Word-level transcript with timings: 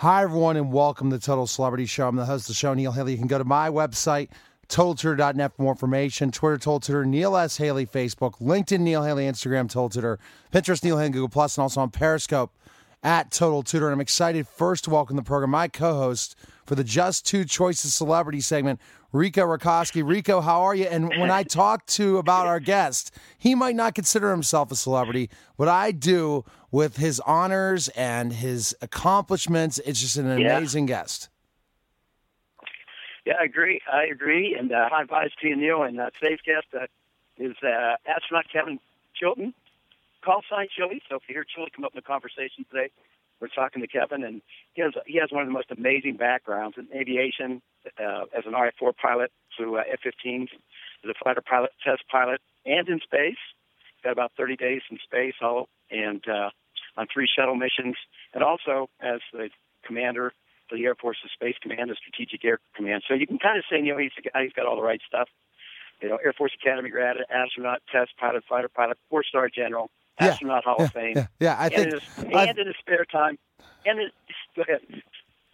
Hi, 0.00 0.24
everyone, 0.24 0.58
and 0.58 0.70
welcome 0.70 1.08
to 1.08 1.18
Total 1.18 1.46
Celebrity 1.46 1.86
Show. 1.86 2.06
I'm 2.06 2.16
the 2.16 2.26
host 2.26 2.44
of 2.44 2.48
the 2.48 2.52
show, 2.52 2.74
Neil 2.74 2.92
Haley. 2.92 3.12
You 3.12 3.18
can 3.18 3.28
go 3.28 3.38
to 3.38 3.44
my 3.44 3.70
website, 3.70 4.28
TotalTutor.net 4.68 5.56
for 5.56 5.62
more 5.62 5.72
information. 5.72 6.30
Twitter, 6.30 6.58
Total 6.58 6.80
Tutor, 6.80 7.06
Neil 7.06 7.34
S. 7.34 7.56
Haley, 7.56 7.86
Facebook, 7.86 8.38
LinkedIn, 8.38 8.80
Neil 8.80 9.02
Haley, 9.04 9.24
Instagram, 9.24 9.70
Total 9.70 9.88
Tutor, 9.88 10.18
Pinterest, 10.52 10.84
Neil 10.84 10.98
Haley, 10.98 11.08
Google 11.08 11.30
Plus, 11.30 11.56
and 11.56 11.62
also 11.62 11.80
on 11.80 11.88
Periscope 11.88 12.52
at 13.02 13.30
Total 13.30 13.62
Tutor. 13.62 13.86
And 13.86 13.94
I'm 13.94 14.02
excited 14.02 14.46
first 14.46 14.84
to 14.84 14.90
welcome 14.90 15.16
the 15.16 15.22
program 15.22 15.48
my 15.48 15.66
co-host 15.66 16.36
for 16.66 16.74
the 16.74 16.84
Just 16.84 17.24
Two 17.24 17.46
Choices 17.46 17.94
Celebrity 17.94 18.42
segment, 18.42 18.78
Rico 19.16 19.42
Rakoski. 19.42 20.06
Rico, 20.06 20.40
how 20.40 20.62
are 20.62 20.74
you? 20.74 20.84
And 20.84 21.08
when 21.18 21.30
I 21.30 21.42
talk 21.42 21.86
to 21.86 22.18
about 22.18 22.46
our 22.46 22.60
guest, 22.60 23.10
he 23.38 23.54
might 23.54 23.74
not 23.74 23.94
consider 23.94 24.30
himself 24.30 24.70
a 24.70 24.76
celebrity, 24.76 25.30
but 25.56 25.68
I 25.68 25.90
do 25.90 26.44
with 26.70 26.98
his 26.98 27.18
honors 27.20 27.88
and 27.90 28.32
his 28.32 28.76
accomplishments. 28.82 29.78
It's 29.84 30.00
just 30.00 30.16
an 30.16 30.26
Yeah. 30.26 30.56
amazing 30.56 30.86
guest. 30.86 31.30
Yeah, 33.24 33.34
I 33.40 33.44
agree. 33.44 33.80
I 33.90 34.04
agree. 34.04 34.54
And 34.54 34.70
uh, 34.70 34.88
high 34.88 35.04
fives 35.06 35.34
to 35.40 35.48
you, 35.48 35.56
Neil. 35.56 35.82
And 35.82 35.98
uh, 35.98 36.10
today's 36.20 36.38
guest 36.44 36.66
uh, 36.74 36.86
is 37.38 37.56
uh, 37.62 37.96
astronaut 38.06 38.46
Kevin 38.52 38.78
Chilton, 39.14 39.52
call 40.22 40.42
sign 40.48 40.68
Chili. 40.76 41.02
So 41.08 41.16
if 41.16 41.22
you 41.28 41.34
hear 41.34 41.44
Chili 41.44 41.68
come 41.74 41.84
up 41.84 41.92
in 41.92 41.98
the 41.98 42.02
conversation 42.02 42.64
today, 42.70 42.90
we're 43.40 43.48
talking 43.48 43.82
to 43.82 43.88
Kevin, 43.88 44.24
and 44.24 44.42
he 44.74 44.82
has 44.82 44.92
he 45.06 45.18
has 45.20 45.30
one 45.30 45.42
of 45.42 45.48
the 45.48 45.52
most 45.52 45.70
amazing 45.70 46.16
backgrounds 46.16 46.76
in 46.78 46.88
aviation. 46.98 47.62
Uh, 48.00 48.24
as 48.36 48.42
an 48.46 48.52
RF-4 48.52 48.96
pilot, 48.96 49.30
flew 49.56 49.76
uh, 49.76 49.82
F-15s, 49.92 50.48
as 51.04 51.10
a 51.10 51.14
fighter 51.22 51.40
pilot, 51.40 51.70
test 51.84 52.02
pilot, 52.10 52.40
and 52.64 52.88
in 52.88 52.98
space. 52.98 53.38
Got 54.02 54.12
about 54.12 54.32
30 54.36 54.56
days 54.56 54.82
in 54.90 54.98
space, 55.04 55.34
all 55.40 55.68
and 55.90 56.22
uh, 56.28 56.50
on 56.96 57.06
three 57.12 57.28
shuttle 57.28 57.54
missions, 57.54 57.96
and 58.34 58.42
also 58.42 58.88
as 59.00 59.20
the 59.32 59.50
commander 59.84 60.32
for 60.68 60.76
the 60.76 60.84
Air 60.84 60.94
Force's 60.94 61.30
Space 61.32 61.54
Command, 61.62 61.90
the 61.90 61.96
Strategic 61.96 62.44
Air 62.44 62.58
Command. 62.74 63.04
So 63.06 63.14
you 63.14 63.26
can 63.26 63.38
kind 63.38 63.56
of 63.56 63.64
say, 63.70 63.78
you 63.78 63.92
know, 63.92 63.98
he's, 63.98 64.12
he's 64.16 64.52
got 64.52 64.66
all 64.66 64.76
the 64.76 64.82
right 64.82 65.00
stuff. 65.06 65.28
You 66.02 66.08
know, 66.10 66.16
Air 66.24 66.32
Force 66.32 66.52
Academy 66.60 66.90
grad, 66.90 67.16
astronaut, 67.30 67.80
test 67.90 68.10
pilot, 68.18 68.44
fighter 68.48 68.68
pilot, 68.68 68.98
four-star 69.08 69.48
general, 69.48 69.90
Yeah, 70.20 70.28
astronaut 70.28 70.64
Hall 70.64 70.76
of 70.78 70.92
Fame. 70.92 71.14
Yeah, 71.16 71.26
yeah, 71.40 71.56
I 71.58 71.64
and, 71.66 71.74
think. 71.74 71.86
in 71.86 71.92
his, 71.92 72.02
and 72.48 72.58
in 72.58 72.66
his 72.66 72.76
spare 72.78 73.04
time, 73.06 73.38
and 73.86 74.00
in, 74.00 74.10
go 74.56 74.62
ahead. 74.62 74.80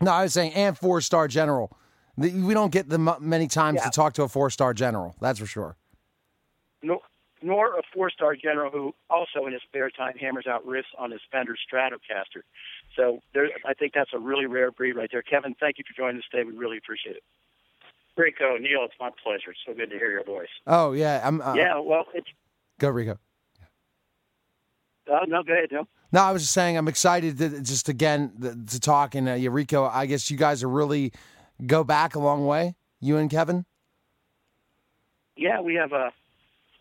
no, 0.00 0.10
I 0.10 0.22
was 0.24 0.32
saying, 0.32 0.52
and 0.54 0.76
four 0.76 1.00
star 1.00 1.28
general. 1.28 1.76
We 2.16 2.52
don't 2.52 2.70
get 2.72 2.88
them 2.90 3.08
many 3.20 3.46
times 3.46 3.76
Yeah. 3.80 3.84
to 3.84 3.90
talk 3.90 4.12
to 4.14 4.22
a 4.24 4.28
four 4.28 4.50
star 4.50 4.74
general. 4.74 5.14
That's 5.20 5.38
for 5.38 5.46
sure. 5.46 5.76
No, 6.82 7.00
nor 7.40 7.78
a 7.78 7.82
four-star 7.94 8.36
general 8.36 8.70
who 8.70 8.94
also 9.08 9.46
in 9.46 9.52
his 9.52 9.62
spare 9.62 9.88
time 9.90 10.14
hammers 10.18 10.46
out 10.46 10.66
riffs 10.66 10.92
on 10.98 11.10
his 11.10 11.20
Fender 11.30 11.54
Stratocaster. 11.72 12.42
So 12.96 13.20
there, 13.32 13.48
I 13.66 13.72
think 13.74 13.92
that's 13.94 14.10
a 14.12 14.18
really 14.18 14.46
rare 14.46 14.70
breed 14.70 14.92
right 14.92 15.08
there. 15.10 15.22
Kevin, 15.22 15.54
thank 15.58 15.78
you 15.78 15.84
for 15.88 15.96
joining 15.96 16.18
us 16.18 16.24
today. 16.30 16.44
We 16.44 16.56
really 16.56 16.76
appreciate 16.76 17.16
it. 17.16 17.22
Rico, 18.16 18.56
Neil, 18.58 18.84
it's 18.84 18.94
my 19.00 19.10
pleasure. 19.22 19.50
It's 19.50 19.60
so 19.66 19.74
good 19.74 19.90
to 19.90 19.96
hear 19.96 20.10
your 20.10 20.24
voice. 20.24 20.48
Oh 20.66 20.92
yeah, 20.92 21.20
I'm. 21.24 21.40
Uh, 21.40 21.54
yeah, 21.54 21.78
well, 21.78 22.04
it's 22.14 22.28
Go 22.78 22.88
Rico. 22.90 23.18
uh, 25.10 25.20
no, 25.26 25.42
go 25.42 25.52
ahead, 25.52 25.68
no. 25.72 25.86
No, 26.12 26.20
I 26.20 26.30
was 26.32 26.42
just 26.42 26.52
saying 26.52 26.76
I'm 26.76 26.88
excited 26.88 27.38
to 27.38 27.62
just 27.62 27.88
again 27.88 28.64
to 28.68 28.80
talk 28.80 29.14
and 29.14 29.28
uh, 29.28 29.32
yeah, 29.32 29.48
Rico. 29.50 29.84
I 29.84 30.06
guess 30.06 30.30
you 30.30 30.36
guys 30.36 30.62
are 30.62 30.68
really 30.68 31.12
go 31.66 31.84
back 31.84 32.14
a 32.14 32.18
long 32.18 32.46
way. 32.46 32.74
You 33.00 33.16
and 33.16 33.30
Kevin. 33.30 33.64
Yeah, 35.36 35.60
we 35.60 35.74
have 35.74 35.92
uh 35.92 36.10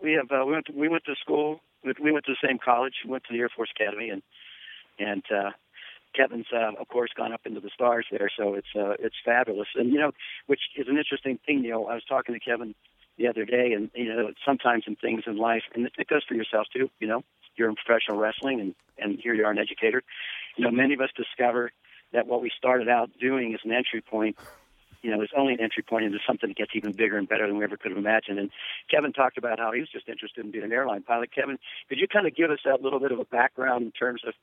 we 0.02 0.14
have 0.14 0.32
uh, 0.32 0.45
we 0.45 0.52
went 0.54 0.66
to, 0.66 0.73
we 0.73 0.90
went 0.90 1.06
to 1.06 1.16
school. 1.22 1.62
We, 1.86 1.94
we 2.04 2.12
went 2.12 2.26
to 2.26 2.34
the 2.34 2.48
same 2.48 2.60
college. 2.64 2.94
We 3.06 3.12
went 3.12 3.23
to 3.26 3.34
the 3.34 3.40
Air 3.40 3.50
Force 3.56 3.70
Academy, 3.80 4.10
and 4.10 4.22
and 5.00 5.23
uh, 5.32 5.52
Kevin's 6.14 6.48
uh, 6.54 6.72
of 6.80 6.88
course 6.88 7.12
gone 7.16 7.34
up 7.34 7.42
into 7.45 7.59
the 7.59 7.70
stars 7.73 8.06
there. 8.12 8.30
So 8.36 8.54
it's 8.56 8.67
uh, 8.76 8.95
it's 9.00 9.16
fabulous. 9.23 9.67
And 9.76 9.92
you 9.92 10.00
know, 10.00 10.12
which 10.48 10.62
is 10.76 10.88
an 10.88 10.98
interesting 10.98 11.40
thing. 11.45 11.64
You 11.64 11.72
know, 11.72 11.88
I 11.88 11.95
was 11.95 12.04
talking 12.08 12.34
to 12.34 12.40
Kevin 12.40 12.76
the 13.17 13.28
other 13.28 13.45
day, 13.45 13.73
and 13.73 13.90
you 13.94 14.14
know, 14.14 14.32
sometimes 14.45 14.86
in 14.88 14.95
things 14.95 15.23
in 15.27 15.38
life, 15.38 15.64
and 15.73 15.89
it 15.98 16.08
goes 16.08 16.23
for 16.27 16.36
yourself 16.36 16.67
too. 16.73 16.89
You 16.99 17.08
know, 17.08 17.23
you're 17.55 17.70
in 17.70 17.76
professional 17.76 18.17
wrestling, 18.17 18.60
and 18.60 18.76
and 18.98 19.20
here 19.20 19.33
you 19.33 19.45
are 19.45 19.52
an 19.52 19.60
educator. 19.60 20.04
You 20.58 20.66
know, 20.66 20.72
many 20.72 20.94
of 20.94 21.02
us 21.02 21.10
discover 21.16 21.72
that 22.14 22.28
what 22.28 22.42
we 22.42 22.52
started 22.58 22.89
out 22.89 23.10
doing 23.20 23.54
is 23.54 23.61
an 23.64 23.72
entry 23.72 24.02
point 24.02 24.38
you 25.02 25.12
know, 25.12 25.22
it's 25.22 25.34
only 25.36 25.54
an 25.54 25.60
entry 25.60 25.84
point 25.84 26.06
into 26.06 26.20
something 26.26 26.50
that 26.50 26.58
gets 26.58 26.72
even 26.76 26.92
bigger 26.92 27.17
and 27.17 27.28
better 27.28 27.48
than 27.48 27.58
we 27.58 27.64
ever 27.64 27.78
could 27.78 27.92
have 27.92 27.98
imagined. 27.98 28.39
And 28.39 28.52
Kevin 28.89 29.14
talked 29.14 29.38
about 29.38 29.60
how 29.60 29.72
he 29.72 29.80
was 29.80 29.89
just 29.89 30.08
interested 30.08 30.45
in 30.45 30.52
being 30.52 30.64
an 30.64 30.72
airline 30.72 31.04
pilot. 31.04 31.34
Kevin, 31.34 31.58
could 31.89 31.98
you 31.98 32.08
kind 32.08 32.28
of 32.28 32.36
give 32.36 32.52
us 32.52 32.60
that 32.66 32.82
little 32.82 33.00
bit 33.00 33.11
of 33.11 33.20
a 33.20 33.26
background 33.26 33.86
in 33.86 33.92
terms 33.92 34.22
of 34.28 34.34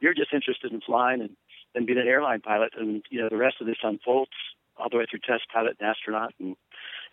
you're 0.00 0.14
just 0.14 0.32
interested 0.32 0.72
in 0.72 0.80
flying 0.80 1.20
and, 1.20 1.36
and 1.74 1.86
being 1.86 1.98
an 1.98 2.08
airline 2.08 2.40
pilot, 2.40 2.72
and 2.78 3.02
you 3.10 3.20
know 3.20 3.28
the 3.28 3.36
rest 3.36 3.56
of 3.60 3.66
this 3.66 3.76
unfolds 3.82 4.30
all 4.76 4.88
the 4.90 4.96
way 4.96 5.06
through 5.08 5.20
test 5.20 5.44
pilot 5.52 5.76
and 5.80 5.88
astronaut 5.88 6.34
and 6.38 6.56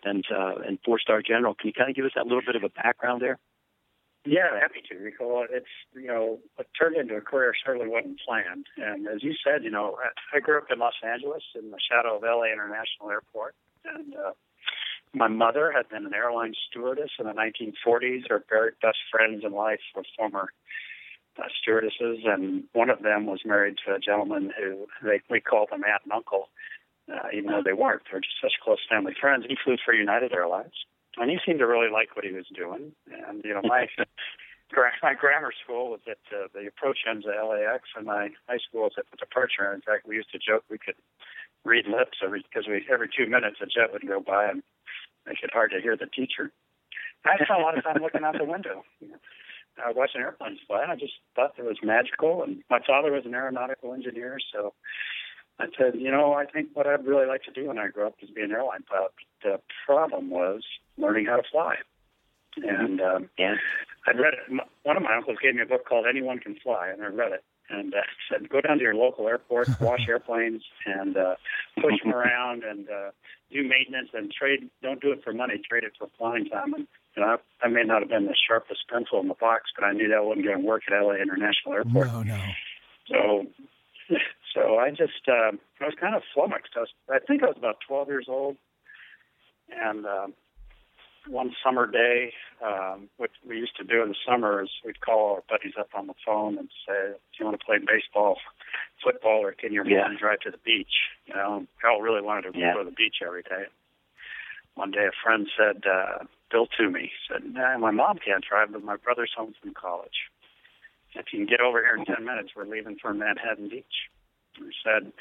and 0.03 0.25
uh, 0.31 0.55
and 0.65 0.79
four 0.83 0.99
star 0.99 1.21
general. 1.21 1.53
Can 1.53 1.67
you 1.67 1.73
kind 1.73 1.89
of 1.89 1.95
give 1.95 2.05
us 2.05 2.11
that 2.15 2.25
little 2.25 2.41
bit 2.45 2.55
of 2.55 2.63
a 2.63 2.69
background 2.69 3.21
there? 3.21 3.39
Yeah, 4.23 4.59
happy 4.59 4.81
to, 4.89 5.03
Rico. 5.03 5.41
It's, 5.49 5.65
you 5.95 6.07
know, 6.07 6.39
what 6.55 6.67
turned 6.79 6.95
into 6.95 7.15
a 7.15 7.21
career 7.21 7.53
certainly 7.65 7.87
wasn't 7.87 8.19
planned. 8.27 8.67
And 8.77 9.07
as 9.07 9.23
you 9.23 9.33
said, 9.43 9.63
you 9.63 9.71
know, 9.71 9.97
I 10.33 10.39
grew 10.39 10.59
up 10.59 10.67
in 10.71 10.77
Los 10.77 10.93
Angeles 11.03 11.41
in 11.55 11.71
the 11.71 11.79
shadow 11.89 12.17
of 12.17 12.23
LA 12.23 12.53
International 12.53 13.09
Airport. 13.09 13.55
And 13.83 14.13
uh, 14.13 14.33
my 15.13 15.27
mother 15.27 15.71
had 15.75 15.89
been 15.89 16.05
an 16.05 16.13
airline 16.13 16.53
stewardess 16.69 17.09
in 17.17 17.25
the 17.25 17.33
1940s. 17.33 18.29
Her 18.29 18.43
very 18.47 18.71
best 18.81 18.99
friends 19.09 19.43
in 19.43 19.53
life 19.53 19.81
were 19.95 20.03
former 20.15 20.49
uh, 21.39 21.47
stewardesses, 21.59 22.19
and 22.25 22.65
one 22.73 22.91
of 22.91 23.01
them 23.01 23.25
was 23.25 23.39
married 23.43 23.77
to 23.87 23.95
a 23.95 23.99
gentleman 23.99 24.51
who 24.55 24.85
they, 25.01 25.21
we 25.31 25.39
called 25.39 25.69
them 25.71 25.83
aunt 25.83 26.03
and 26.03 26.13
uncle, 26.13 26.49
uh, 27.11 27.29
even 27.33 27.49
though 27.49 27.63
they 27.63 27.73
weren't. 27.73 28.03
They're 28.11 28.19
just 28.21 28.39
such 28.41 28.53
close 28.63 28.79
family 28.87 29.15
friends. 29.19 29.45
He 29.47 29.57
flew 29.63 29.77
for 29.83 29.95
United 29.95 30.31
Airlines 30.31 30.73
and 31.17 31.29
he 31.29 31.39
seemed 31.45 31.59
to 31.59 31.67
really 31.67 31.91
like 31.91 32.15
what 32.15 32.25
he 32.25 32.31
was 32.31 32.45
doing. 32.53 32.93
And 33.27 33.43
you 33.43 33.53
know, 33.53 33.61
my 33.63 33.87
my 35.03 35.13
grammar 35.13 35.51
school 35.63 35.91
was 35.91 36.01
at 36.07 36.19
uh, 36.31 36.47
the 36.53 36.67
approach 36.67 36.99
ends 37.09 37.25
of 37.25 37.33
LAX, 37.33 37.83
and 37.95 38.05
my 38.05 38.29
high 38.47 38.59
school 38.67 38.83
was 38.83 38.95
at 38.97 39.05
the 39.11 39.17
departure. 39.17 39.73
In 39.73 39.81
fact, 39.81 40.07
we 40.07 40.15
used 40.15 40.31
to 40.31 40.39
joke 40.39 40.63
we 40.69 40.77
could 40.77 40.95
read 41.63 41.85
lips 41.85 42.17
every 42.23 42.43
because 42.43 42.67
we 42.67 42.85
every 42.91 43.09
two 43.09 43.29
minutes 43.29 43.57
a 43.61 43.65
jet 43.65 43.91
would 43.91 44.07
go 44.07 44.19
by 44.19 44.49
and 44.49 44.63
make 45.25 45.43
it 45.43 45.51
hard 45.53 45.71
to 45.71 45.81
hear 45.81 45.97
the 45.97 46.07
teacher. 46.07 46.51
I 47.25 47.35
spent 47.35 47.59
a 47.59 47.61
lot 47.61 47.77
of 47.77 47.83
time 47.83 48.01
looking 48.01 48.23
out 48.23 48.35
the 48.37 48.45
window. 48.45 48.83
Uh, 49.77 49.93
watching 49.95 50.21
airplanes 50.21 50.59
fly. 50.67 50.83
I 50.87 50.95
just 50.95 51.13
thought 51.35 51.53
it 51.57 51.63
was 51.63 51.77
magical, 51.81 52.43
and 52.43 52.61
my 52.69 52.79
father 52.85 53.11
was 53.11 53.25
an 53.25 53.33
aeronautical 53.33 53.93
engineer, 53.93 54.37
so 54.51 54.73
I 55.59 55.65
said, 55.77 55.95
you 55.95 56.09
know, 56.11 56.33
I 56.33 56.45
think 56.45 56.69
what 56.73 56.87
I'd 56.87 57.05
really 57.05 57.27
like 57.27 57.43
to 57.43 57.51
do 57.51 57.67
when 57.67 57.77
I 57.77 57.87
grow 57.87 58.07
up 58.07 58.15
is 58.21 58.29
be 58.29 58.41
an 58.41 58.51
airline 58.51 58.83
pilot. 58.83 59.11
The 59.43 59.59
problem 59.85 60.29
was 60.29 60.63
learning 60.97 61.25
how 61.27 61.37
to 61.37 61.43
fly. 61.51 61.75
And 62.57 62.99
um, 63.01 63.29
Yeah. 63.37 63.55
I'd 64.07 64.19
read 64.19 64.33
it. 64.33 64.61
One 64.83 64.97
of 64.97 65.03
my 65.03 65.15
uncles 65.15 65.37
gave 65.41 65.55
me 65.55 65.61
a 65.61 65.65
book 65.65 65.85
called 65.87 66.05
Anyone 66.09 66.39
Can 66.39 66.55
Fly, 66.55 66.89
and 66.89 67.03
I 67.03 67.07
read 67.07 67.31
it. 67.31 67.43
And 67.69 67.93
uh, 67.93 67.97
said, 68.31 68.49
go 68.49 68.61
down 68.61 68.77
to 68.77 68.83
your 68.83 68.95
local 68.95 69.27
airport, 69.27 69.67
wash 69.81 70.07
airplanes, 70.07 70.63
and 70.85 71.15
uh, 71.15 71.35
push 71.79 72.01
them 72.03 72.13
around, 72.13 72.63
and 72.63 72.89
uh, 72.89 73.11
do 73.51 73.67
maintenance, 73.67 74.09
and 74.13 74.31
trade. 74.31 74.69
Don't 74.81 75.01
do 75.01 75.11
it 75.11 75.23
for 75.23 75.33
money. 75.33 75.61
Trade 75.69 75.83
it 75.83 75.93
for 75.99 76.07
flying 76.17 76.45
time. 76.45 76.73
And 76.73 76.87
you 77.15 77.21
know, 77.21 77.37
I, 77.61 77.65
I 77.65 77.69
may 77.69 77.83
not 77.83 78.01
have 78.01 78.09
been 78.09 78.25
the 78.25 78.35
sharpest 78.47 78.81
pencil 78.89 79.19
in 79.19 79.27
the 79.27 79.35
box, 79.35 79.69
but 79.77 79.85
I 79.85 79.91
knew 79.93 80.09
that 80.09 80.25
wasn't 80.25 80.45
going 80.45 80.61
to 80.61 80.65
work 80.65 80.83
at 80.89 80.99
LA 80.99 81.15
International 81.15 81.73
Airport. 81.73 82.07
No, 82.07 82.23
no. 82.23 82.41
So, 83.07 83.45
so 84.53 84.77
I 84.77 84.89
just 84.89 85.27
uh, 85.27 85.51
I 85.79 85.85
was 85.85 85.95
kind 85.99 86.15
of 86.15 86.23
flummoxed. 86.33 86.73
I 86.75 86.81
was, 86.81 86.89
I 87.09 87.19
think 87.19 87.43
I 87.43 87.47
was 87.47 87.57
about 87.57 87.77
12 87.87 88.07
years 88.09 88.25
old, 88.27 88.57
and 89.69 90.05
um, 90.05 90.33
one 91.27 91.51
summer 91.63 91.85
day, 91.89 92.33
um, 92.65 93.09
what 93.17 93.29
we 93.47 93.57
used 93.57 93.75
to 93.77 93.83
do 93.83 94.01
in 94.01 94.09
the 94.09 94.15
summer 94.27 94.63
is 94.63 94.69
we'd 94.85 95.01
call 95.01 95.35
our 95.35 95.43
buddies 95.49 95.73
up 95.79 95.89
on 95.95 96.07
the 96.07 96.13
phone 96.25 96.57
and 96.57 96.69
say, 96.87 97.13
"Do 97.13 97.35
you 97.39 97.45
want 97.45 97.59
to 97.59 97.65
play 97.65 97.77
baseball, 97.77 98.37
football, 99.03 99.41
or 99.41 99.51
can 99.53 99.73
your 99.73 99.85
Yeah. 99.85 100.07
mom 100.07 100.17
drive 100.17 100.39
to 100.41 100.51
the 100.51 100.57
beach?" 100.57 101.09
You 101.25 101.35
know, 101.35 101.67
Carl 101.81 102.01
really 102.01 102.21
wanted 102.21 102.53
to 102.53 102.59
Yeah. 102.59 102.73
go 102.73 102.79
to 102.83 102.89
the 102.89 102.95
beach 102.95 103.21
every 103.21 103.43
day. 103.43 103.65
One 104.75 104.91
day, 104.91 105.05
a 105.05 105.11
friend 105.11 105.49
said, 105.57 105.85
uh, 105.85 106.25
"Bill 106.49 106.65
Toomey 106.65 107.11
said, 107.27 107.43
nah, 107.53 107.77
my 107.77 107.91
mom 107.91 108.17
can't 108.17 108.43
drive, 108.43 108.71
but 108.71 108.83
my 108.83 108.95
brother's 108.97 109.33
home 109.33 109.53
from 109.61 109.73
college." 109.73 110.29
if 111.13 111.33
you 111.33 111.39
can 111.39 111.45
get 111.45 111.59
over 111.59 111.81
here 111.83 111.95
in 111.95 112.05
10 112.05 112.23
minutes, 112.23 112.51
we're 112.55 112.65
leaving 112.65 112.97
for 113.01 113.13
Manhattan 113.13 113.69
Beach. 113.69 114.09
I 114.57 114.71
said, 114.83 115.11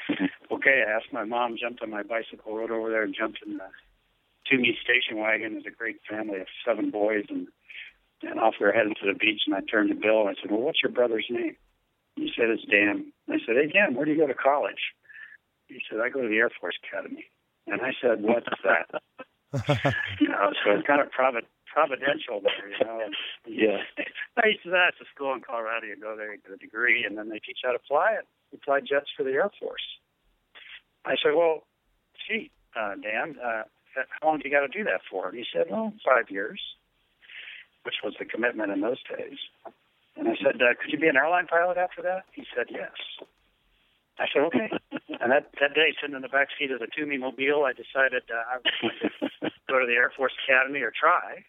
okay. 0.51 0.83
I 0.87 0.91
asked 0.91 1.13
my 1.13 1.23
mom, 1.23 1.57
jumped 1.59 1.81
on 1.81 1.89
my 1.89 2.03
bicycle, 2.03 2.55
rode 2.55 2.71
over 2.71 2.89
there, 2.89 3.03
and 3.03 3.15
jumped 3.17 3.39
in 3.45 3.57
the 3.57 3.69
Toomey 4.49 4.77
station 4.83 5.17
wagon. 5.17 5.53
There's 5.53 5.65
a 5.65 5.75
great 5.75 5.97
family 6.09 6.39
of 6.39 6.47
seven 6.65 6.91
boys, 6.91 7.25
and 7.29 7.47
and 8.23 8.39
off 8.39 8.55
we 8.59 8.65
were 8.65 8.71
heading 8.71 8.95
to 9.01 9.07
the 9.11 9.17
beach. 9.17 9.41
And 9.47 9.55
I 9.55 9.61
turned 9.61 9.89
to 9.89 9.95
Bill 9.95 10.21
and 10.21 10.29
I 10.29 10.41
said, 10.41 10.51
well, 10.51 10.61
what's 10.61 10.81
your 10.83 10.91
brother's 10.91 11.25
name? 11.29 11.55
He 12.15 12.31
said, 12.35 12.49
it's 12.49 12.63
Dan. 12.69 13.11
I 13.29 13.37
said, 13.45 13.55
hey, 13.55 13.71
Dan, 13.71 13.95
where 13.95 14.05
do 14.05 14.11
you 14.11 14.17
go 14.17 14.27
to 14.27 14.33
college? 14.33 14.93
He 15.67 15.81
said, 15.89 15.99
I 15.99 16.09
go 16.09 16.21
to 16.21 16.27
the 16.27 16.37
Air 16.37 16.51
Force 16.59 16.75
Academy. 16.85 17.25
And 17.67 17.81
I 17.81 17.93
said, 18.01 18.21
what's 18.21 18.47
that? 18.63 19.01
you 20.19 20.27
know, 20.27 20.51
so 20.63 20.71
it's 20.71 20.87
kind 20.87 21.01
of 21.01 21.07
provid- 21.07 21.49
providential 21.71 22.43
there, 22.43 22.67
you 22.69 22.85
know. 22.85 23.07
Yeah. 23.47 23.81
I 24.37 24.47
used 24.47 24.63
to 24.63 24.69
that 24.71 24.93
to 24.99 25.05
school 25.13 25.33
in 25.33 25.41
Colorado. 25.41 25.87
You 25.87 25.95
go 25.95 26.15
there, 26.15 26.33
you 26.33 26.39
get 26.39 26.53
a 26.53 26.57
degree, 26.57 27.03
and 27.03 27.17
then 27.17 27.29
they 27.29 27.39
teach 27.39 27.59
how 27.63 27.71
to 27.71 27.81
fly 27.87 28.13
it. 28.19 28.27
You 28.51 28.59
fly 28.63 28.79
jets 28.79 29.09
for 29.15 29.23
the 29.23 29.31
Air 29.31 29.49
Force. 29.59 29.81
I 31.05 31.15
said, 31.21 31.33
well, 31.35 31.63
gee, 32.27 32.51
uh, 32.77 32.95
Dan, 33.01 33.35
uh, 33.41 33.63
how 33.95 34.27
long 34.27 34.39
do 34.39 34.47
you 34.47 34.53
got 34.53 34.61
to 34.61 34.71
do 34.71 34.83
that 34.85 35.01
for? 35.09 35.29
And 35.29 35.37
he 35.37 35.45
said, 35.51 35.67
well, 35.69 35.91
five 36.05 36.29
years, 36.29 36.61
which 37.83 37.95
was 38.03 38.13
the 38.19 38.25
commitment 38.25 38.71
in 38.71 38.81
those 38.81 39.01
days. 39.09 39.39
And 40.15 40.27
I 40.27 40.35
said, 40.37 40.61
uh, 40.61 40.77
could 40.79 40.91
you 40.91 40.99
be 40.99 41.07
an 41.07 41.17
airline 41.17 41.47
pilot 41.47 41.77
after 41.77 42.01
that? 42.03 42.23
He 42.31 42.45
said, 42.55 42.67
yes. 42.69 42.93
I 44.19 44.25
said, 44.31 44.43
okay. 44.53 44.69
and 45.19 45.31
that 45.31 45.49
that 45.59 45.73
day, 45.73 45.95
sitting 45.99 46.15
in 46.15 46.21
the 46.21 46.29
back 46.29 46.49
seat 46.59 46.69
of 46.69 46.79
the 46.79 46.87
Toomey 46.95 47.17
Mobile, 47.17 47.65
I 47.65 47.73
decided 47.73 48.21
uh, 48.29 48.43
I 48.45 48.57
would 48.61 49.51
go 49.67 49.79
to 49.79 49.85
the 49.87 49.97
Air 49.97 50.11
Force 50.15 50.33
Academy 50.45 50.81
or 50.81 50.93
try 50.93 51.41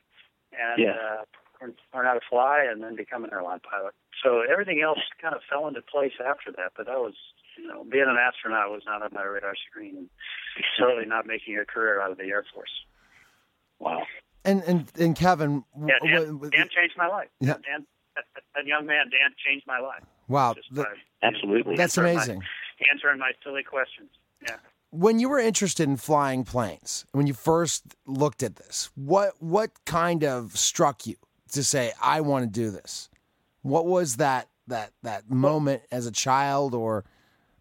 and 0.58 0.78
Yeah. 0.82 0.90
uh, 0.92 1.24
learn, 1.60 1.74
learn 1.94 2.06
how 2.06 2.14
to 2.14 2.20
fly 2.28 2.64
and 2.68 2.82
then 2.82 2.96
become 2.96 3.24
an 3.24 3.30
airline 3.32 3.60
pilot. 3.60 3.94
So 4.22 4.42
everything 4.50 4.80
else 4.82 4.98
kind 5.20 5.34
of 5.34 5.42
fell 5.50 5.66
into 5.68 5.82
place 5.82 6.12
after 6.24 6.52
that. 6.52 6.72
But 6.76 6.86
that 6.86 6.98
was, 6.98 7.14
you 7.56 7.66
know, 7.66 7.84
being 7.84 8.04
an 8.08 8.16
astronaut 8.16 8.70
was 8.70 8.82
not 8.86 9.02
on 9.02 9.10
my 9.12 9.22
radar 9.22 9.54
screen, 9.70 9.96
and 9.96 10.08
certainly 10.78 11.06
not 11.06 11.26
making 11.26 11.58
a 11.58 11.64
career 11.64 12.00
out 12.00 12.10
of 12.12 12.18
the 12.18 12.24
Air 12.24 12.44
Force. 12.54 12.70
Wow. 13.78 14.02
And 14.44 14.62
and 14.64 14.90
and 14.98 15.16
Kevin, 15.16 15.64
Yeah, 15.78 15.94
Dan, 16.02 16.10
w- 16.14 16.32
w- 16.34 16.50
Dan 16.50 16.68
changed 16.74 16.96
my 16.96 17.06
life. 17.06 17.28
Yeah. 17.40 17.54
Dan, 17.64 17.86
that, 18.16 18.24
that 18.54 18.66
young 18.66 18.86
man, 18.86 19.08
Dan 19.10 19.30
changed 19.44 19.66
my 19.66 19.78
life. 19.78 20.02
wow, 20.28 20.54
Just 20.54 20.74
th- 20.74 20.84
by 20.86 20.92
Absolutely. 21.26 21.76
that's 21.76 21.96
answering 21.96 22.16
my- 22.16 22.22
amazing. 22.24 22.42
answering 22.92 23.18
my 23.18 23.32
silly 23.44 23.62
questions. 23.62 24.10
Yeah. 24.42 24.56
When 24.92 25.18
you 25.18 25.30
were 25.30 25.38
interested 25.38 25.88
in 25.88 25.96
flying 25.96 26.44
planes, 26.44 27.06
when 27.12 27.26
you 27.26 27.32
first 27.32 27.96
looked 28.04 28.42
at 28.42 28.56
this, 28.56 28.90
what 28.94 29.32
what 29.40 29.70
kind 29.86 30.22
of 30.22 30.54
struck 30.58 31.06
you 31.06 31.16
to 31.52 31.64
say 31.64 31.92
I 32.00 32.20
want 32.20 32.44
to 32.44 32.50
do 32.50 32.70
this? 32.70 33.08
What 33.62 33.86
was 33.86 34.16
that 34.16 34.50
that 34.66 34.92
that 35.02 35.30
moment 35.30 35.80
as 35.90 36.06
a 36.06 36.12
child 36.12 36.74
or 36.74 37.06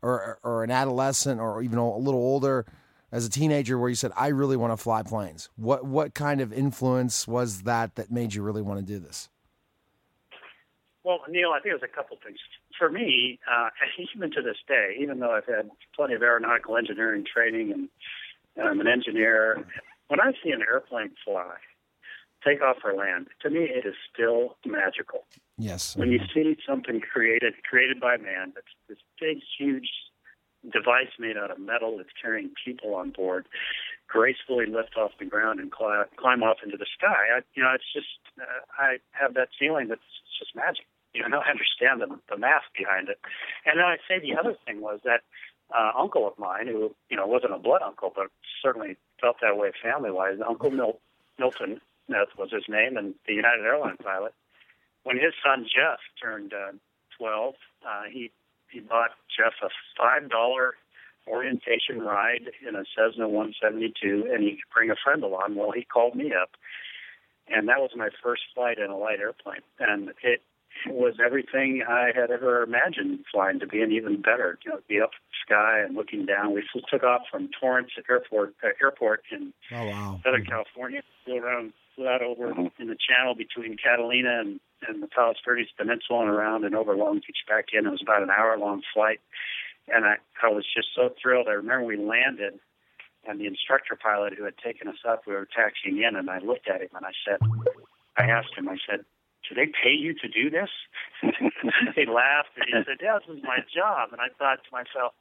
or 0.01 0.39
or 0.43 0.65
an 0.65 0.71
adolescent 0.71 1.39
or 1.39 1.61
even 1.61 1.79
a 1.79 1.97
little 1.97 2.19
older 2.19 2.65
as 3.13 3.25
a 3.25 3.29
teenager 3.29 3.77
where 3.77 3.87
you 3.87 3.95
said 3.95 4.11
I 4.17 4.27
really 4.27 4.57
want 4.57 4.73
to 4.73 4.77
fly 4.77 5.01
planes? 5.01 5.47
What 5.55 5.85
what 5.85 6.13
kind 6.13 6.41
of 6.41 6.51
influence 6.51 7.29
was 7.29 7.61
that 7.61 7.95
that 7.95 8.11
made 8.11 8.33
you 8.33 8.43
really 8.43 8.61
want 8.61 8.81
to 8.81 8.85
do 8.85 8.99
this? 8.99 9.29
Well, 11.05 11.21
Neil, 11.29 11.51
I 11.51 11.61
think 11.61 11.71
it 11.71 11.81
was 11.81 11.89
a 11.89 11.95
couple 11.95 12.17
things. 12.21 12.39
For 12.77 12.89
me, 12.89 13.39
uh, 13.51 13.69
even 14.15 14.31
to 14.31 14.41
this 14.41 14.57
day, 14.67 14.95
even 14.99 15.19
though 15.19 15.31
I've 15.31 15.45
had 15.45 15.69
plenty 15.95 16.13
of 16.13 16.21
aeronautical 16.21 16.77
engineering 16.77 17.25
training 17.31 17.71
and, 17.71 17.89
and 18.55 18.67
I'm 18.67 18.79
an 18.79 18.87
engineer, 18.87 19.65
when 20.07 20.19
I 20.19 20.31
see 20.43 20.51
an 20.51 20.61
airplane 20.61 21.11
fly, 21.23 21.55
take 22.45 22.61
off 22.61 22.77
or 22.83 22.93
land, 22.93 23.27
to 23.41 23.49
me 23.49 23.61
it 23.61 23.85
is 23.85 23.95
still 24.13 24.57
magical. 24.65 25.25
Yes. 25.57 25.95
When 25.95 26.11
you 26.11 26.19
see 26.33 26.57
something 26.67 26.99
created 27.01 27.53
created 27.63 27.99
by 27.99 28.17
man, 28.17 28.53
that's 28.55 28.73
this 28.89 28.97
big, 29.19 29.37
huge 29.57 29.89
device 30.63 31.13
made 31.19 31.37
out 31.37 31.51
of 31.51 31.59
metal 31.59 31.97
that's 31.97 32.09
carrying 32.21 32.51
people 32.65 32.93
on 32.93 33.11
board, 33.11 33.47
gracefully 34.07 34.65
lift 34.65 34.95
off 34.97 35.11
the 35.19 35.25
ground 35.25 35.59
and 35.59 35.71
climb, 35.71 36.05
climb 36.17 36.43
off 36.43 36.57
into 36.63 36.77
the 36.77 36.85
sky. 36.97 37.37
I, 37.37 37.41
you 37.55 37.63
know, 37.63 37.71
it's 37.73 37.91
just 37.93 38.19
uh, 38.39 38.61
I 38.77 38.97
have 39.11 39.33
that 39.35 39.49
feeling 39.57 39.87
that 39.87 39.99
it's 39.99 40.39
just 40.39 40.55
magic. 40.55 40.85
You 41.13 41.27
know, 41.27 41.41
understand 41.49 42.01
the, 42.01 42.19
the 42.29 42.37
math 42.37 42.63
behind 42.77 43.09
it. 43.09 43.19
And 43.65 43.79
then 43.79 43.85
I'd 43.85 44.05
say 44.07 44.19
the 44.19 44.39
other 44.39 44.55
thing 44.65 44.81
was 44.81 44.99
that 45.03 45.21
uh, 45.73 45.91
uncle 45.97 46.27
of 46.27 46.37
mine, 46.37 46.67
who 46.67 46.93
you 47.09 47.17
know 47.17 47.27
wasn't 47.27 47.53
a 47.53 47.59
blood 47.59 47.81
uncle, 47.81 48.11
but 48.13 48.27
certainly 48.61 48.97
felt 49.19 49.37
that 49.41 49.57
way 49.57 49.71
family-wise, 49.81 50.39
Uncle 50.47 50.71
Mil- 50.71 50.99
Milton 51.39 51.79
Smith 52.07 52.29
was 52.37 52.51
his 52.51 52.65
name, 52.67 52.97
and 52.97 53.15
the 53.27 53.33
United 53.33 53.63
Airlines 53.63 53.99
pilot. 54.03 54.33
When 55.03 55.15
his 55.15 55.33
son 55.43 55.65
Jeff 55.65 55.99
turned 56.21 56.53
uh, 56.53 56.73
12, 57.17 57.55
uh, 57.85 58.03
he 58.11 58.31
he 58.69 58.79
bought 58.79 59.11
Jeff 59.35 59.53
a 59.63 59.69
five 59.97 60.29
dollar 60.29 60.75
orientation 61.27 61.99
ride 61.99 62.51
in 62.67 62.75
a 62.75 62.83
Cessna 62.95 63.27
172, 63.27 64.27
and 64.31 64.43
he 64.43 64.51
could 64.51 64.73
bring 64.73 64.91
a 64.91 64.95
friend 65.03 65.23
along. 65.23 65.55
Well, 65.55 65.71
he 65.71 65.83
called 65.83 66.15
me 66.15 66.33
up, 66.33 66.51
and 67.47 67.67
that 67.69 67.79
was 67.79 67.91
my 67.95 68.09
first 68.23 68.43
flight 68.55 68.77
in 68.77 68.89
a 68.89 68.97
light 68.97 69.19
airplane, 69.19 69.61
and 69.79 70.09
it 70.23 70.41
was 70.87 71.15
everything 71.23 71.83
I 71.87 72.11
had 72.15 72.31
ever 72.31 72.63
imagined 72.63 73.19
flying 73.31 73.59
to 73.59 73.67
be, 73.67 73.81
and 73.81 73.91
even 73.91 74.21
better. 74.21 74.57
You 74.65 74.71
know, 74.71 74.79
be 74.87 74.99
up 74.99 75.11
in 75.11 75.21
the 75.29 75.55
sky 75.55 75.79
and 75.79 75.95
looking 75.95 76.25
down. 76.25 76.53
We 76.53 76.63
took 76.89 77.03
off 77.03 77.21
from 77.29 77.49
Torrance 77.59 77.91
Airport 78.09 78.55
uh, 78.63 78.69
Airport 78.81 79.23
in 79.31 79.53
Oh 79.71 79.85
wow. 79.85 80.19
Southern 80.23 80.45
California, 80.45 81.01
flew 81.25 81.37
around, 81.37 81.73
flew 81.95 82.07
out 82.07 82.21
over 82.21 82.51
in 82.51 82.87
the 82.87 82.97
channel 82.97 83.35
between 83.35 83.77
Catalina 83.77 84.39
and, 84.39 84.59
and 84.87 85.03
the 85.03 85.07
Palos 85.07 85.37
Verdes 85.45 85.69
Peninsula 85.77 86.21
and 86.21 86.29
around 86.29 86.65
and 86.65 86.75
over 86.75 86.95
Long 86.95 87.15
Beach 87.15 87.43
back 87.47 87.65
in. 87.73 87.85
It 87.85 87.91
was 87.91 88.01
about 88.01 88.23
an 88.23 88.29
hour 88.29 88.57
long 88.57 88.81
flight. 88.93 89.19
And 89.87 90.05
I, 90.05 90.15
I 90.43 90.49
was 90.49 90.65
just 90.75 90.89
so 90.95 91.09
thrilled. 91.21 91.47
I 91.47 91.53
remember 91.53 91.85
we 91.85 91.97
landed 91.97 92.59
and 93.27 93.39
the 93.39 93.45
instructor 93.45 93.95
pilot 93.95 94.33
who 94.37 94.45
had 94.45 94.57
taken 94.57 94.87
us 94.87 94.97
up, 95.07 95.23
we 95.27 95.33
were 95.33 95.47
taxiing 95.55 96.01
in 96.01 96.15
and 96.15 96.29
I 96.29 96.39
looked 96.39 96.67
at 96.67 96.81
him 96.81 96.89
and 96.95 97.05
I 97.05 97.11
said, 97.25 97.39
I 98.17 98.23
asked 98.25 98.55
him, 98.57 98.67
I 98.67 98.77
said, 98.89 99.05
do 99.47 99.55
they 99.55 99.67
pay 99.67 99.91
you 99.91 100.13
to 100.13 100.27
do 100.27 100.49
this? 100.49 100.69
he 101.21 102.05
laughed 102.05 102.53
and 102.55 102.65
he 102.67 102.73
said, 102.85 102.97
yeah, 103.01 103.17
this 103.19 103.37
is 103.37 103.43
my 103.43 103.59
job. 103.73 104.09
And 104.11 104.21
I 104.21 104.29
thought 104.37 104.59
to 104.63 104.71
myself, 104.71 105.13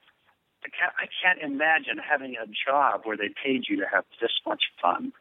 I 0.64 0.68
can't, 0.68 0.92
I 0.98 1.06
can't 1.22 1.40
imagine 1.40 1.96
having 1.98 2.36
a 2.36 2.46
job 2.46 3.02
where 3.04 3.16
they 3.16 3.30
paid 3.42 3.64
you 3.68 3.76
to 3.78 3.86
have 3.90 4.04
this 4.20 4.32
much 4.46 4.64
fun. 4.80 5.12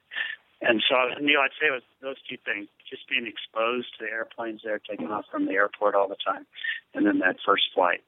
And 0.62 0.84
so, 0.90 0.96
Neil, 1.22 1.40
I'd 1.40 1.56
say 1.60 1.68
it 1.68 1.72
was 1.72 1.84
those 2.02 2.18
two 2.30 2.36
things: 2.44 2.68
just 2.90 3.08
being 3.08 3.26
exposed 3.26 3.88
to 3.98 4.06
the 4.06 4.12
airplanes 4.12 4.60
there, 4.64 4.78
taking 4.80 5.08
off 5.08 5.24
from 5.32 5.46
the 5.46 5.54
airport 5.54 5.96
all 5.96 6.10
the 6.10 6.18
time, 6.26 6.46
and 6.94 7.06
then 7.06 7.20
that 7.20 7.38
first 7.46 7.64
flight. 7.74 8.04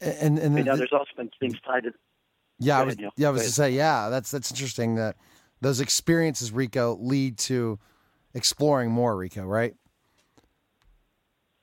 And 0.00 0.38
and 0.38 0.56
You 0.56 0.64
know, 0.64 0.72
the- 0.72 0.78
there's 0.78 0.92
also 0.92 1.10
been 1.14 1.30
things 1.38 1.60
tied 1.60 1.84
to 1.84 1.92
Yeah, 2.58 2.80
I 2.80 2.84
was, 2.84 2.96
yeah, 2.98 3.28
I 3.28 3.30
was 3.30 3.42
to 3.42 3.50
say, 3.52 3.70
yeah, 3.72 4.08
that's 4.08 4.30
that's 4.30 4.50
interesting 4.50 4.94
that 4.94 5.16
those 5.60 5.80
experiences, 5.80 6.50
Rico, 6.50 6.96
lead 6.96 7.36
to 7.40 7.78
exploring 8.34 8.90
more, 8.90 9.16
Rico, 9.16 9.42
right? 9.44 9.74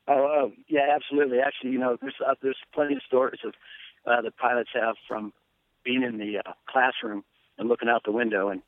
Oh, 0.08 0.14
oh, 0.14 0.52
yeah, 0.68 0.88
absolutely. 0.96 1.40
Actually, 1.40 1.72
you 1.72 1.78
know, 1.78 1.98
there's 2.02 2.16
uh, 2.26 2.34
there's 2.42 2.58
plenty 2.74 2.96
of 2.96 3.02
stories 3.06 3.42
of 3.46 3.54
uh, 4.08 4.22
the 4.22 4.32
pilots 4.32 4.72
have 4.74 4.96
from 5.08 5.34
being 5.84 6.04
in 6.04 6.18
the 6.18 6.40
uh, 6.40 6.54
classroom 6.68 7.24
and 7.58 7.70
looking 7.70 7.90
out 7.90 8.04
the 8.06 8.12
window, 8.12 8.50
and 8.50 8.62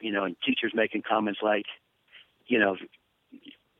you 0.00 0.10
know, 0.10 0.24
and 0.24 0.36
teachers 0.44 0.72
making 0.74 1.02
comments 1.08 1.40
like, 1.42 1.66
you 2.46 2.58
know, 2.58 2.76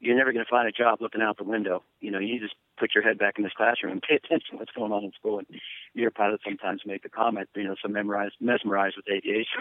you're 0.01 0.17
never 0.17 0.33
going 0.33 0.45
to 0.45 0.51
find 0.51 0.69
a 0.69 0.73
job 0.73 1.01
looking 1.01 1.23
out 1.23 1.39
the 1.39 1.45
window. 1.45 1.83
You 2.01 2.11
know, 2.11 2.19
you 2.19 2.39
just 2.39 2.55
put 2.79 2.95
your 2.95 3.03
head 3.03 3.19
back 3.19 3.35
in 3.37 3.45
this 3.45 3.53
classroom 3.57 3.93
and 3.93 4.03
pay 4.03 4.15
attention 4.15 4.53
to 4.53 4.57
what's 4.59 4.73
going 4.73 4.93
on 4.93 5.05
in 5.05 5.13
school. 5.19 5.39
And 5.39 5.47
your 5.95 6.11
pilots 6.11 6.45
sometimes 6.45 6.83
make 6.87 7.03
the 7.03 7.09
comment, 7.09 7.49
you 7.55 7.65
know, 7.65 7.75
so 7.83 7.89
memorized, 7.89 8.35
mesmerized 8.41 8.97
with 8.97 9.09
aviation. 9.09 9.61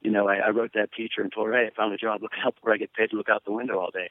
You 0.00 0.10
know, 0.10 0.28
I, 0.28 0.36
I 0.36 0.50
wrote 0.50 0.72
that 0.74 0.92
teacher 0.92 1.22
and 1.22 1.32
told 1.32 1.48
her, 1.48 1.52
hey, 1.54 1.66
I 1.66 1.74
found 1.74 1.92
a 1.92 1.98
job 1.98 2.22
Look 2.22 2.32
out 2.44 2.54
where 2.62 2.74
I 2.74 2.78
get 2.78 2.92
paid 2.92 3.10
to 3.10 3.16
look 3.16 3.28
out 3.28 3.44
the 3.44 3.52
window 3.52 3.78
all 3.78 3.90
day. 3.90 4.10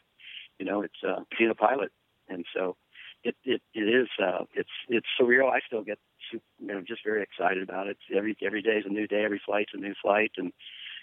You 0.60 0.66
know, 0.66 0.82
it's 0.82 1.04
uh, 1.08 1.22
being 1.38 1.52
a 1.52 1.56
pilot 1.56 1.92
and 2.30 2.46
so 2.54 2.76
it 3.24 3.36
it, 3.44 3.62
it 3.74 3.82
is 3.82 4.08
uh, 4.24 4.46
it's 4.54 4.70
it's 4.90 5.08
surreal. 5.20 5.52
I 5.52 5.60
still 5.66 5.84
get 5.84 6.00
you 6.32 6.42
know 6.62 6.82
just 6.82 7.04
very 7.04 7.24
excited 7.24 7.64
about 7.64 7.88
it. 7.88 7.98
Every 8.16 8.38
every 8.46 8.62
day 8.62 8.78
is 8.78 8.86
a 8.86 8.90
new 8.90 9.08
day. 9.08 9.24
Every 9.24 9.42
flight's 9.44 9.72
a 9.74 9.78
new 9.78 9.94
flight, 10.02 10.32
and 10.38 10.52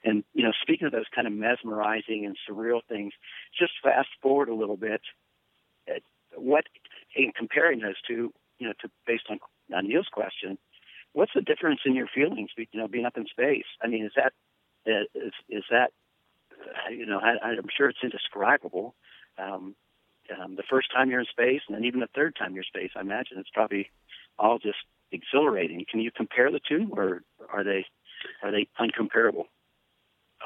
and 0.05 0.25
you 0.35 0.45
know 0.45 0.53
speaking 0.63 0.87
of 0.87 0.93
those 0.93 1.07
kind 1.15 1.27
of 1.27 1.33
mesmerizing 1.33 2.25
and 2.25 2.37
surreal 2.49 2.81
things, 2.89 3.13
just 3.59 3.73
fast 3.83 4.09
forward 4.23 4.49
a 4.49 4.55
little 4.55 4.77
bit. 4.77 5.03
At 5.89 6.03
what 6.37 6.65
in 7.15 7.33
comparing 7.37 7.81
those 7.81 8.01
two, 8.07 8.33
you 8.59 8.69
know, 8.69 8.75
to 8.81 8.89
based 9.07 9.25
on 9.29 9.39
on 9.75 9.89
Neil's 9.89 10.09
question, 10.13 10.59
what's 11.13 11.33
the 11.35 11.43
difference 11.43 11.81
in 11.85 11.95
your 11.95 12.09
feelings? 12.15 12.51
You 12.57 12.81
know, 12.81 12.89
being 12.89 13.07
up 13.07 13.17
in 13.17 13.27
space. 13.27 13.67
I 13.83 13.89
mean, 13.89 14.05
is 14.05 14.13
that 14.17 14.33
is 14.87 15.33
is 15.49 15.65
that 15.71 15.93
uh, 16.53 16.91
you 16.91 17.07
know 17.07 17.19
I, 17.19 17.47
I'm 17.47 17.69
sure 17.77 17.89
it's 17.89 17.99
indescribable. 18.03 18.95
Um, 19.39 19.75
um, 20.41 20.57
the 20.57 20.63
first 20.69 20.91
time 20.93 21.11
you're 21.11 21.21
in 21.21 21.27
space, 21.27 21.61
and 21.69 21.77
then 21.77 21.85
even 21.85 22.01
the 22.01 22.09
third 22.15 22.35
time 22.37 22.55
you're 22.55 22.65
in 22.65 22.81
space, 22.81 22.91
I 22.97 23.01
imagine 23.01 23.39
it's 23.39 23.51
probably 23.53 23.91
all 24.39 24.59
just 24.59 24.79
exhilarating. 25.13 25.85
Can 25.91 26.01
you 26.01 26.11
compare 26.11 26.51
the 26.51 26.61
two, 26.67 26.89
or 26.93 27.23
are 27.53 27.65
they 27.65 27.85
are 28.43 28.51
they 28.51 28.69
uncomparable? 28.81 29.45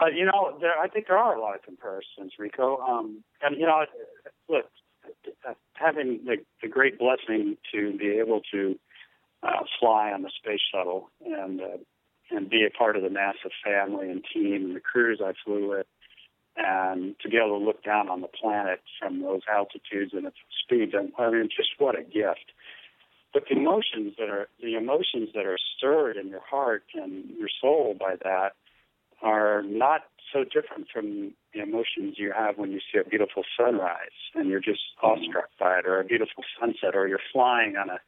Uh, 0.00 0.06
you 0.06 0.24
know, 0.24 0.56
there, 0.60 0.78
I 0.78 0.88
think 0.88 1.06
there 1.08 1.18
are 1.18 1.36
a 1.36 1.40
lot 1.40 1.56
of 1.56 1.62
comparisons, 1.62 2.32
Rico. 2.38 2.78
Um, 2.78 3.24
and 3.42 3.56
you 3.58 3.66
know, 3.66 3.84
look, 4.48 4.66
uh, 5.48 5.54
having 5.74 6.20
the, 6.24 6.36
the 6.62 6.68
great 6.68 6.98
blessing 6.98 7.56
to 7.72 7.96
be 7.96 8.18
able 8.18 8.40
to 8.52 8.78
uh, 9.42 9.64
fly 9.80 10.12
on 10.12 10.22
the 10.22 10.30
space 10.36 10.60
shuttle 10.72 11.10
and 11.24 11.60
uh, 11.60 11.76
and 12.30 12.50
be 12.50 12.64
a 12.64 12.76
part 12.76 12.96
of 12.96 13.02
the 13.02 13.08
NASA 13.08 13.50
family 13.64 14.10
and 14.10 14.24
team 14.32 14.66
and 14.66 14.76
the 14.76 14.80
crews 14.80 15.20
I 15.24 15.32
flew 15.44 15.68
with, 15.68 15.86
and 16.56 17.14
to 17.20 17.28
be 17.28 17.36
able 17.36 17.58
to 17.58 17.64
look 17.64 17.82
down 17.82 18.08
on 18.08 18.20
the 18.20 18.28
planet 18.28 18.80
from 18.98 19.22
those 19.22 19.42
altitudes 19.50 20.12
and 20.12 20.26
its 20.26 20.36
speeds. 20.64 20.92
And 20.94 21.12
I 21.18 21.30
mean, 21.30 21.48
just 21.54 21.70
what 21.78 21.98
a 21.98 22.02
gift. 22.02 22.52
But 23.32 23.44
the 23.48 23.56
emotions 23.56 24.14
that 24.18 24.28
are 24.30 24.48
the 24.62 24.74
emotions 24.74 25.30
that 25.34 25.46
are 25.46 25.58
stirred 25.76 26.16
in 26.16 26.28
your 26.28 26.40
heart 26.40 26.84
and 26.94 27.24
your 27.38 27.48
soul 27.60 27.94
by 27.98 28.16
that 28.22 28.52
are 29.22 29.62
not 29.62 30.02
so 30.32 30.44
different 30.44 30.88
from 30.92 31.32
the 31.52 31.60
emotions 31.60 32.14
you 32.18 32.32
have 32.36 32.58
when 32.58 32.70
you 32.70 32.80
see 32.92 32.98
a 32.98 33.08
beautiful 33.08 33.42
sunrise 33.56 34.16
and 34.34 34.48
you're 34.48 34.60
just 34.60 34.80
mm-hmm. 35.02 35.06
awestruck 35.06 35.50
by 35.58 35.78
it, 35.78 35.86
or 35.86 36.00
a 36.00 36.04
beautiful 36.04 36.44
sunset, 36.58 36.94
or 36.94 37.08
you're 37.08 37.20
flying 37.32 37.76
on 37.76 37.90
a 37.90 37.98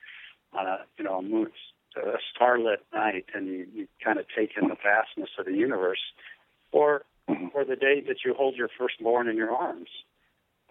on 0.52 0.66
a 0.66 0.78
you 0.98 1.04
know 1.04 1.18
a 1.18 1.22
moon, 1.22 1.48
a 1.96 2.18
starlit 2.34 2.80
night 2.92 3.26
and 3.34 3.46
you, 3.46 3.66
you 3.72 3.88
kind 4.04 4.18
of 4.18 4.26
take 4.36 4.50
in 4.60 4.68
the 4.68 4.76
vastness 4.76 5.30
of 5.38 5.46
the 5.46 5.54
universe, 5.54 6.00
or 6.72 7.04
or 7.54 7.64
the 7.64 7.76
day 7.76 8.02
that 8.06 8.18
you 8.24 8.34
hold 8.34 8.56
your 8.56 8.68
firstborn 8.78 9.28
in 9.28 9.36
your 9.36 9.50
arms. 9.50 9.88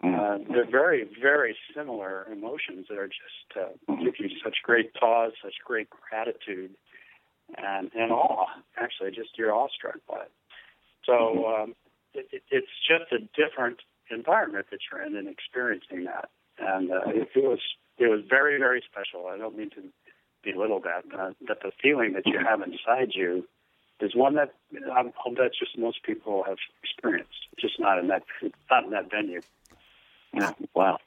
Uh, 0.02 0.38
they're 0.50 0.70
very, 0.70 1.10
very 1.22 1.58
similar 1.76 2.26
emotions 2.32 2.86
that 2.90 2.98
are 2.98 3.08
just 3.08 3.60
uh, 3.60 3.96
give 4.02 4.14
you 4.18 4.30
such 4.44 4.56
great 4.64 4.94
pause, 4.94 5.34
such 5.44 5.56
great 5.66 5.90
gratitude, 5.90 6.72
and, 7.58 7.92
and 7.94 8.12
awe. 8.12 8.46
Actually, 8.78 9.12
just 9.12 9.38
you're 9.38 9.54
awestruck 9.54 10.00
by 10.08 10.22
it. 10.22 10.32
So 11.06 11.46
um, 11.48 11.76
it, 12.14 12.28
it, 12.32 12.44
it's 12.50 12.68
just 12.88 13.12
a 13.12 13.20
different 13.36 13.80
environment 14.10 14.68
that 14.72 14.80
you're 14.90 15.02
in 15.02 15.16
and 15.18 15.28
experiencing 15.28 16.06
that. 16.06 16.30
And 16.60 16.92
uh, 16.92 17.02
it, 17.08 17.28
it 17.36 17.44
was 17.44 17.60
it 17.98 18.08
was 18.08 18.22
very, 18.30 18.58
very 18.58 18.82
special. 18.90 19.28
I 19.28 19.38
don't 19.38 19.58
mean 19.58 19.70
to 19.72 19.82
belittle 20.44 20.82
that, 20.82 21.04
uh, 21.18 21.32
but 21.48 21.62
the 21.62 21.72
feeling 21.82 22.14
that 22.14 22.26
you 22.26 22.40
have 22.40 22.62
inside 22.62 23.12
you 23.14 23.48
is 24.00 24.16
one 24.16 24.36
that 24.36 24.54
I 24.74 25.04
hope 25.16 25.36
that 25.38 25.52
just 25.58 25.78
most 25.78 26.04
people 26.04 26.44
have 26.48 26.58
experienced, 26.84 27.48
just 27.60 27.80
not 27.80 28.00
in 28.00 28.08
that 28.08 28.24
not 28.70 28.86
in 28.86 28.92
that 28.92 29.10
venue. 29.12 29.42
Yeah. 30.34 30.54
Wow. 30.74 31.00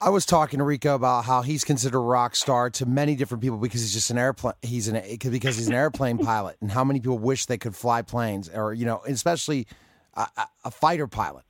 I 0.00 0.10
was 0.10 0.26
talking 0.26 0.58
to 0.58 0.64
Rico 0.64 0.94
about 0.94 1.24
how 1.24 1.42
he's 1.42 1.64
considered 1.64 1.96
a 1.96 2.02
rock 2.02 2.36
star 2.36 2.68
to 2.70 2.84
many 2.84 3.14
different 3.14 3.42
people 3.42 3.56
because 3.56 3.80
he's 3.80 3.94
just 3.94 4.10
an 4.10 4.18
airplane. 4.18 4.54
He's 4.60 4.88
an 4.88 5.00
because 5.30 5.56
he's 5.56 5.68
an 5.68 5.74
airplane 5.74 6.18
pilot, 6.24 6.56
and 6.60 6.70
how 6.70 6.84
many 6.84 7.00
people 7.00 7.18
wish 7.18 7.46
they 7.46 7.58
could 7.58 7.74
fly 7.74 8.02
planes, 8.02 8.50
or 8.50 8.74
you 8.74 8.84
know, 8.84 9.00
especially 9.06 9.66
a, 10.14 10.26
a 10.64 10.70
fighter 10.70 11.06
pilot. 11.06 11.44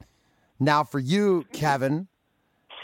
Now, 0.61 0.85
for 0.85 1.00
you, 1.00 1.47
Kevin, 1.53 2.07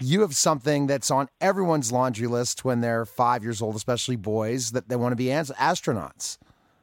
you 0.00 0.22
have 0.22 0.34
something 0.34 0.86
that's 0.86 1.10
on 1.10 1.28
everyone's 1.40 1.92
laundry 1.92 2.26
list 2.26 2.64
when 2.64 2.80
they're 2.80 3.04
five 3.04 3.42
years 3.42 3.60
old, 3.60 3.76
especially 3.76 4.16
boys, 4.16 4.72
that 4.72 4.88
they 4.88 4.96
want 4.96 5.12
to 5.12 5.16
be 5.16 5.26
astronauts. 5.26 6.38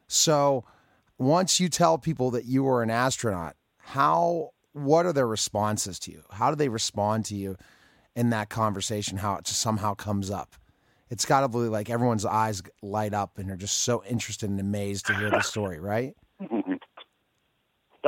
So, 0.06 0.64
once 1.18 1.58
you 1.58 1.68
tell 1.68 1.98
people 1.98 2.30
that 2.30 2.44
you 2.44 2.66
are 2.68 2.82
an 2.82 2.90
astronaut, 2.90 3.56
how 3.78 4.50
what 4.72 5.06
are 5.06 5.12
their 5.12 5.26
responses 5.26 5.98
to 6.00 6.12
you? 6.12 6.22
How 6.30 6.50
do 6.50 6.56
they 6.56 6.68
respond 6.68 7.24
to 7.26 7.34
you 7.34 7.56
in 8.14 8.30
that 8.30 8.48
conversation? 8.48 9.18
How 9.18 9.36
it 9.36 9.44
just 9.44 9.60
somehow 9.60 9.94
comes 9.94 10.30
up? 10.30 10.54
It's 11.10 11.24
got 11.24 11.40
to 11.40 11.48
be 11.48 11.58
like 11.58 11.90
everyone's 11.90 12.24
eyes 12.24 12.62
light 12.82 13.14
up 13.14 13.38
and 13.38 13.48
they're 13.48 13.56
just 13.56 13.80
so 13.80 14.04
interested 14.04 14.50
and 14.50 14.60
amazed 14.60 15.06
to 15.06 15.14
hear 15.14 15.30
the 15.30 15.40
story, 15.40 15.80
right? 15.80 16.14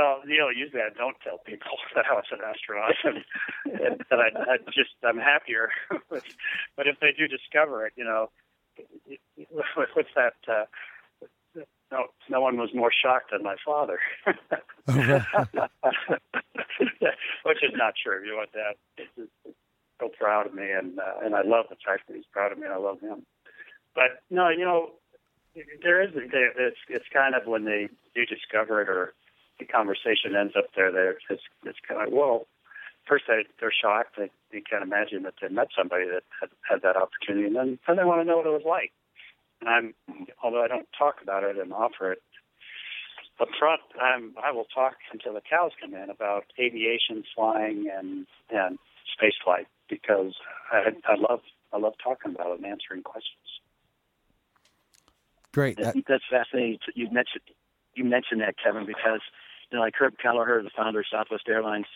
Well, 0.01 0.23
you 0.27 0.39
know, 0.39 0.49
usually 0.49 0.81
I 0.81 0.89
don't 0.97 1.17
tell 1.23 1.37
people 1.45 1.77
that 1.95 2.07
I 2.11 2.15
was 2.15 2.25
an 2.33 2.39
astronaut, 2.41 2.97
and, 3.05 4.01
and 4.11 4.21
I, 4.21 4.53
I 4.53 4.57
just 4.73 4.97
I'm 5.05 5.19
happier. 5.19 5.69
with, 6.11 6.25
but 6.77 6.87
if 6.87 6.99
they 7.01 7.13
do 7.17 7.29
discover 7.29 7.87
it, 7.87 7.93
you 7.97 8.05
know, 8.05 8.31
what's 9.53 10.09
that? 10.17 10.35
Uh, 10.49 10.65
no, 11.93 12.07
no 12.31 12.41
one 12.41 12.57
was 12.57 12.71
more 12.73 12.91
shocked 12.91 13.33
than 13.33 13.43
my 13.43 13.57
father, 13.67 13.99
which 14.25 14.39
is 17.63 17.75
not 17.75 17.95
true. 18.03 18.25
You 18.25 18.31
know 18.31 18.37
what? 18.37 18.53
That 18.55 18.77
is 19.19 19.29
so 20.01 20.09
proud 20.19 20.47
of 20.47 20.55
me, 20.55 20.71
and 20.71 20.99
uh, 20.99 21.19
and 21.23 21.35
I 21.35 21.43
love 21.43 21.67
the 21.69 21.77
fact 21.85 22.07
that 22.09 22.17
he's 22.17 22.25
proud 22.33 22.53
of 22.53 22.59
me. 22.59 22.69
I 22.73 22.77
love 22.79 23.01
him. 23.01 23.27
But 23.95 24.23
no, 24.31 24.49
you 24.49 24.65
know, 24.65 24.93
there 25.83 26.01
is 26.03 26.11
it's 26.15 26.79
it's 26.89 27.09
kind 27.13 27.35
of 27.35 27.47
when 27.47 27.65
they 27.67 27.89
do 28.15 28.25
discover 28.25 28.81
it 28.81 28.89
or 28.89 29.13
the 29.61 29.67
conversation 29.67 30.35
ends 30.35 30.55
up 30.57 30.67
there. 30.75 30.91
There, 30.91 31.17
it's 31.29 31.43
it's 31.65 31.79
kind 31.87 32.07
of 32.07 32.13
well. 32.13 32.47
First, 33.07 33.25
they 33.29 33.45
they're 33.61 33.73
shocked. 33.73 34.17
They 34.17 34.31
they 34.53 34.61
can't 34.61 34.83
imagine 34.83 35.23
that 35.25 35.35
they 35.41 35.49
met 35.49 35.69
somebody 35.77 36.07
that 36.07 36.25
had 36.41 36.51
had 36.69 36.83
that 36.83 36.97
opportunity, 36.97 37.47
and 37.47 37.55
then 37.55 37.79
then 37.87 37.97
they 37.97 38.05
want 38.05 38.21
to 38.21 38.25
know 38.25 38.39
what 38.39 38.47
it 38.47 38.51
was 38.51 38.67
like. 38.67 38.93
And 39.61 39.69
I'm, 39.69 39.95
although 40.43 40.65
I 40.65 40.69
don't 40.69 40.89
talk 40.99 41.17
about 41.23 41.45
it 41.45 41.59
and 41.59 41.73
offer 41.73 42.13
it 42.13 42.23
up 43.41 43.49
front, 43.59 43.81
I'm, 44.01 44.35
I 44.43 44.53
will 44.53 44.65
talk 44.65 44.97
until 45.13 45.35
the 45.35 45.41
cows 45.41 45.73
come 45.81 45.95
in 45.95 46.11
about 46.11 46.45
aviation, 46.59 47.25
flying, 47.35 47.91
and 47.93 48.27
and 48.51 48.79
space 49.13 49.35
flight 49.45 49.67
because 49.89 50.35
I, 50.73 50.91
I 51.07 51.17
love 51.17 51.41
I 51.73 51.79
love 51.79 51.95
talking 52.03 52.35
about 52.35 52.53
it 52.53 52.59
and 52.59 52.67
answering 52.67 53.03
questions. 53.03 53.37
Great. 55.53 55.79
Think 55.79 56.07
that's 56.07 56.25
fascinating. 56.31 56.79
You 56.95 57.07
mentioned 57.11 57.43
you 57.95 58.05
mentioned 58.05 58.41
that 58.41 58.55
Kevin 58.63 58.87
because 58.87 59.21
like 59.79 59.95
Herb 59.99 60.15
Kelleher, 60.21 60.63
the 60.63 60.71
founder 60.77 61.01
of 61.01 61.07
Southwest 61.11 61.45
Airlines. 61.49 61.87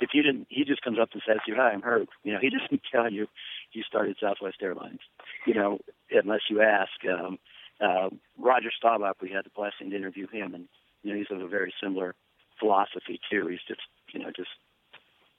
If 0.00 0.10
you 0.14 0.22
didn't, 0.22 0.46
he 0.48 0.64
just 0.64 0.82
comes 0.82 0.98
up 0.98 1.10
and 1.12 1.22
says 1.26 1.38
to 1.44 1.52
you, 1.52 1.56
"Hi, 1.56 1.70
I'm 1.70 1.82
Herb." 1.82 2.08
You 2.24 2.32
know, 2.32 2.38
he 2.40 2.50
doesn't 2.58 2.82
tell 2.90 3.10
you 3.12 3.28
you 3.72 3.82
started 3.82 4.16
Southwest 4.20 4.56
Airlines. 4.62 5.00
You 5.46 5.54
know, 5.54 5.78
unless 6.10 6.42
you 6.48 6.62
ask. 6.62 6.92
Um, 7.08 7.38
uh, 7.80 8.10
Roger 8.38 8.70
Staubach, 8.76 9.20
we 9.20 9.30
had 9.30 9.44
the 9.44 9.50
blessing 9.54 9.90
to 9.90 9.96
interview 9.96 10.28
him, 10.28 10.54
and 10.54 10.68
you 11.02 11.12
know 11.12 11.18
he's 11.18 11.30
of 11.30 11.40
a 11.40 11.48
very 11.48 11.74
similar 11.82 12.14
philosophy 12.58 13.20
too. 13.30 13.48
He's 13.48 13.64
just 13.66 13.80
you 14.12 14.20
know 14.20 14.30
just 14.34 14.50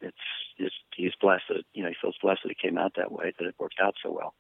it's 0.02 0.18
just 0.60 0.76
he's 0.96 1.14
blessed 1.20 1.46
that 1.50 1.64
you 1.74 1.84
know 1.84 1.90
he 1.90 1.96
feels 2.02 2.18
blessed 2.22 2.42
that 2.44 2.52
it 2.52 2.60
came 2.62 2.78
out 2.78 2.94
that 2.98 3.12
way 3.12 3.34
that 3.38 3.48
it 3.48 3.56
worked 3.60 3.80
out 3.82 3.96
so 4.04 4.12
well 4.12 4.34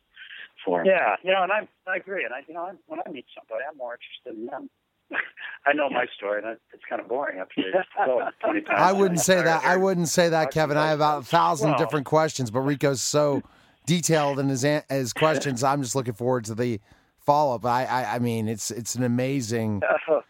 for 0.65 0.81
him. 0.81 0.87
Yeah, 0.87 1.15
you 1.23 1.31
know, 1.31 1.43
and 1.43 1.51
I 1.51 1.67
I 1.87 1.97
agree, 1.97 2.25
and 2.25 2.33
I 2.33 2.41
you 2.47 2.53
know 2.53 2.65
I'm, 2.65 2.79
when 2.87 2.99
I 3.05 3.09
meet 3.09 3.25
somebody, 3.33 3.63
I'm 3.69 3.77
more 3.77 3.95
interested 3.95 4.39
in 4.39 4.47
them. 4.47 4.69
I 5.65 5.73
know 5.73 5.89
my 5.89 6.05
story, 6.17 6.41
and 6.43 6.57
it's 6.73 6.83
kind 6.89 7.01
of 7.01 7.07
boring 7.07 7.39
up 7.39 7.49
here. 7.55 7.85
I 8.69 8.91
wouldn't 8.91 9.21
say 9.21 9.41
that. 9.41 9.63
I 9.63 9.77
wouldn't 9.77 10.09
say 10.09 10.29
that, 10.29 10.51
Kevin. 10.51 10.77
I 10.77 10.89
have 10.89 10.99
about 10.99 11.21
a 11.21 11.25
thousand 11.25 11.71
well, 11.71 11.79
different 11.79 12.05
questions, 12.05 12.51
but 12.51 12.61
Rico's 12.61 13.01
so 13.01 13.41
detailed 13.85 14.39
in 14.39 14.49
his 14.49 14.65
his 14.89 15.13
questions. 15.13 15.63
I'm 15.63 15.81
just 15.81 15.95
looking 15.95 16.13
forward 16.13 16.45
to 16.45 16.55
the 16.55 16.79
follow 17.19 17.55
up. 17.55 17.65
I, 17.65 17.85
I, 17.85 18.15
I 18.15 18.19
mean, 18.19 18.47
it's 18.47 18.71
it's 18.71 18.95
an 18.95 19.03
amazing 19.03 19.81
oh. 20.09 20.21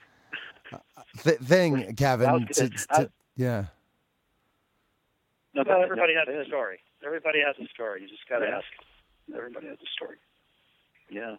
uh, 0.71 0.77
th- 1.23 1.39
thing, 1.39 1.95
Kevin. 1.95 2.47
To, 2.53 2.69
to, 2.69 3.11
yeah. 3.35 3.65
No, 5.55 5.63
well, 5.67 5.81
everybody 5.83 6.13
has 6.13 6.27
a 6.27 6.45
story. 6.47 6.79
Everybody 7.05 7.39
has 7.45 7.55
a 7.63 7.67
story. 7.73 8.01
You 8.01 8.07
just 8.07 8.27
got 8.29 8.39
to 8.39 8.47
ask. 8.47 8.65
Everybody 9.35 9.67
has 9.67 9.77
a 9.77 9.89
story. 9.95 10.17
Yeah. 11.09 11.35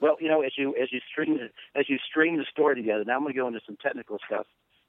Well, 0.00 0.16
you 0.20 0.28
know, 0.28 0.42
as 0.42 0.52
you 0.56 0.74
as 0.80 0.92
you 0.92 1.00
string 1.10 1.38
the, 1.38 1.78
as 1.78 1.88
you 1.88 1.98
string 2.08 2.36
the 2.36 2.44
story 2.50 2.76
together. 2.76 3.04
Now 3.04 3.16
I'm 3.16 3.22
going 3.22 3.34
to 3.34 3.38
go 3.38 3.48
into 3.48 3.60
some 3.66 3.76
technical 3.82 4.18
stuff. 4.26 4.46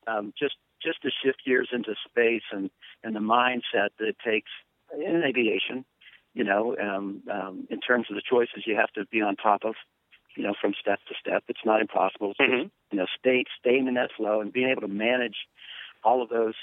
Um, 0.08 0.34
just 0.38 0.56
just 0.82 1.02
to 1.02 1.10
shift 1.24 1.44
gears 1.46 1.70
into 1.72 1.96
space 2.08 2.44
and 2.52 2.70
and 3.04 3.16
the 3.16 3.20
mindset 3.20 3.90
that 4.00 4.08
it 4.08 4.18
takes 4.24 4.52
in 4.94 5.24
aviation 5.26 5.86
you 6.38 6.44
know, 6.44 6.76
um, 6.80 7.24
um, 7.34 7.68
in 7.72 7.80
terms 7.80 8.06
of 8.12 8.16
the 8.16 8.22
choices 8.22 8.64
you 8.68 8.76
have 8.76 8.92
to 8.94 9.06
be 9.08 9.22
on 9.22 9.36
top 9.36 9.62
of, 9.66 9.74
you 10.36 10.44
know, 10.44 10.54
from 10.62 10.74
step 10.80 11.00
to 11.08 11.16
step. 11.20 11.44
It's 11.48 11.66
not 11.66 11.82
impossible. 11.82 12.32
It's 12.32 12.40
mm-hmm. 12.40 12.62
just, 12.64 12.74
you 12.92 13.00
know, 13.00 13.08
stay, 13.20 13.44
staying 13.60 13.88
in 13.88 13.96
that 13.96 14.12
flow 14.16 14.40
and 14.40 14.54
being 14.54 14.70
able 14.70 14.82
to 14.82 14.88
manage 14.88 15.36
all 16.04 16.22
of 16.22 16.30
those 16.30 16.54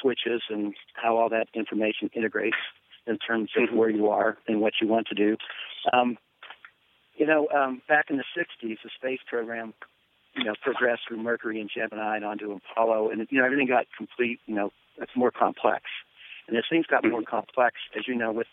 switches 0.00 0.42
and 0.48 0.74
how 0.94 1.16
all 1.16 1.28
that 1.28 1.48
information 1.54 2.08
integrates 2.14 2.56
in 3.08 3.18
terms 3.18 3.50
of 3.56 3.64
mm-hmm. 3.64 3.76
where 3.76 3.90
you 3.90 4.08
are 4.10 4.38
and 4.46 4.60
what 4.60 4.74
you 4.80 4.86
want 4.86 5.08
to 5.08 5.16
do. 5.16 5.36
Um, 5.92 6.16
you 7.20 7.26
know, 7.26 7.46
um, 7.54 7.82
back 7.86 8.06
in 8.08 8.16
the 8.16 8.24
60s, 8.34 8.78
the 8.82 8.90
space 8.96 9.20
program, 9.28 9.74
you 10.34 10.44
know, 10.44 10.54
progressed 10.62 11.02
through 11.06 11.22
Mercury 11.22 11.60
and 11.60 11.70
Gemini 11.72 12.16
and 12.16 12.24
onto 12.24 12.50
Apollo, 12.52 13.10
and, 13.10 13.26
you 13.30 13.38
know, 13.38 13.44
everything 13.44 13.66
got 13.66 13.84
complete, 13.94 14.40
you 14.46 14.54
know, 14.54 14.72
it's 14.96 15.12
more 15.14 15.30
complex. 15.30 15.84
And 16.48 16.56
as 16.56 16.64
things 16.70 16.86
got 16.86 17.04
more 17.04 17.22
complex, 17.22 17.76
as 17.96 18.08
you 18.08 18.14
know, 18.16 18.32
with 18.32 18.46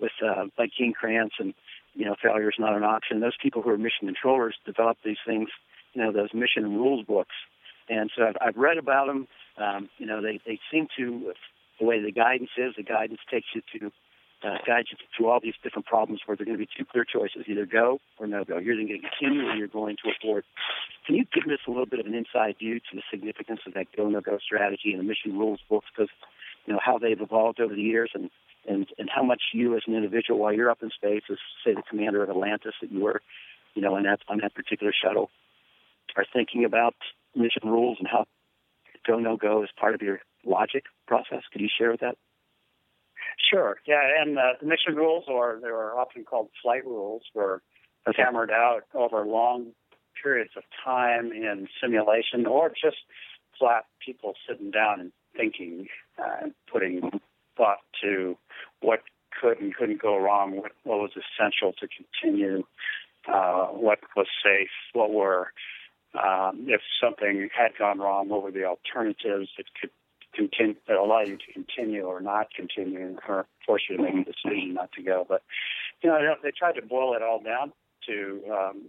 with 0.00 0.12
uh, 0.24 0.44
like 0.56 0.70
Gene 0.76 0.94
Kranz 0.94 1.32
and 1.38 1.52
you 1.94 2.06
know 2.06 2.14
failure 2.22 2.48
is 2.48 2.56
not 2.58 2.74
an 2.74 2.82
option. 2.82 3.20
Those 3.20 3.36
people 3.42 3.60
who 3.60 3.70
are 3.70 3.78
mission 3.78 4.06
controllers 4.06 4.54
develop 4.64 4.96
these 5.04 5.18
things, 5.26 5.48
you 5.92 6.02
know, 6.02 6.12
those 6.12 6.32
mission 6.32 6.74
rules 6.74 7.04
books. 7.04 7.34
And 7.90 8.10
so 8.16 8.24
I've, 8.24 8.36
I've 8.40 8.56
read 8.56 8.78
about 8.78 9.06
them. 9.08 9.28
Um, 9.58 9.90
you 9.98 10.06
know, 10.06 10.22
they 10.22 10.40
they 10.46 10.58
seem 10.72 10.88
to 10.96 11.34
the 11.78 11.84
way 11.84 12.00
the 12.00 12.10
guidance 12.10 12.50
is. 12.56 12.74
The 12.76 12.84
guidance 12.84 13.20
takes 13.30 13.48
you 13.54 13.60
to 13.78 13.92
uh, 14.44 14.58
guide 14.66 14.86
you 14.90 14.96
through 15.16 15.28
all 15.28 15.40
these 15.40 15.54
different 15.62 15.86
problems 15.86 16.20
where 16.26 16.36
there 16.36 16.42
are 16.42 16.46
going 16.46 16.58
to 16.58 16.64
be 16.64 16.68
two 16.76 16.84
clear 16.84 17.04
choices: 17.04 17.44
either 17.46 17.66
go 17.66 18.00
or 18.18 18.26
no 18.26 18.44
go. 18.44 18.58
You're 18.58 18.76
going 18.76 18.88
to 18.88 18.98
continue 18.98 19.48
or 19.48 19.54
you're 19.54 19.68
going 19.68 19.96
to 20.04 20.10
abort. 20.10 20.44
Can 21.06 21.16
you 21.16 21.24
give 21.32 21.44
us 21.52 21.60
a 21.66 21.70
little 21.70 21.86
bit 21.86 22.00
of 22.00 22.06
an 22.06 22.14
inside 22.14 22.56
view 22.58 22.78
to 22.78 22.96
the 22.96 23.02
significance 23.10 23.60
of 23.66 23.74
that 23.74 23.86
go 23.96 24.08
no 24.08 24.20
go 24.20 24.38
strategy 24.44 24.92
and 24.92 25.00
the 25.00 25.04
mission 25.04 25.38
rules 25.38 25.60
books? 25.68 25.86
Because 25.94 26.10
you 26.66 26.72
know 26.72 26.80
how 26.84 26.98
they've 26.98 27.20
evolved 27.20 27.60
over 27.60 27.74
the 27.74 27.82
years 27.82 28.10
and 28.14 28.30
and 28.66 28.86
and 28.98 29.08
how 29.14 29.22
much 29.22 29.42
you 29.52 29.76
as 29.76 29.82
an 29.86 29.94
individual 29.94 30.38
while 30.38 30.52
you're 30.52 30.70
up 30.70 30.82
in 30.82 30.90
space 30.90 31.22
as 31.30 31.38
say 31.64 31.74
the 31.74 31.82
commander 31.88 32.22
of 32.22 32.30
Atlantis 32.30 32.74
that 32.80 32.92
you 32.92 33.00
were, 33.00 33.20
you 33.74 33.82
know, 33.82 33.96
on 33.96 34.04
that 34.04 34.20
on 34.28 34.38
that 34.38 34.54
particular 34.54 34.92
shuttle, 34.92 35.30
are 36.16 36.26
thinking 36.32 36.64
about 36.64 36.94
mission 37.34 37.62
rules 37.64 37.96
and 37.98 38.08
how 38.08 38.26
go 39.06 39.18
no 39.18 39.36
go 39.36 39.62
is 39.62 39.70
part 39.78 39.94
of 39.94 40.02
your 40.02 40.20
logic 40.44 40.84
process. 41.06 41.42
Could 41.52 41.60
you 41.60 41.68
share 41.76 41.90
with 41.90 42.00
that? 42.00 42.16
Sure. 43.38 43.76
Yeah, 43.86 44.00
and 44.20 44.38
uh, 44.38 44.52
the 44.60 44.66
mission 44.66 44.96
rules, 44.96 45.24
or 45.28 45.58
they 45.62 45.70
were 45.70 45.98
often 45.98 46.24
called 46.24 46.48
flight 46.62 46.84
rules, 46.84 47.22
were 47.34 47.62
hammered 48.16 48.50
out 48.50 48.82
over 48.94 49.24
long 49.24 49.72
periods 50.22 50.50
of 50.56 50.62
time 50.84 51.32
in 51.32 51.68
simulation, 51.80 52.46
or 52.46 52.70
just 52.70 52.96
flat 53.58 53.84
people 54.04 54.34
sitting 54.48 54.70
down 54.70 55.00
and 55.00 55.12
thinking 55.36 55.88
uh, 56.18 56.36
and 56.42 56.54
putting 56.70 57.20
thought 57.56 57.78
to 58.02 58.36
what 58.80 59.00
could 59.40 59.60
and 59.60 59.74
couldn't 59.74 60.00
go 60.00 60.18
wrong, 60.18 60.56
what, 60.56 60.72
what 60.84 60.98
was 60.98 61.10
essential 61.12 61.72
to 61.72 61.88
continue 61.88 62.64
uh, 63.28 63.66
what 63.66 64.00
was 64.16 64.26
safe, 64.44 64.70
what 64.92 65.12
were 65.12 65.52
um, 66.14 66.66
if 66.68 66.80
something 67.02 67.48
had 67.56 67.70
gone 67.78 67.98
wrong, 67.98 68.28
what 68.28 68.42
were 68.42 68.50
the 68.50 68.64
alternatives 68.64 69.48
that 69.56 69.66
could 69.80 69.90
continue 70.34 70.76
that 70.88 70.96
allow 70.96 71.20
you 71.20 71.36
to 71.36 71.52
continue 71.52 72.02
or 72.02 72.20
not 72.20 72.48
continue, 72.54 73.16
or 73.28 73.46
force 73.66 73.82
you 73.88 73.96
to 73.96 74.02
make 74.02 74.14
a 74.14 74.24
decision 74.24 74.74
not 74.74 74.92
to 74.92 75.02
go. 75.02 75.26
But 75.28 75.42
you 76.02 76.10
know, 76.10 76.18
they 76.42 76.50
tried 76.50 76.76
to 76.76 76.82
boil 76.82 77.14
it 77.14 77.22
all 77.22 77.40
down 77.40 77.72
to 78.08 78.42
um, 78.52 78.82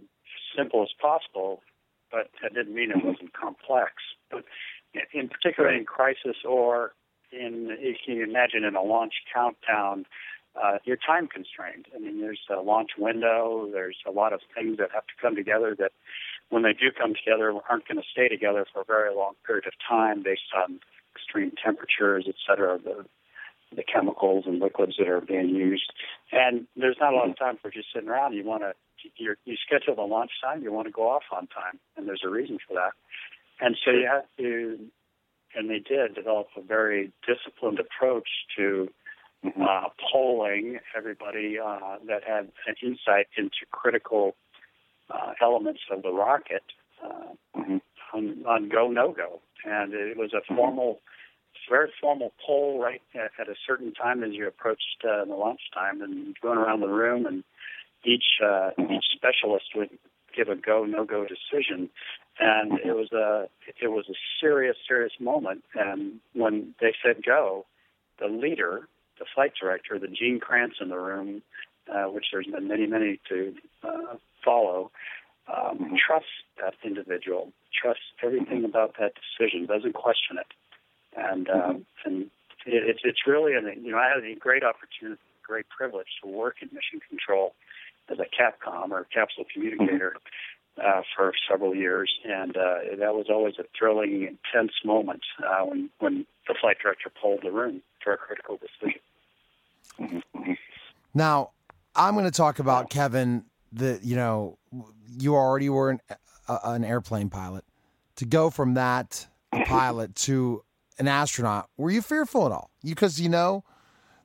simple 0.56 0.82
as 0.82 0.88
possible, 1.00 1.62
but 2.10 2.30
that 2.42 2.54
didn't 2.54 2.74
mean 2.74 2.90
it 2.90 3.04
wasn't 3.04 3.32
complex. 3.32 3.92
But 4.30 4.44
in 5.12 5.28
particular, 5.28 5.72
in 5.72 5.84
crisis 5.84 6.36
or 6.44 6.92
in, 7.32 7.68
if 7.78 7.98
you 8.06 8.22
imagine 8.22 8.64
in 8.64 8.76
a 8.76 8.82
launch 8.82 9.14
countdown, 9.32 10.06
uh, 10.56 10.78
you're 10.84 10.96
time 10.96 11.26
constrained. 11.26 11.86
I 11.94 11.98
mean, 11.98 12.20
there's 12.20 12.40
a 12.48 12.60
launch 12.60 12.90
window. 12.96 13.68
There's 13.72 13.98
a 14.06 14.10
lot 14.12 14.32
of 14.32 14.40
things 14.54 14.78
that 14.78 14.90
have 14.92 15.06
to 15.06 15.12
come 15.20 15.34
together 15.34 15.74
that, 15.78 15.92
when 16.50 16.62
they 16.62 16.72
do 16.72 16.92
come 16.96 17.14
together, 17.14 17.52
aren't 17.68 17.88
going 17.88 17.96
to 17.96 18.08
stay 18.12 18.28
together 18.28 18.66
for 18.72 18.82
a 18.82 18.84
very 18.84 19.12
long 19.14 19.32
period 19.46 19.66
of 19.66 19.72
time 19.88 20.22
based 20.22 20.52
on 20.56 20.78
extreme 21.14 21.52
temperatures, 21.62 22.24
et 22.28 22.34
cetera, 22.46 22.78
the, 22.78 23.04
the 23.74 23.82
chemicals 23.82 24.44
and 24.46 24.60
liquids 24.60 24.94
that 24.98 25.08
are 25.08 25.20
being 25.20 25.50
used. 25.50 25.92
And 26.32 26.66
there's 26.76 26.96
not 27.00 27.12
a 27.12 27.16
lot 27.16 27.30
of 27.30 27.38
time 27.38 27.58
for 27.60 27.70
just 27.70 27.88
sitting 27.92 28.08
around. 28.08 28.34
You 28.34 28.44
want 28.44 28.62
to 28.62 28.72
you 29.16 29.34
you 29.44 29.56
schedule 29.66 29.94
the 29.94 30.02
launch 30.02 30.30
time. 30.42 30.62
You 30.62 30.72
want 30.72 30.86
to 30.86 30.92
go 30.92 31.08
off 31.08 31.24
on 31.32 31.46
time, 31.48 31.78
and 31.96 32.08
there's 32.08 32.22
a 32.24 32.30
reason 32.30 32.58
for 32.66 32.74
that. 32.74 32.92
And 33.60 33.76
so 33.84 33.90
you 33.90 34.08
have 34.10 34.24
to, 34.38 34.78
and 35.54 35.70
they 35.70 35.78
did 35.78 36.14
develop 36.14 36.48
a 36.56 36.62
very 36.62 37.12
disciplined 37.26 37.78
approach 37.78 38.28
to 38.56 38.88
mm-hmm. 39.44 39.62
uh, 39.62 39.88
polling 40.10 40.78
everybody 40.96 41.58
uh, 41.58 41.96
that 42.06 42.24
had 42.26 42.50
an 42.66 42.74
insight 42.82 43.26
into 43.36 43.66
critical 43.70 44.34
uh, 45.10 45.32
elements 45.40 45.80
of 45.90 46.02
the 46.02 46.12
rocket 46.12 46.64
uh, 47.04 47.34
mm-hmm. 47.56 47.76
on, 48.14 48.44
on 48.46 48.68
go 48.68 48.88
no 48.88 49.12
go, 49.12 49.40
and 49.64 49.94
it 49.94 50.16
was 50.16 50.32
a 50.32 50.36
mm-hmm. 50.36 50.56
formal 50.56 51.00
very 51.68 51.90
formal 52.00 52.32
poll 52.44 52.80
right 52.82 53.00
at, 53.14 53.30
at 53.40 53.48
a 53.48 53.54
certain 53.66 53.92
time 53.94 54.22
as 54.22 54.32
you 54.32 54.46
approached 54.46 55.02
uh, 55.04 55.24
the 55.24 55.34
lunch 55.34 55.60
time 55.72 56.02
and 56.02 56.36
going 56.42 56.58
around 56.58 56.80
the 56.80 56.88
room 56.88 57.26
and 57.26 57.44
each 58.04 58.24
uh, 58.44 58.70
each 58.78 59.04
specialist 59.14 59.66
would 59.74 59.90
give 60.36 60.48
a 60.48 60.56
go 60.56 60.84
no 60.84 61.04
go 61.04 61.24
decision. 61.24 61.88
And 62.38 62.80
it 62.80 62.94
was 62.94 63.12
a 63.12 63.48
it 63.80 63.88
was 63.88 64.06
a 64.10 64.14
serious 64.40 64.76
serious 64.86 65.12
moment. 65.20 65.64
And 65.74 66.20
when 66.34 66.74
they 66.80 66.94
said 67.04 67.24
go 67.24 67.66
the 68.18 68.26
leader 68.26 68.88
the 69.18 69.24
flight 69.34 69.52
director 69.60 69.98
the 69.98 70.08
Gene 70.08 70.40
Kranz 70.40 70.74
in 70.80 70.88
the 70.88 70.98
room 70.98 71.42
uh, 71.92 72.04
which 72.04 72.26
there's 72.32 72.46
been 72.46 72.68
many 72.68 72.86
many 72.86 73.20
to 73.28 73.54
uh, 73.82 74.16
follow 74.44 74.90
um, 75.52 75.96
trust 76.06 76.26
that 76.60 76.74
individual 76.84 77.52
trusts 77.74 78.04
everything 78.22 78.64
about 78.64 78.94
that 78.98 79.12
decision 79.14 79.66
doesn't 79.66 79.94
question 79.94 80.38
it 80.38 80.46
and 81.16 81.48
um, 81.48 81.86
and 82.04 82.22
it, 82.66 82.82
it's 82.88 83.00
it's 83.04 83.26
really 83.26 83.54
an 83.54 83.70
you 83.82 83.92
know 83.92 83.98
I 83.98 84.08
had 84.08 84.24
a 84.24 84.34
great 84.38 84.62
opportunity, 84.64 85.20
great 85.42 85.68
privilege 85.68 86.08
to 86.22 86.28
work 86.28 86.56
in 86.62 86.68
mission 86.72 87.00
control 87.08 87.54
as 88.10 88.18
a 88.18 88.24
Capcom 88.24 88.90
or 88.90 89.06
capsule 89.12 89.44
communicator 89.52 90.14
uh, 90.82 91.02
for 91.16 91.32
several 91.48 91.74
years, 91.74 92.12
and 92.24 92.56
uh, 92.56 92.78
that 92.98 93.14
was 93.14 93.26
always 93.30 93.54
a 93.58 93.64
thrilling, 93.78 94.22
intense 94.22 94.72
moment 94.84 95.22
uh, 95.44 95.64
when 95.64 95.90
when 96.00 96.26
the 96.48 96.54
flight 96.60 96.76
director 96.82 97.10
pulled 97.20 97.40
the 97.42 97.52
room 97.52 97.82
for 98.02 98.12
a 98.12 98.16
critical 98.16 98.58
decision. 98.58 100.22
Now, 101.14 101.50
I'm 101.94 102.14
going 102.14 102.24
to 102.24 102.30
talk 102.30 102.58
about 102.58 102.90
Kevin. 102.90 103.44
That 103.72 104.04
you 104.04 104.16
know, 104.16 104.58
you 105.18 105.34
already 105.34 105.68
were 105.68 105.90
an, 105.90 106.00
uh, 106.48 106.58
an 106.64 106.84
airplane 106.84 107.30
pilot. 107.30 107.64
To 108.16 108.24
go 108.24 108.50
from 108.50 108.74
that 108.74 109.26
pilot 109.66 110.14
to 110.16 110.62
an 110.98 111.08
astronaut, 111.08 111.68
were 111.76 111.90
you 111.90 112.02
fearful 112.02 112.46
at 112.46 112.52
all? 112.52 112.70
Because 112.82 113.20
you 113.20 113.28
know 113.28 113.64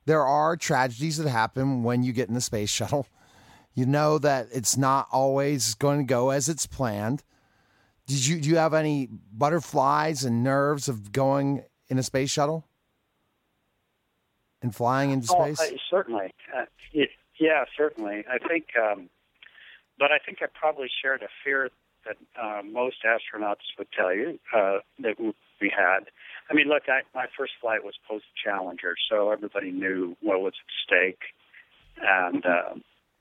there 0.05 0.25
are 0.25 0.55
tragedies 0.55 1.17
that 1.17 1.29
happen 1.29 1.84
when 1.84 2.03
you 2.03 2.13
get 2.13 2.27
in 2.27 2.36
the 2.36 2.41
space 2.41 2.69
shuttle. 2.71 3.08
You 3.73 3.86
know 3.86 4.17
that 4.19 4.47
it's 4.51 4.77
not 4.77 5.08
always 5.12 5.73
going 5.75 5.99
to 5.99 6.03
go 6.03 6.32
as 6.32 6.49
it's 6.49 6.65
planned. 6.65 7.23
Did 8.08 8.25
you 8.25 8.41
do 8.41 8.49
you 8.49 8.55
have 8.58 8.73
any 8.73 9.08
butterflies 9.32 10.23
and 10.23 10.43
nerves 10.43 10.89
of 10.89 11.12
going 11.12 11.63
in 11.89 11.99
a 11.99 12.03
space 12.03 12.32
shuttle 12.32 12.65
and 14.63 14.75
flying 14.75 15.12
into 15.12 15.32
oh, 15.32 15.53
space? 15.53 15.60
Uh, 15.60 15.77
certainly, 15.89 16.34
uh, 16.58 16.65
yeah, 17.39 17.63
certainly. 17.77 18.25
I 18.29 18.38
think, 18.47 18.65
um, 18.82 19.10
but 19.97 20.12
I 20.12 20.17
think 20.17 20.39
I 20.41 20.47
probably 20.53 20.89
shared 21.01 21.21
a 21.21 21.29
fear 21.43 21.69
that 22.05 22.17
uh, 22.41 22.62
most 22.63 22.97
astronauts 23.05 23.67
would 23.77 23.91
tell 23.91 24.13
you 24.13 24.39
uh, 24.55 24.79
that 24.99 25.15
we 25.19 25.71
had. 25.75 26.05
I 26.49 26.53
mean, 26.53 26.67
look, 26.67 26.83
I, 26.88 27.01
my 27.13 27.25
first 27.38 27.53
flight 27.62 27.83
was 27.83 27.95
post 28.07 28.25
Challenger, 28.43 28.95
so 29.09 29.31
everybody 29.31 29.71
knew 29.71 30.15
what 30.21 30.41
was 30.41 30.53
at 30.59 30.71
stake, 30.85 31.21
and 32.01 32.45
uh, 32.45 32.73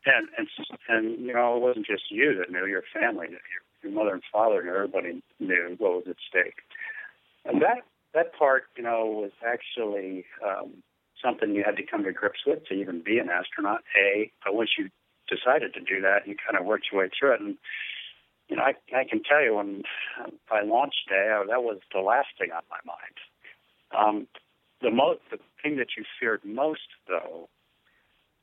and 0.07 0.29
and 0.37 0.49
and 0.89 1.27
you 1.27 1.35
know, 1.35 1.57
it 1.57 1.61
wasn't 1.61 1.87
just 1.87 2.11
you 2.11 2.37
that 2.39 2.51
knew, 2.51 2.67
your 2.67 2.85
family 2.93 3.29
your, 3.31 3.41
your 3.83 3.93
mother 3.93 4.15
and 4.15 4.23
father 4.33 4.63
knew, 4.63 4.75
everybody 4.75 5.23
knew 5.41 5.77
what 5.79 5.93
was 5.93 6.05
at 6.09 6.17
stake, 6.29 6.57
and 7.45 7.61
that 7.63 7.83
that 8.15 8.33
part, 8.39 8.65
you 8.77 8.83
know, 8.83 9.07
was 9.07 9.33
actually 9.47 10.25
um, 10.45 10.83
something 11.23 11.55
you 11.55 11.63
had 11.65 11.77
to 11.77 11.83
come 11.83 12.05
to 12.05 12.13
grips 12.13 12.41
with 12.47 12.65
to 12.67 12.75
even 12.75 13.03
be 13.03 13.19
an 13.19 13.29
astronaut. 13.29 13.83
A, 13.97 14.31
but 14.45 14.55
once 14.55 14.71
you 14.79 14.89
decided 15.29 15.75
to 15.75 15.81
do 15.81 16.01
that, 16.01 16.27
you 16.27 16.35
kind 16.35 16.59
of 16.59 16.67
worked 16.67 16.87
your 16.91 17.03
way 17.03 17.11
through 17.19 17.35
it, 17.35 17.41
and 17.41 17.57
you 18.49 18.57
know, 18.57 18.63
I, 18.63 18.75
I 18.97 19.05
can 19.05 19.23
tell 19.23 19.43
you 19.43 19.57
when 19.57 19.83
by 20.49 20.63
launch 20.63 20.95
day, 21.09 21.31
I, 21.33 21.45
that 21.49 21.63
was 21.63 21.79
the 21.93 22.01
last 22.01 22.29
thing 22.39 22.51
on 22.51 22.63
my 22.71 22.81
mind. 22.85 23.17
Um, 23.97 24.27
the 24.81 24.91
most, 24.91 25.21
the 25.31 25.39
thing 25.63 25.77
that 25.77 25.89
you 25.97 26.05
feared 26.19 26.45
most, 26.45 26.89
though, 27.07 27.49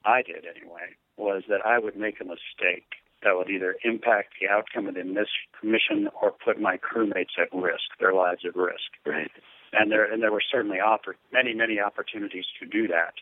I 0.04 0.22
did 0.22 0.46
anyway, 0.46 0.96
was 1.18 1.44
that 1.50 1.66
I 1.66 1.80
would 1.80 1.96
make 1.96 2.22
a 2.22 2.26
mistake 2.26 3.02
that 3.24 3.36
would 3.36 3.50
either 3.50 3.76
impact 3.84 4.34
the 4.40 4.48
outcome 4.48 4.88
of 4.88 4.94
the 4.94 5.04
mission 5.64 6.10
or 6.22 6.32
put 6.32 6.62
my 6.62 6.78
crewmates 6.78 7.40
at 7.42 7.52
risk, 7.54 7.98
their 8.00 8.14
lives 8.14 8.42
at 8.46 8.56
risk. 8.56 8.92
Right. 9.06 9.32
And 9.74 9.92
there, 9.92 10.12
and 10.12 10.22
there 10.22 10.32
were 10.32 10.44
certainly 10.52 10.78
oppor- 10.78 11.16
many, 11.34 11.54
many 11.54 11.80
opportunities 11.80 12.46
to 12.60 12.68
do 12.68 12.88
that. 12.88 13.16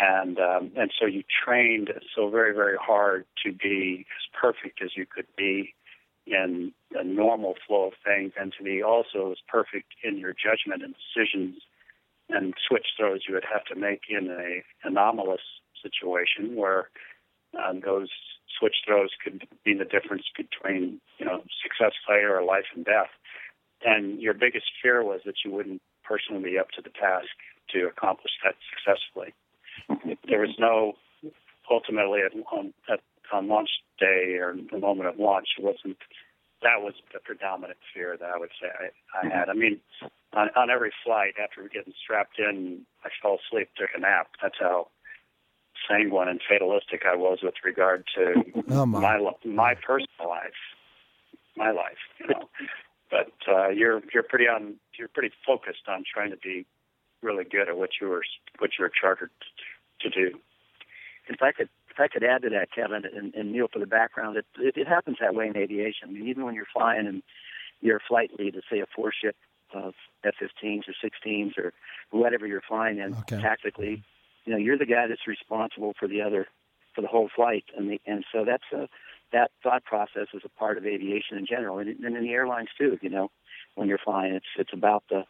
And 0.00 0.38
um, 0.38 0.72
and 0.76 0.90
so 0.98 1.06
you 1.06 1.22
trained 1.44 1.90
so 2.14 2.28
very, 2.28 2.52
very 2.52 2.76
hard 2.76 3.24
to 3.44 3.52
be 3.52 4.04
as 4.18 4.40
perfect 4.40 4.82
as 4.82 4.90
you 4.96 5.06
could 5.06 5.26
be 5.36 5.74
in 6.26 6.72
the 6.90 7.04
normal 7.04 7.54
flow 7.66 7.88
of 7.88 7.92
things 8.04 8.32
and 8.38 8.52
to 8.58 8.64
be 8.64 8.82
also 8.82 9.30
as 9.32 9.38
perfect 9.48 9.94
in 10.02 10.18
your 10.18 10.32
judgment 10.32 10.82
and 10.82 10.94
decisions 10.94 11.62
and 12.28 12.54
switch 12.68 12.86
throws 12.98 13.20
you 13.28 13.34
would 13.34 13.46
have 13.50 13.64
to 13.64 13.76
make 13.76 14.02
in 14.08 14.28
a 14.28 14.62
anomalous 14.86 15.40
situation 15.82 16.56
where 16.56 16.88
um, 17.54 17.80
those 17.84 18.08
switch 18.58 18.76
throws 18.86 19.10
could 19.22 19.46
be 19.64 19.74
the 19.74 19.84
difference 19.84 20.24
between 20.36 21.00
you 21.18 21.26
know 21.26 21.42
success 21.62 21.92
failure 22.06 22.36
or 22.36 22.42
life 22.42 22.66
and 22.74 22.84
death. 22.84 23.10
And 23.84 24.20
your 24.20 24.34
biggest 24.34 24.66
fear 24.82 25.04
was 25.04 25.20
that 25.26 25.44
you 25.44 25.50
wouldn't 25.52 25.82
personally 26.02 26.42
be 26.42 26.58
up 26.58 26.70
to 26.70 26.82
the 26.82 26.90
task 26.90 27.28
to 27.70 27.86
accomplish 27.86 28.32
that 28.42 28.54
successfully. 28.72 29.34
There 30.28 30.40
was 30.40 30.56
no 30.58 30.94
ultimately 31.70 32.20
at, 32.20 32.32
at 32.90 33.00
on 33.32 33.48
launch 33.48 33.70
day 33.98 34.36
or 34.40 34.54
the 34.70 34.78
moment 34.78 35.08
of 35.08 35.18
launch 35.18 35.48
wasn't 35.58 35.98
that 36.62 36.80
was 36.82 36.94
the 37.12 37.20
predominant 37.20 37.78
fear 37.92 38.16
that 38.18 38.30
I 38.30 38.38
would 38.38 38.50
say 38.60 38.68
I, 38.68 39.26
I 39.26 39.30
had. 39.30 39.48
I 39.48 39.52
mean, 39.52 39.80
on, 40.32 40.48
on 40.56 40.70
every 40.70 40.92
flight 41.04 41.34
after 41.42 41.62
getting 41.68 41.92
strapped 42.02 42.38
in, 42.38 42.82
I 43.04 43.08
fell 43.20 43.38
asleep, 43.46 43.68
took 43.76 43.90
a 43.94 44.00
nap. 44.00 44.28
That's 44.42 44.56
how 44.58 44.88
sanguine 45.88 46.28
and 46.28 46.40
fatalistic 46.48 47.02
I 47.06 47.14
was 47.14 47.40
with 47.42 47.54
regard 47.64 48.04
to 48.16 48.42
oh 48.70 48.86
my. 48.86 49.18
my 49.18 49.32
my 49.44 49.74
personal 49.74 50.28
life, 50.28 50.60
my 51.56 51.70
life. 51.70 52.00
You 52.20 52.28
know, 52.28 52.48
but 53.10 53.32
uh, 53.48 53.68
you're 53.68 54.02
you're 54.12 54.22
pretty 54.22 54.46
on 54.46 54.76
you're 54.98 55.08
pretty 55.08 55.34
focused 55.46 55.88
on 55.88 56.04
trying 56.12 56.30
to 56.30 56.38
be 56.38 56.66
really 57.22 57.44
good 57.44 57.68
at 57.68 57.76
what 57.76 57.90
you 58.00 58.08
were 58.08 58.24
what 58.58 58.70
you 58.78 58.82
were 58.84 58.92
chartered 59.00 59.30
to 60.00 60.10
do. 60.10 60.38
If 61.28 61.42
I 61.42 61.52
could 61.52 61.68
if 61.96 62.00
I 62.00 62.08
could 62.08 62.24
add 62.24 62.42
to 62.42 62.50
that, 62.50 62.68
Kevin 62.72 63.04
and, 63.04 63.34
and 63.34 63.52
Neil, 63.52 63.68
for 63.72 63.78
the 63.78 63.86
background, 63.86 64.36
it, 64.36 64.44
it, 64.58 64.76
it 64.76 64.86
happens 64.86 65.16
that 65.20 65.34
way 65.34 65.46
in 65.46 65.56
aviation. 65.56 66.08
I 66.08 66.12
mean, 66.12 66.28
even 66.28 66.44
when 66.44 66.54
you're 66.54 66.66
flying 66.72 67.06
and 67.06 67.22
you're 67.80 67.96
a 67.96 68.06
flight 68.06 68.30
lead, 68.38 68.54
to 68.54 68.62
say 68.70 68.80
a 68.80 68.86
four 68.94 69.12
ship 69.12 69.36
uh, 69.74 69.88
of 69.88 69.94
F-15s 70.24 70.82
or 70.88 70.94
16s 71.02 71.58
or 71.58 71.72
whatever 72.10 72.46
you're 72.46 72.62
flying 72.66 72.98
in 72.98 73.14
okay. 73.14 73.40
tactically, 73.40 74.02
you 74.44 74.52
know, 74.52 74.58
you're 74.58 74.78
the 74.78 74.86
guy 74.86 75.06
that's 75.08 75.26
responsible 75.26 75.94
for 75.98 76.06
the 76.06 76.20
other, 76.20 76.46
for 76.94 77.00
the 77.00 77.08
whole 77.08 77.28
flight, 77.34 77.64
and 77.76 77.90
the, 77.90 78.00
and 78.06 78.24
so 78.32 78.44
that's 78.44 78.64
a 78.72 78.88
that 79.32 79.50
thought 79.60 79.84
process 79.84 80.28
is 80.32 80.42
a 80.44 80.48
part 80.48 80.78
of 80.78 80.86
aviation 80.86 81.36
in 81.36 81.46
general, 81.46 81.78
and, 81.78 81.88
and 81.88 82.16
in 82.16 82.22
the 82.22 82.30
airlines 82.30 82.68
too. 82.78 82.96
You 83.02 83.10
know, 83.10 83.30
when 83.74 83.88
you're 83.88 83.98
flying, 83.98 84.34
it's 84.34 84.46
it's 84.56 84.72
about 84.72 85.02
the 85.10 85.24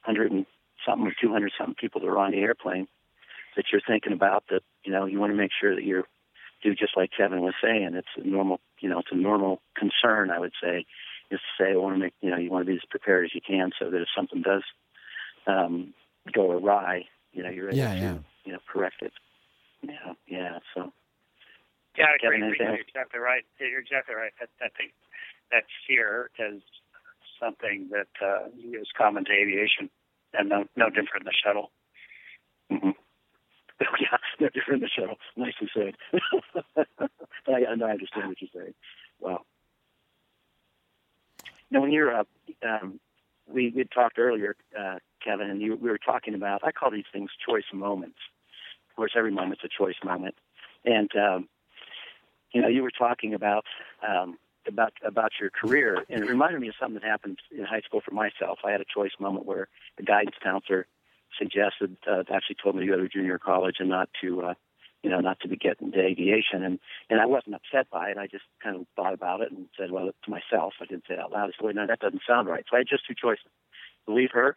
hundred 0.00 0.32
and 0.32 0.46
something 0.84 1.06
or 1.06 1.14
two 1.20 1.32
hundred 1.32 1.52
something 1.56 1.76
people 1.78 2.00
that 2.00 2.08
are 2.08 2.18
on 2.18 2.32
the 2.32 2.38
airplane 2.38 2.88
that 3.56 3.66
you're 3.72 3.80
thinking 3.86 4.12
about 4.12 4.44
that 4.50 4.62
you 4.84 4.92
know 4.92 5.06
you 5.06 5.18
want 5.18 5.32
to 5.32 5.36
make 5.36 5.50
sure 5.58 5.74
that 5.74 5.84
you're 5.84 6.04
do 6.62 6.74
just 6.74 6.96
like 6.96 7.10
Kevin 7.16 7.42
was 7.42 7.54
saying. 7.62 7.90
It's 7.94 8.08
a 8.16 8.26
normal 8.26 8.60
you 8.80 8.88
know, 8.88 8.98
it's 9.00 9.12
a 9.12 9.16
normal 9.16 9.60
concern, 9.76 10.30
I 10.30 10.38
would 10.38 10.52
say, 10.62 10.84
is 11.30 11.40
to 11.40 11.64
say, 11.64 11.72
I 11.72 11.76
want 11.76 11.96
to 11.96 12.00
make, 12.00 12.14
you 12.20 12.30
know, 12.30 12.36
you 12.36 12.50
want 12.50 12.66
to 12.66 12.70
be 12.70 12.76
as 12.76 12.84
prepared 12.90 13.24
as 13.24 13.34
you 13.34 13.40
can 13.46 13.70
so 13.78 13.90
that 13.90 14.00
if 14.00 14.08
something 14.14 14.42
does 14.42 14.62
um, 15.46 15.94
go 16.32 16.50
awry, 16.52 17.06
you 17.32 17.42
know, 17.42 17.50
you're 17.50 17.68
able 17.70 17.78
Yeah, 17.78 17.94
to, 17.94 18.00
yeah. 18.00 18.18
you 18.44 18.52
know, 18.52 18.58
correct 18.70 18.96
it. 19.02 19.12
Yeah, 19.82 20.12
yeah. 20.26 20.58
So, 20.74 20.92
Yeah, 21.96 22.06
I. 22.06 22.18
Kevin, 22.20 22.42
anything 22.42 22.66
You're 22.66 22.74
exactly 22.76 23.20
right. 23.20 23.44
You're 23.58 23.80
exactly 23.80 24.14
right. 24.14 24.32
That, 24.40 24.50
that 24.60 24.72
thing, 24.76 24.90
that 25.52 25.64
fear 25.86 26.30
is 26.38 26.62
something 27.40 27.88
that 27.92 28.08
uh, 28.24 28.48
is 28.72 28.88
common 28.96 29.24
to 29.26 29.32
aviation, 29.32 29.90
and 30.32 30.48
no 30.48 30.64
no 30.76 30.88
different 30.88 31.22
in 31.22 31.24
the 31.24 31.34
shuttle. 31.44 31.70
hmm 32.70 32.90
yeah, 34.00 34.16
no 34.40 34.48
different 34.48 34.84
shuttle. 34.94 35.16
Nicely 35.36 35.68
said. 35.74 35.94
I, 37.46 37.52
I 37.52 37.72
understand 37.72 38.28
what 38.28 38.40
you're 38.40 38.50
saying. 38.54 38.74
Wow. 39.20 39.42
Now, 41.70 41.80
when 41.82 41.92
you're, 41.92 42.14
uh, 42.14 42.24
um, 42.66 43.00
we 43.48 43.72
we 43.74 43.84
talked 43.84 44.18
earlier, 44.18 44.56
uh, 44.78 44.98
Kevin, 45.22 45.50
and 45.50 45.60
you, 45.60 45.76
we 45.76 45.90
were 45.90 45.98
talking 45.98 46.34
about. 46.34 46.62
I 46.64 46.72
call 46.72 46.90
these 46.90 47.04
things 47.12 47.30
choice 47.46 47.64
moments. 47.72 48.18
Of 48.90 48.96
course, 48.96 49.12
every 49.16 49.30
moment's 49.30 49.62
a 49.64 49.68
choice 49.68 49.96
moment, 50.04 50.36
and 50.84 51.10
um, 51.16 51.48
you 52.52 52.62
know, 52.62 52.68
you 52.68 52.82
were 52.82 52.90
talking 52.90 53.34
about 53.34 53.64
um, 54.06 54.38
about 54.66 54.92
about 55.04 55.32
your 55.40 55.50
career, 55.50 56.04
and 56.08 56.22
it 56.22 56.28
reminded 56.28 56.60
me 56.60 56.68
of 56.68 56.74
something 56.80 57.00
that 57.00 57.06
happened 57.06 57.38
in 57.56 57.64
high 57.64 57.80
school 57.80 58.00
for 58.00 58.12
myself. 58.12 58.60
I 58.64 58.70
had 58.70 58.80
a 58.80 58.86
choice 58.92 59.12
moment 59.20 59.46
where 59.46 59.68
the 59.96 60.02
guidance 60.02 60.36
counselor 60.42 60.86
suggested, 61.38 61.96
uh, 62.10 62.22
actually 62.32 62.56
told 62.62 62.76
me 62.76 62.86
to 62.86 62.92
go 62.92 62.96
to 62.96 63.08
junior 63.08 63.38
college 63.38 63.76
and 63.78 63.88
not 63.88 64.08
to, 64.20 64.42
uh, 64.42 64.54
you 65.02 65.10
know, 65.10 65.20
not 65.20 65.40
to 65.40 65.48
be 65.48 65.56
getting 65.56 65.88
into 65.88 66.00
aviation. 66.00 66.62
And 66.62 66.78
and 67.10 67.20
I 67.20 67.26
wasn't 67.26 67.54
upset 67.54 67.90
by 67.90 68.10
it. 68.10 68.18
I 68.18 68.26
just 68.26 68.44
kind 68.62 68.76
of 68.76 68.86
thought 68.96 69.14
about 69.14 69.40
it 69.40 69.52
and 69.52 69.66
said, 69.78 69.90
well, 69.90 70.10
to 70.24 70.30
myself. 70.30 70.74
I 70.80 70.86
didn't 70.86 71.04
say 71.08 71.14
it 71.14 71.20
out 71.20 71.32
loud. 71.32 71.44
I 71.44 71.52
said, 71.56 71.66
wait, 71.66 71.76
no, 71.76 71.86
that 71.86 72.00
doesn't 72.00 72.22
sound 72.26 72.48
right. 72.48 72.64
So 72.68 72.76
I 72.76 72.80
had 72.80 72.88
just 72.88 73.06
two 73.06 73.14
choices: 73.14 73.46
believe 74.06 74.30
her, 74.32 74.56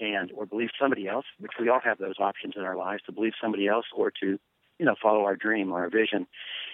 and 0.00 0.30
or 0.34 0.46
believe 0.46 0.70
somebody 0.80 1.08
else, 1.08 1.26
which 1.38 1.52
we 1.60 1.68
all 1.68 1.80
have 1.80 1.98
those 1.98 2.18
options 2.18 2.54
in 2.56 2.62
our 2.62 2.76
lives 2.76 3.02
to 3.06 3.12
believe 3.12 3.32
somebody 3.40 3.66
else 3.66 3.86
or 3.94 4.10
to, 4.20 4.38
you 4.78 4.86
know, 4.86 4.94
follow 5.00 5.24
our 5.24 5.36
dream 5.36 5.72
or 5.72 5.80
our 5.80 5.90
vision. 5.90 6.26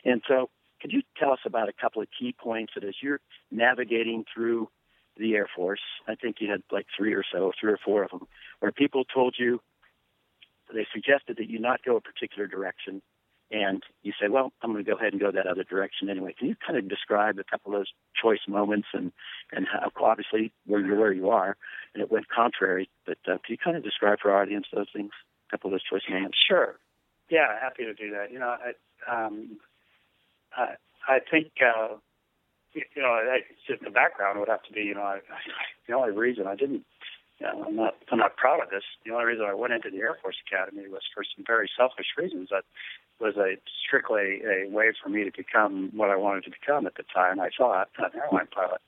And 0.04 0.22
so, 0.28 0.50
could 0.80 0.92
you 0.92 1.02
tell 1.18 1.32
us 1.32 1.40
about 1.46 1.68
a 1.68 1.72
couple 1.72 2.02
of 2.02 2.08
key 2.18 2.34
points 2.38 2.72
that 2.74 2.84
as 2.84 2.94
you're 3.02 3.20
navigating 3.50 4.24
through 4.32 4.68
the 5.16 5.35
Air 5.35 5.48
Force, 5.55 5.81
I 6.09 6.14
think 6.14 6.37
you 6.40 6.50
had 6.50 6.62
like 6.70 6.87
three 6.96 7.14
or 7.14 7.22
so, 7.31 7.53
three 7.59 7.72
or 7.72 7.79
four 7.85 8.03
of 8.03 8.11
them, 8.11 8.27
where 8.61 8.72
people 8.72 9.05
told 9.05 9.37
you 9.38 9.61
they 10.72 10.87
suggested 10.92 11.37
that 11.37 11.48
you 11.48 11.59
not 11.59 11.85
go 11.85 11.96
a 11.96 12.00
particular 12.00 12.46
direction, 12.46 13.03
and 13.50 13.83
you 14.03 14.12
say, 14.20 14.29
"Well, 14.29 14.53
I'm 14.62 14.72
going 14.72 14.85
to 14.85 14.90
go 14.90 14.96
ahead 14.96 15.12
and 15.12 15.20
go 15.20 15.31
that 15.31 15.46
other 15.46 15.64
direction 15.64 16.09
anyway." 16.09 16.35
Can 16.37 16.48
you 16.48 16.57
kind 16.66 16.79
of 16.79 16.88
describe 16.88 17.38
a 17.38 17.44
couple 17.44 17.72
of 17.72 17.81
those 17.81 17.92
choice 18.20 18.40
moments 18.48 18.88
and 18.92 19.12
and 19.53 19.66
how 19.70 19.90
obviously 20.03 20.53
where 20.66 20.81
you're 20.81 20.98
where 20.98 21.12
you 21.12 21.31
are, 21.31 21.57
and 21.92 22.03
it 22.03 22.11
went 22.11 22.29
contrary, 22.29 22.88
but 23.07 23.18
uh, 23.27 23.38
can 23.44 23.50
you 23.50 23.59
kind 23.59 23.77
of 23.77 23.85
describe 23.85 24.18
for 24.20 24.33
our 24.33 24.42
audience 24.42 24.66
those 24.72 24.88
things, 24.94 25.11
a 25.48 25.50
couple 25.50 25.68
of 25.68 25.72
those 25.72 25.85
choice 25.85 26.09
moments? 26.11 26.38
Sure. 26.48 26.79
Yeah, 27.31 27.59
happy 27.61 27.85
to 27.85 27.94
do 27.94 28.11
that. 28.11 28.31
You 28.33 28.38
know, 28.38 28.55
I, 29.09 29.27
um, 29.27 29.59
I, 30.57 30.74
I 31.09 31.18
think, 31.31 31.53
uh, 31.61 31.96
you 32.74 33.02
know, 33.02 33.08
I, 33.08 33.40
just 33.66 33.82
the 33.82 33.90
background 33.90 34.38
would 34.40 34.48
have 34.48 34.62
to 34.64 34.72
be, 34.72 34.82
you 34.82 34.94
know, 34.94 35.02
I, 35.02 35.20
the 35.87 35.94
only 35.94 36.10
reason 36.10 36.46
I 36.46 36.56
didn't, 36.56 36.84
you 37.38 37.46
know, 37.46 37.64
I'm 37.66 37.76
not, 37.76 37.94
I'm 38.10 38.18
not 38.18 38.37
proud 38.37 38.62
of 38.62 38.70
this. 38.70 38.82
The 39.04 39.12
only 39.12 39.26
reason 39.26 39.46
I 39.46 39.54
went 39.54 39.72
into 39.72 39.90
the 39.90 39.98
Air 39.98 40.16
Force 40.20 40.37
Academy 40.46 40.88
was 40.88 41.02
for 41.14 41.24
some 41.24 41.44
very 41.46 41.70
selfish 41.76 42.06
reasons. 42.16 42.48
That 42.50 42.64
was 43.20 43.37
a 43.37 43.56
strictly 43.87 44.42
a 44.44 44.68
way 44.68 44.92
for 45.02 45.08
me 45.08 45.24
to 45.24 45.30
become 45.30 45.90
what 45.94 46.10
I 46.10 46.16
wanted 46.16 46.44
to 46.44 46.50
become 46.50 46.87
at 46.87 46.96
the 46.96 47.04
time. 47.14 47.40
I 47.40 47.50
thought 47.56 47.88
an 47.98 48.10
airline 48.14 48.48
pilot, 48.52 48.80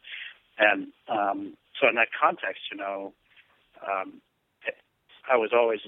and 0.58 0.88
um, 1.08 1.56
so 1.80 1.88
in 1.88 1.94
that 1.94 2.08
context, 2.18 2.62
you 2.70 2.78
know, 2.78 3.12
um, 3.86 4.20
I 5.30 5.36
was 5.36 5.50
always 5.52 5.80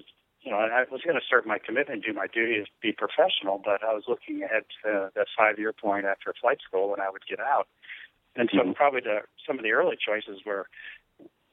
you 0.48 0.54
know, 0.54 0.61
I 0.61 0.84
was 0.90 1.02
going 1.04 1.14
to 1.20 1.26
serve 1.28 1.44
my 1.44 1.58
commitment, 1.58 2.06
do 2.06 2.14
my 2.14 2.26
duty, 2.26 2.64
to 2.64 2.70
be 2.80 2.90
professional, 2.90 3.61
but 3.62 3.84
I 3.84 3.92
was 3.92 4.04
looking 4.08 4.42
ahead 4.42 4.64
to 4.82 5.12
that 5.14 5.26
five-year 5.37 5.74
point 5.74 6.06
after 6.06 6.32
flight 6.40 6.56
school 6.66 6.88
when 6.88 7.00
I 7.00 7.11
would 7.11 7.26
get 7.28 7.38
out. 7.38 7.68
And 8.34 8.48
so 8.56 8.64
Mhm. 8.64 8.74
probably 8.74 9.02
the, 9.02 9.28
some 9.46 9.58
of 9.58 9.62
the 9.62 9.72
early 9.72 9.96
choices 10.00 10.40
were, 10.46 10.66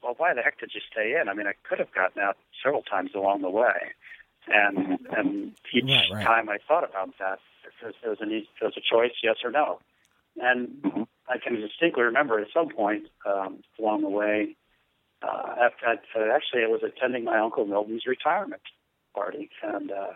well, 0.01 0.15
why 0.15 0.34
the 0.34 0.41
heck 0.41 0.60
did 0.62 0.71
you 0.73 0.79
stay 0.89 1.19
in? 1.19 1.27
I 1.27 1.34
mean, 1.34 1.45
I 1.45 1.55
could 1.67 1.79
have 1.79 1.91
gotten 1.91 2.21
out 2.21 2.38
several 2.63 2.84
times 2.84 3.12
along 3.13 3.41
the 3.41 3.49
way. 3.49 3.91
And 4.47 4.97
and 5.12 5.51
each 5.73 5.91
Right, 5.91 6.10
right. 6.10 6.23
time 6.23 6.47
I 6.47 6.60
thought 6.65 6.88
about 6.88 7.10
that, 7.19 7.39
there 7.81 7.89
was, 7.89 7.95
was, 8.05 8.17
an, 8.21 8.47
was 8.62 8.77
a 8.77 8.81
choice, 8.81 9.12
yes 9.21 9.38
or 9.43 9.51
no. 9.51 9.79
And 10.38 10.69
Mhm. 10.84 11.08
I 11.27 11.38
can 11.38 11.60
distinctly 11.60 12.03
remember 12.03 12.39
at 12.39 12.47
some 12.53 12.69
point 12.69 13.08
um, 13.25 13.62
along 13.77 14.03
the 14.03 14.10
way, 14.10 14.55
uh, 15.21 15.55
after, 15.65 15.88
uh, 15.88 16.34
actually, 16.34 16.63
I 16.63 16.67
was 16.67 16.81
attending 16.81 17.25
my 17.25 17.39
uncle 17.39 17.65
Milton's 17.65 18.05
retirement 18.05 18.62
party, 19.15 19.49
and 19.63 19.91
uh, 19.91 20.13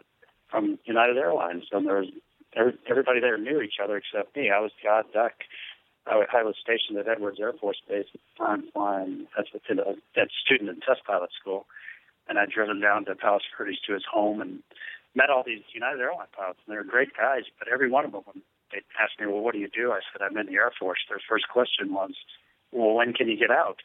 from 0.52 0.78
United 0.84 1.18
Airlines, 1.18 1.64
and 1.72 1.88
there 1.88 2.00
was 2.00 2.10
every, 2.56 2.74
everybody 2.90 3.20
there 3.22 3.38
knew 3.38 3.62
each 3.62 3.80
other 3.82 3.98
except 3.98 4.36
me. 4.36 4.52
I 4.52 4.60
was 4.60 4.72
the 4.84 4.90
odd 4.90 5.06
duck. 5.14 5.34
I, 6.08 6.42
was 6.44 6.56
stationed 6.60 6.98
at 6.98 7.08
Edwards 7.08 7.40
Air 7.40 7.54
Force 7.54 7.82
Base 7.88 8.08
at 8.14 8.20
the 8.20 8.46
time, 8.46 8.64
flying 8.74 9.28
as 9.38 9.46
a, 9.54 10.20
at 10.20 10.28
student 10.44 10.70
and 10.70 10.82
test 10.82 11.06
pilot 11.06 11.30
school, 11.40 11.68
and 12.28 12.40
I'd 12.40 12.50
driven 12.50 12.80
down 12.80 13.06
to 13.06 13.16
Palos 13.16 13.44
Verdes 13.56 13.80
to 13.86 13.94
his 13.94 14.06
home 14.12 14.42
and 14.42 14.64
met 15.16 15.30
all 15.30 15.44
these 15.46 15.62
United 15.74 16.02
Airline 16.02 16.34
pilots, 16.36 16.60
and 16.66 16.74
they 16.74 16.78
were 16.78 16.84
great 16.84 17.16
guys. 17.16 17.44
But 17.60 17.68
every 17.68 17.90
one 17.92 18.06
of 18.06 18.12
them, 18.12 18.24
when 18.26 18.42
they 18.72 18.82
asked 19.00 19.20
me, 19.20 19.28
"Well, 19.28 19.42
what 19.42 19.54
do 19.54 19.60
you 19.60 19.70
do?" 19.70 19.92
I 19.92 20.00
said, 20.12 20.22
"I'm 20.22 20.38
in 20.38 20.48
the 20.48 20.56
Air 20.56 20.72
Force." 20.80 21.00
Their 21.10 21.22
first 21.30 21.48
question 21.50 21.94
was, 21.94 22.14
"Well, 22.72 22.94
when 22.94 23.14
can 23.14 23.28
you 23.28 23.38
get 23.38 23.52
out?" 23.52 23.82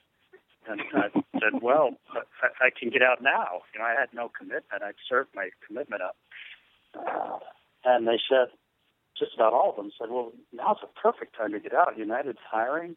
And 0.68 0.80
I 0.94 1.10
said, 1.40 1.60
"Well, 1.62 1.90
I, 2.12 2.66
I 2.66 2.70
can 2.78 2.90
get 2.90 3.02
out 3.02 3.22
now." 3.22 3.62
You 3.72 3.80
know, 3.80 3.86
I 3.86 3.94
had 3.98 4.08
no 4.14 4.30
commitment. 4.36 4.82
I'd 4.82 4.94
served 5.08 5.30
my 5.34 5.50
commitment 5.66 6.02
up. 6.02 6.16
Uh, 6.94 7.38
and 7.84 8.06
they 8.06 8.18
said, 8.28 8.48
just 9.18 9.34
about 9.34 9.52
all 9.52 9.70
of 9.70 9.76
them 9.76 9.90
said, 9.98 10.10
"Well, 10.10 10.32
now's 10.52 10.78
the 10.80 10.88
perfect 11.00 11.36
time 11.36 11.52
to 11.52 11.60
get 11.60 11.74
out. 11.74 11.98
United's 11.98 12.38
hiring. 12.50 12.96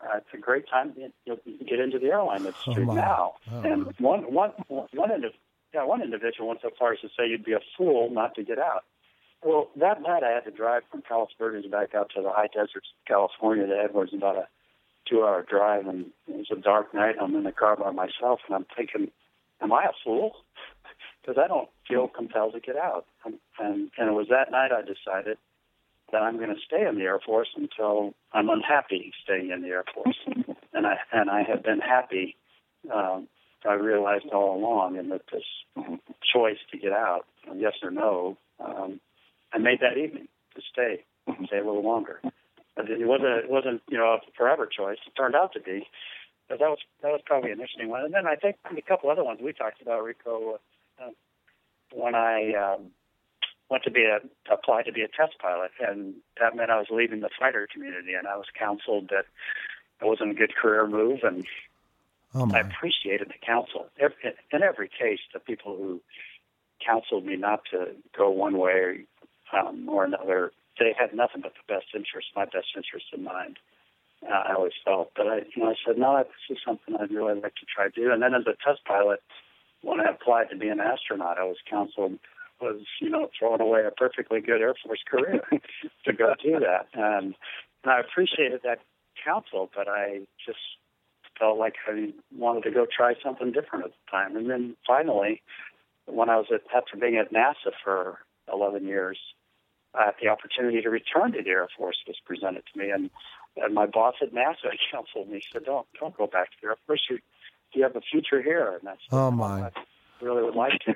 Uh, 0.00 0.18
it's 0.18 0.26
a 0.34 0.38
great 0.38 0.68
time 0.68 0.92
to 0.94 1.00
you 1.00 1.10
know, 1.26 1.38
get 1.66 1.80
into 1.80 1.98
the 1.98 2.08
airline 2.08 2.40
industry 2.44 2.74
Oh, 2.78 2.84
my. 2.86 2.94
now." 2.94 3.34
Oh, 3.52 3.60
and 3.60 3.86
one 3.98 4.32
one 4.32 4.50
one 4.66 5.10
indiv- 5.10 5.38
yeah, 5.72 5.84
one 5.84 6.02
individual 6.02 6.48
went 6.48 6.60
so 6.62 6.70
far 6.78 6.92
as 6.92 7.00
to 7.00 7.08
say 7.08 7.26
you'd 7.28 7.44
be 7.44 7.52
a 7.52 7.60
fool 7.76 8.10
not 8.10 8.34
to 8.34 8.42
get 8.42 8.58
out. 8.58 8.84
Well, 9.44 9.68
that 9.76 10.02
night 10.02 10.22
I 10.24 10.30
had 10.32 10.44
to 10.44 10.50
drive 10.50 10.82
from 10.90 11.02
Palos 11.02 11.28
Verdes 11.38 11.66
back 11.70 11.94
out 11.94 12.10
to 12.16 12.22
the 12.22 12.30
high 12.30 12.48
deserts 12.48 12.88
of 12.90 13.06
California 13.06 13.66
to 13.66 13.74
Edwards, 13.78 14.12
about 14.14 14.36
a 14.36 14.48
two-hour 15.08 15.46
drive, 15.48 15.86
and 15.86 16.06
it 16.28 16.36
was 16.36 16.50
a 16.52 16.60
dark 16.60 16.94
night. 16.94 17.16
I'm 17.20 17.34
in 17.34 17.44
the 17.44 17.52
car 17.52 17.76
by 17.76 17.90
myself, 17.90 18.40
and 18.46 18.54
I'm 18.54 18.66
thinking, 18.76 19.10
"Am 19.60 19.72
I 19.72 19.84
a 19.84 19.92
fool?" 20.04 20.32
Because 21.22 21.42
I 21.44 21.48
don't 21.48 21.68
feel 21.88 22.06
compelled 22.06 22.52
to 22.52 22.60
get 22.60 22.76
out. 22.76 23.04
And, 23.24 23.34
and 23.58 23.90
and 23.98 24.08
it 24.08 24.12
was 24.12 24.28
that 24.30 24.52
night 24.52 24.70
I 24.70 24.82
decided 24.82 25.38
that 26.12 26.22
I'm 26.22 26.36
going 26.36 26.54
to 26.54 26.60
stay 26.64 26.86
in 26.86 26.96
the 26.96 27.02
Air 27.02 27.18
Force 27.18 27.48
until 27.56 28.14
I'm 28.32 28.48
unhappy 28.48 29.12
staying 29.24 29.50
in 29.50 29.62
the 29.62 29.68
Air 29.68 29.84
Force, 29.92 30.16
and 30.72 30.86
I 30.86 30.98
and 31.12 31.28
I 31.28 31.42
have 31.42 31.64
been 31.64 31.80
happy. 31.80 32.36
Um, 32.94 33.26
I 33.68 33.74
realized 33.74 34.26
all 34.32 34.56
along, 34.56 34.96
and 34.96 35.10
that 35.10 35.22
this 35.32 35.42
choice 36.32 36.58
to 36.70 36.78
get 36.78 36.92
out, 36.92 37.26
yes 37.56 37.72
or 37.82 37.90
no, 37.90 38.38
um, 38.64 39.00
I 39.52 39.58
made 39.58 39.80
that 39.80 39.98
evening 39.98 40.28
to 40.54 40.62
stay, 40.72 41.04
stay 41.46 41.58
a 41.58 41.64
little 41.64 41.82
longer. 41.82 42.20
It 42.76 43.06
wasn't, 43.06 43.44
it 43.44 43.50
wasn't, 43.50 43.82
you 43.88 43.96
know, 43.96 44.14
a 44.14 44.18
forever 44.36 44.66
choice. 44.66 44.98
It 45.06 45.16
turned 45.16 45.34
out 45.34 45.52
to 45.54 45.60
be. 45.60 45.86
But 46.48 46.60
that 46.60 46.68
was 46.68 46.78
that 47.02 47.10
was 47.10 47.20
probably 47.24 47.50
an 47.50 47.60
interesting 47.60 47.88
one. 47.88 48.04
And 48.04 48.14
then 48.14 48.26
I 48.26 48.36
think 48.36 48.56
a 48.70 48.82
couple 48.82 49.10
other 49.10 49.24
ones 49.24 49.40
we 49.42 49.52
talked 49.52 49.82
about, 49.82 50.04
Rico. 50.04 50.60
Uh, 51.02 51.10
when 51.92 52.14
I 52.14 52.52
um, 52.54 52.90
went 53.70 53.84
to 53.84 53.90
be 53.90 54.04
a 54.04 54.20
apply 54.52 54.82
to 54.82 54.92
be 54.92 55.02
a 55.02 55.08
test 55.08 55.38
pilot, 55.40 55.72
and 55.80 56.14
that 56.40 56.54
meant 56.54 56.70
I 56.70 56.78
was 56.78 56.86
leaving 56.90 57.20
the 57.20 57.30
fighter 57.38 57.66
community, 57.72 58.14
and 58.14 58.28
I 58.28 58.36
was 58.36 58.46
counseled 58.56 59.08
that 59.08 59.26
it 60.00 60.06
wasn't 60.06 60.30
a 60.30 60.34
good 60.34 60.54
career 60.54 60.86
move, 60.86 61.20
and 61.24 61.44
oh 62.34 62.48
I 62.52 62.60
appreciated 62.60 63.28
the 63.28 63.44
counsel. 63.44 63.86
In 63.98 64.62
every 64.62 64.88
case, 64.88 65.20
the 65.32 65.40
people 65.40 65.76
who 65.76 66.00
counseled 66.84 67.24
me 67.24 67.36
not 67.36 67.62
to 67.72 67.88
go 68.16 68.30
one 68.30 68.58
way 68.58 69.06
um, 69.52 69.88
or 69.88 70.04
another, 70.04 70.52
they 70.78 70.94
had 70.98 71.14
nothing 71.14 71.42
but 71.42 71.52
the 71.54 71.72
best 71.72 71.86
interest, 71.94 72.28
my 72.34 72.44
best 72.44 72.68
interest 72.76 73.06
in 73.12 73.24
mind. 73.24 73.58
Uh, 74.22 74.42
I 74.48 74.54
always 74.54 74.72
felt, 74.84 75.12
but 75.14 75.26
I, 75.26 75.36
you 75.54 75.62
know, 75.62 75.70
I 75.70 75.74
said, 75.86 75.98
no, 75.98 76.16
this 76.18 76.56
is 76.56 76.62
something 76.64 76.96
I'd 76.96 77.10
really 77.10 77.34
like 77.34 77.54
to 77.56 77.66
try 77.66 77.88
to 77.88 77.90
do. 77.90 78.12
And 78.12 78.22
then 78.22 78.34
as 78.34 78.46
a 78.46 78.56
test 78.64 78.84
pilot, 78.84 79.20
when 79.82 80.00
I 80.00 80.10
applied 80.10 80.50
to 80.50 80.56
be 80.56 80.68
an 80.68 80.80
astronaut, 80.80 81.38
I 81.38 81.44
was 81.44 81.58
counseled 81.68 82.18
was, 82.60 82.80
you 83.00 83.10
know, 83.10 83.28
throwing 83.38 83.60
away 83.60 83.84
a 83.86 83.90
perfectly 83.90 84.40
good 84.40 84.60
Air 84.60 84.74
Force 84.84 85.02
career 85.08 85.42
to 86.04 86.12
go 86.12 86.34
do 86.42 86.58
that. 86.60 86.86
And, 86.94 87.34
and 87.84 87.92
I 87.92 88.00
appreciated 88.00 88.60
that 88.64 88.78
counsel, 89.22 89.70
but 89.74 89.88
I 89.88 90.20
just 90.44 90.58
felt 91.38 91.58
like 91.58 91.74
I 91.86 92.12
wanted 92.34 92.64
to 92.64 92.70
go 92.70 92.86
try 92.86 93.14
something 93.22 93.52
different 93.52 93.84
at 93.84 93.90
the 93.90 94.10
time. 94.10 94.36
And 94.36 94.48
then 94.48 94.76
finally, 94.86 95.42
when 96.06 96.30
I 96.30 96.36
was 96.36 96.46
at, 96.52 96.62
after 96.74 96.96
being 96.96 97.16
at 97.16 97.32
NASA 97.32 97.72
for 97.84 98.18
11 98.52 98.84
years, 98.86 99.18
uh, 99.98 100.12
the 100.20 100.28
opportunity 100.28 100.80
to 100.82 100.90
return 100.90 101.32
to 101.32 101.42
the 101.42 101.50
Air 101.50 101.68
Force 101.76 101.96
was 102.06 102.16
presented 102.24 102.64
to 102.72 102.78
me, 102.78 102.90
and 102.90 103.10
and 103.56 103.74
my 103.74 103.86
boss 103.86 104.14
at 104.20 104.32
NASA 104.34 104.70
counseled 104.92 105.28
me. 105.28 105.38
He 105.38 105.46
said, 105.52 105.64
"Don't 105.64 105.86
don't 105.98 106.16
go 106.16 106.26
back 106.26 106.50
to 106.50 106.56
the 106.62 106.68
Air 106.68 106.76
Force. 106.86 107.02
You 107.10 107.18
you 107.72 107.82
have 107.82 107.96
a 107.96 108.00
future 108.00 108.42
here." 108.42 108.78
And 108.78 108.88
I 108.88 108.92
said, 108.92 109.12
Oh, 109.12 109.30
my. 109.30 109.62
I 109.66 109.70
really 110.20 110.42
would 110.42 110.54
like 110.54 110.78
to. 110.86 110.94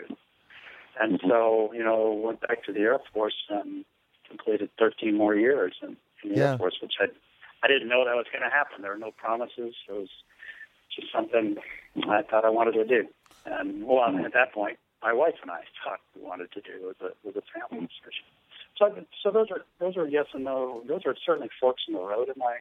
And 1.01 1.21
so, 1.27 1.73
you 1.73 1.83
know, 1.83 2.13
went 2.13 2.41
back 2.41 2.65
to 2.65 2.73
the 2.73 2.81
Air 2.81 2.99
Force 3.13 3.35
and 3.49 3.85
completed 4.29 4.71
13 4.79 5.17
more 5.17 5.35
years 5.35 5.75
in, 5.83 5.97
in 6.23 6.31
the 6.31 6.37
Yeah. 6.37 6.53
Air 6.53 6.59
Force, 6.59 6.77
which 6.83 6.95
I 7.01 7.07
I 7.63 7.69
didn't 7.69 7.89
know 7.89 8.05
that 8.05 8.17
was 8.17 8.27
going 8.33 8.43
to 8.43 8.51
happen. 8.55 8.83
There 8.83 8.91
were 8.93 8.99
no 8.99 9.11
promises. 9.13 9.75
It 9.89 9.93
was 9.93 10.09
just 10.95 11.13
something 11.13 11.57
I 12.09 12.23
thought 12.23 12.45
I 12.45 12.51
wanted 12.51 12.73
to 12.73 12.85
do. 12.85 13.09
And 13.47 13.85
well, 13.87 14.05
at 14.05 14.33
that 14.33 14.53
point, 14.53 14.79
my 15.03 15.13
wife 15.13 15.35
and 15.43 15.51
I 15.51 15.61
thought 15.85 16.01
we 16.15 16.23
wanted 16.23 16.53
to 16.53 16.61
do 16.61 16.87
was 16.87 16.97
a 17.01 17.11
was 17.27 17.37
a 17.37 17.43
family 17.53 17.87
decision. 17.87 18.25
So 18.81 19.05
so 19.23 19.31
those 19.31 19.49
are 19.53 19.61
those 19.79 19.97
are 19.97 20.09
yes 20.09 20.27
and 20.35 20.43
no. 20.45 20.83
Those 20.89 21.03
are 21.07 21.15
certainly 21.25 21.51
forks 21.61 21.83
in 21.87 21.95
the 21.95 22.01
road 22.01 22.29
in 22.29 22.35
my 22.37 22.57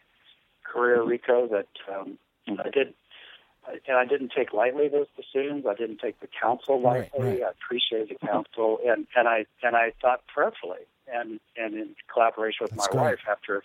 career, 0.63 1.01
Rico. 1.01 1.47
That 1.47 1.67
um, 1.91 2.19
I 2.47 2.69
did. 2.69 2.93
And 3.87 3.97
I 3.97 4.05
didn't 4.05 4.31
take 4.35 4.51
lightly 4.51 4.87
those 4.87 5.05
decisions. 5.15 5.65
I 5.69 5.75
didn't 5.75 5.99
take 5.99 6.19
the 6.21 6.27
counsel 6.41 6.81
lightly. 6.81 7.19
right. 7.19 7.43
I 7.43 7.49
appreciated 7.51 8.17
the 8.19 8.27
counsel, 8.27 8.79
and, 8.85 9.05
and 9.15 9.27
I 9.27 9.45
and 9.63 9.75
I 9.75 9.93
thought 10.01 10.21
prayerfully 10.33 10.85
and 11.13 11.39
and 11.55 11.73
in 11.75 11.95
collaboration 12.11 12.59
with 12.65 12.71
That's 12.71 12.87
my 12.89 12.99
great. 13.01 13.11
wife 13.11 13.19
after 13.29 13.63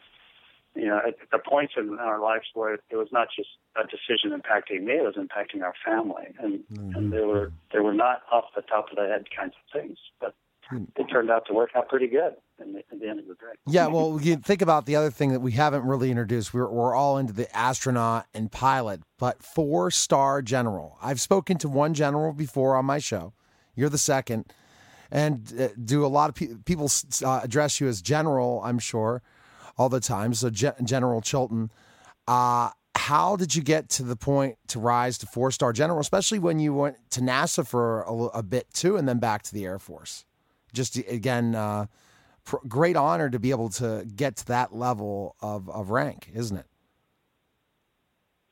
you 0.75 0.87
know, 0.87 0.99
at 1.07 1.15
the 1.31 1.39
points 1.39 1.75
in 1.77 1.99
our 2.01 2.19
lives 2.21 2.47
where 2.55 2.75
it 2.75 2.97
was 2.97 3.09
not 3.13 3.29
just 3.35 3.51
a 3.77 3.85
decision 3.85 4.37
impacting 4.39 4.83
me, 4.83 4.95
it 4.95 5.05
was 5.05 5.15
impacting 5.15 5.63
our 5.63 5.75
family. 5.85 6.27
And, 6.39 6.61
Mm-hmm. 6.73 6.97
and 6.97 7.13
they 7.13 7.21
were 7.21 7.53
they 7.73 7.79
were 7.81 7.95
not 7.95 8.23
off 8.33 8.47
the 8.57 8.63
top 8.63 8.91
of 8.91 8.97
the 8.97 9.07
head 9.07 9.27
kinds 9.37 9.55
of 9.55 9.81
things, 9.81 9.99
but 10.21 10.35
Hmm. 10.69 10.85
they 10.97 11.05
turned 11.05 11.31
out 11.31 11.45
to 11.47 11.53
work 11.53 11.71
out 11.77 11.89
pretty 11.91 12.07
good 12.07 12.37
the, 12.59 12.79
at 12.91 13.01
the 13.01 13.09
end 13.09 13.21
of 13.21 13.27
the. 13.27 13.35
Yeah, 13.67 13.87
well, 13.87 14.19
you 14.21 14.37
think 14.37 14.63
about 14.63 14.87
the 14.87 14.97
other 14.97 15.11
thing 15.11 15.33
that 15.33 15.41
we 15.41 15.53
haven't 15.53 15.85
really 15.85 16.11
introduced. 16.11 16.53
We're, 16.53 16.69
we're 16.69 16.95
all 16.95 17.19
into 17.19 17.33
the 17.33 17.55
astronaut 17.57 18.27
and 18.35 18.51
pilot, 18.51 19.01
but 19.19 19.43
four 19.43 19.91
star 19.91 20.43
general. 20.43 20.99
I've 21.03 21.21
spoken 21.21 21.59
to 21.59 21.69
one 21.69 21.95
general 21.95 22.33
before 22.33 22.77
on 22.77 22.85
my 22.85 22.99
show. 22.99 23.33
You're 23.75 23.89
the 23.89 23.99
second. 23.99 24.47
And 25.11 25.53
uh, 25.59 25.69
do 25.83 26.05
a 26.05 26.09
lot 26.09 26.29
of 26.29 26.35
pe- 26.35 26.55
people 26.65 26.91
uh, 27.25 27.41
address 27.43 27.81
you 27.81 27.87
as 27.89 28.03
general, 28.03 28.61
I'm 28.65 28.79
sure, 28.79 29.23
all 29.79 29.89
the 29.89 30.01
time. 30.01 30.35
So, 30.35 30.51
Gen- 30.51 30.75
General 30.83 31.21
Chilton, 31.21 31.71
uh, 32.27 32.71
how 32.97 33.37
did 33.37 33.55
you 33.55 33.63
get 33.63 33.89
to 33.91 34.03
the 34.03 34.17
point 34.17 34.57
to 34.69 34.81
rise 34.81 35.19
to 35.19 35.27
four 35.27 35.51
star 35.51 35.73
general, 35.73 36.01
especially 36.01 36.39
when 36.39 36.59
you 36.59 36.75
went 36.75 36.97
to 37.11 37.21
NASA 37.21 37.67
for 37.67 38.03
a, 38.03 38.13
a 38.13 38.43
bit 38.43 38.73
too 38.73 38.97
and 38.97 39.09
then 39.09 39.19
back 39.19 39.43
to 39.45 39.55
the 39.55 39.65
Air 39.65 39.79
Force? 39.79 40.25
Just 40.73 40.97
again, 40.97 41.55
uh, 41.55 41.87
pr- 42.45 42.67
great 42.69 42.97
honor 42.97 43.31
to 43.31 43.39
be 43.39 43.51
able 43.51 43.69
to 43.71 44.07
get 44.15 44.37
to 44.37 44.47
that 44.47 44.75
level 44.75 45.37
of, 45.41 45.69
of 45.69 45.91
rank, 45.91 46.31
isn't 46.35 46.57
it? 46.57 46.67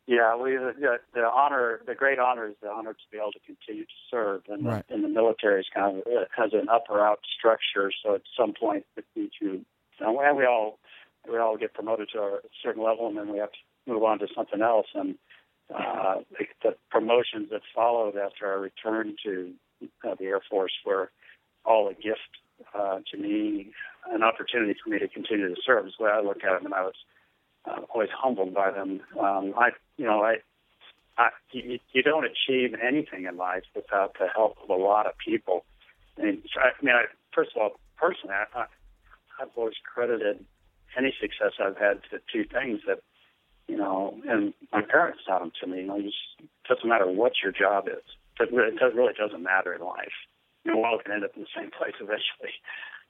Yeah, 0.06 0.36
we 0.36 0.56
the, 0.56 0.98
the 1.14 1.22
honor, 1.22 1.80
the 1.86 1.94
great 1.94 2.18
honor 2.18 2.48
is 2.48 2.56
the 2.60 2.68
honor 2.68 2.92
to 2.92 2.98
be 3.12 3.18
able 3.18 3.32
to 3.32 3.38
continue 3.46 3.84
to 3.84 3.92
serve, 4.10 4.42
and 4.48 4.66
Right. 4.66 4.86
the, 4.88 4.94
and 4.94 5.04
the 5.04 5.08
military 5.08 5.60
is 5.60 5.66
kind 5.72 5.96
of 5.98 6.02
it 6.06 6.28
has 6.36 6.52
an 6.52 6.68
up 6.68 6.84
or 6.90 7.06
out 7.06 7.20
structure. 7.38 7.92
So 8.04 8.16
at 8.16 8.22
some 8.36 8.52
point, 8.52 8.84
if 8.96 9.04
you, 9.14 9.30
you 9.40 9.64
know, 10.00 10.20
and 10.20 10.36
we 10.36 10.44
all 10.44 10.80
we 11.30 11.38
all 11.38 11.56
get 11.56 11.72
promoted 11.72 12.08
to 12.14 12.18
a 12.18 12.38
certain 12.62 12.82
level, 12.82 13.06
and 13.06 13.16
then 13.16 13.28
we 13.32 13.38
have 13.38 13.52
to 13.52 13.58
move 13.86 14.02
on 14.02 14.18
to 14.18 14.26
something 14.34 14.60
else. 14.60 14.88
And 14.92 15.14
uh, 15.72 16.16
the, 16.36 16.46
the 16.62 16.76
promotions 16.90 17.50
that 17.50 17.62
followed 17.72 18.16
after 18.16 18.46
our 18.50 18.58
return 18.58 19.14
to 19.24 19.52
uh, 20.04 20.16
the 20.18 20.24
Air 20.24 20.40
Force 20.50 20.72
were 20.84 21.12
all 21.64 21.88
a 21.88 21.94
gift 21.94 22.41
uh, 22.74 22.98
to 23.10 23.18
me, 23.18 23.72
an 24.10 24.22
opportunity 24.22 24.74
for 24.82 24.90
me 24.90 24.98
to 24.98 25.08
continue 25.08 25.48
to 25.48 25.60
serve. 25.64 25.86
Is 25.86 25.94
the 25.98 26.04
way 26.04 26.10
I 26.10 26.20
look 26.20 26.44
at 26.44 26.54
them, 26.54 26.66
and 26.66 26.74
I 26.74 26.82
was 26.82 26.94
uh, 27.64 27.80
always 27.92 28.10
humbled 28.16 28.54
by 28.54 28.70
them. 28.70 29.00
Um, 29.18 29.54
I, 29.56 29.70
you 29.96 30.04
know, 30.04 30.22
I, 30.22 30.36
I, 31.16 31.28
you, 31.52 31.78
you 31.92 32.02
don't 32.02 32.24
achieve 32.24 32.74
anything 32.82 33.26
in 33.26 33.36
life 33.36 33.64
without 33.74 34.16
the 34.18 34.26
help 34.34 34.56
of 34.62 34.70
a 34.70 34.74
lot 34.82 35.06
of 35.06 35.12
people. 35.24 35.64
And 36.16 36.42
I, 36.56 36.84
mean, 36.84 36.94
I, 36.94 37.04
first 37.34 37.52
of 37.54 37.62
all, 37.62 37.70
personally, 37.96 38.34
I, 38.34 38.58
I, 38.58 38.64
I've 39.40 39.50
always 39.56 39.74
credited 39.94 40.44
any 40.96 41.14
success 41.20 41.52
I've 41.60 41.78
had 41.78 42.00
to 42.10 42.18
two 42.32 42.44
things 42.44 42.80
that, 42.86 43.00
you 43.68 43.76
know, 43.76 44.20
and 44.28 44.52
my 44.72 44.82
parents 44.82 45.20
taught 45.26 45.40
them 45.40 45.52
to 45.60 45.66
me. 45.66 45.80
You 45.80 45.86
know, 45.86 45.98
it 45.98 46.12
doesn't 46.68 46.88
matter 46.88 47.10
what 47.10 47.32
your 47.42 47.52
job 47.52 47.88
is. 47.88 48.02
It 48.40 48.52
really 48.52 49.14
doesn't 49.18 49.42
matter 49.42 49.72
in 49.72 49.82
life. 49.82 50.12
You 50.64 50.72
know, 50.72 50.78
we're 50.78 50.88
all 50.88 50.98
going 50.98 51.10
to 51.10 51.14
end 51.14 51.24
up 51.24 51.36
in 51.36 51.42
the 51.42 51.54
same 51.56 51.70
place 51.70 51.94
eventually. 51.98 52.54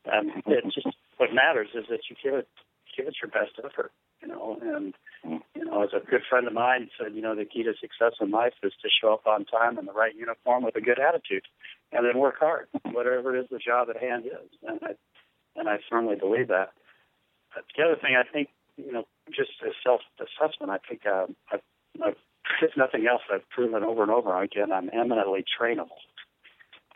Um, 0.09 0.43
it 0.47 0.65
just 0.75 0.97
what 1.19 1.33
matters 1.33 1.69
is 1.75 1.85
that 1.89 2.01
you 2.11 2.17
give 2.23 2.35
it 2.35 2.49
give 2.97 3.07
it 3.07 3.17
your 3.23 3.31
best 3.31 3.59
effort. 3.59 3.93
You 4.21 4.29
know, 4.29 4.59
and 4.61 4.95
you 5.55 5.65
know, 5.65 5.83
as 5.83 5.91
a 5.95 6.05
good 6.05 6.23
friend 6.29 6.47
of 6.47 6.53
mine 6.53 6.89
said, 6.99 7.15
you 7.15 7.23
know, 7.23 7.35
the 7.35 7.45
key 7.45 7.63
to 7.65 7.73
success 7.81 8.15
in 8.21 8.31
life 8.31 8.55
is 8.63 8.73
to 8.83 8.89
show 8.89 9.15
up 9.15 9.27
on 9.27 9.45
time 9.45 9.79
in 9.79 9.87
the 9.87 9.93
right 9.93 10.15
uniform 10.15 10.65
with 10.65 10.77
a 10.77 10.81
good 10.81 10.99
attitude, 10.99 11.45
and 11.93 12.07
then 12.07 12.19
work 12.19 12.37
hard, 12.39 12.69
whatever 12.91 13.35
it 13.35 13.41
is 13.41 13.47
the 13.51 13.59
job 13.59 13.89
at 13.91 14.01
hand 14.01 14.27
is. 14.27 14.51
And 14.67 14.79
I 14.83 14.93
and 15.57 15.69
I 15.69 15.79
firmly 15.91 16.17
believe 16.17 16.49
that. 16.49 16.71
But 17.55 17.65
the 17.77 17.85
other 17.85 17.97
thing, 17.97 18.17
I 18.17 18.25
think, 18.31 18.49
you 18.77 18.93
know, 18.93 19.05
just 19.29 19.51
as 19.67 19.73
self-assessment, 19.85 20.71
I 20.71 20.79
think 20.89 21.03
uh, 21.07 21.27
I've, 21.53 21.61
I've, 22.03 22.17
if 22.63 22.71
nothing 22.77 23.07
else, 23.07 23.23
I've 23.33 23.49
proven 23.51 23.83
over 23.83 24.03
and 24.03 24.11
over 24.11 24.41
again 24.43 24.73
I'm 24.73 24.91
eminently 24.93 25.45
trainable. 25.45 26.01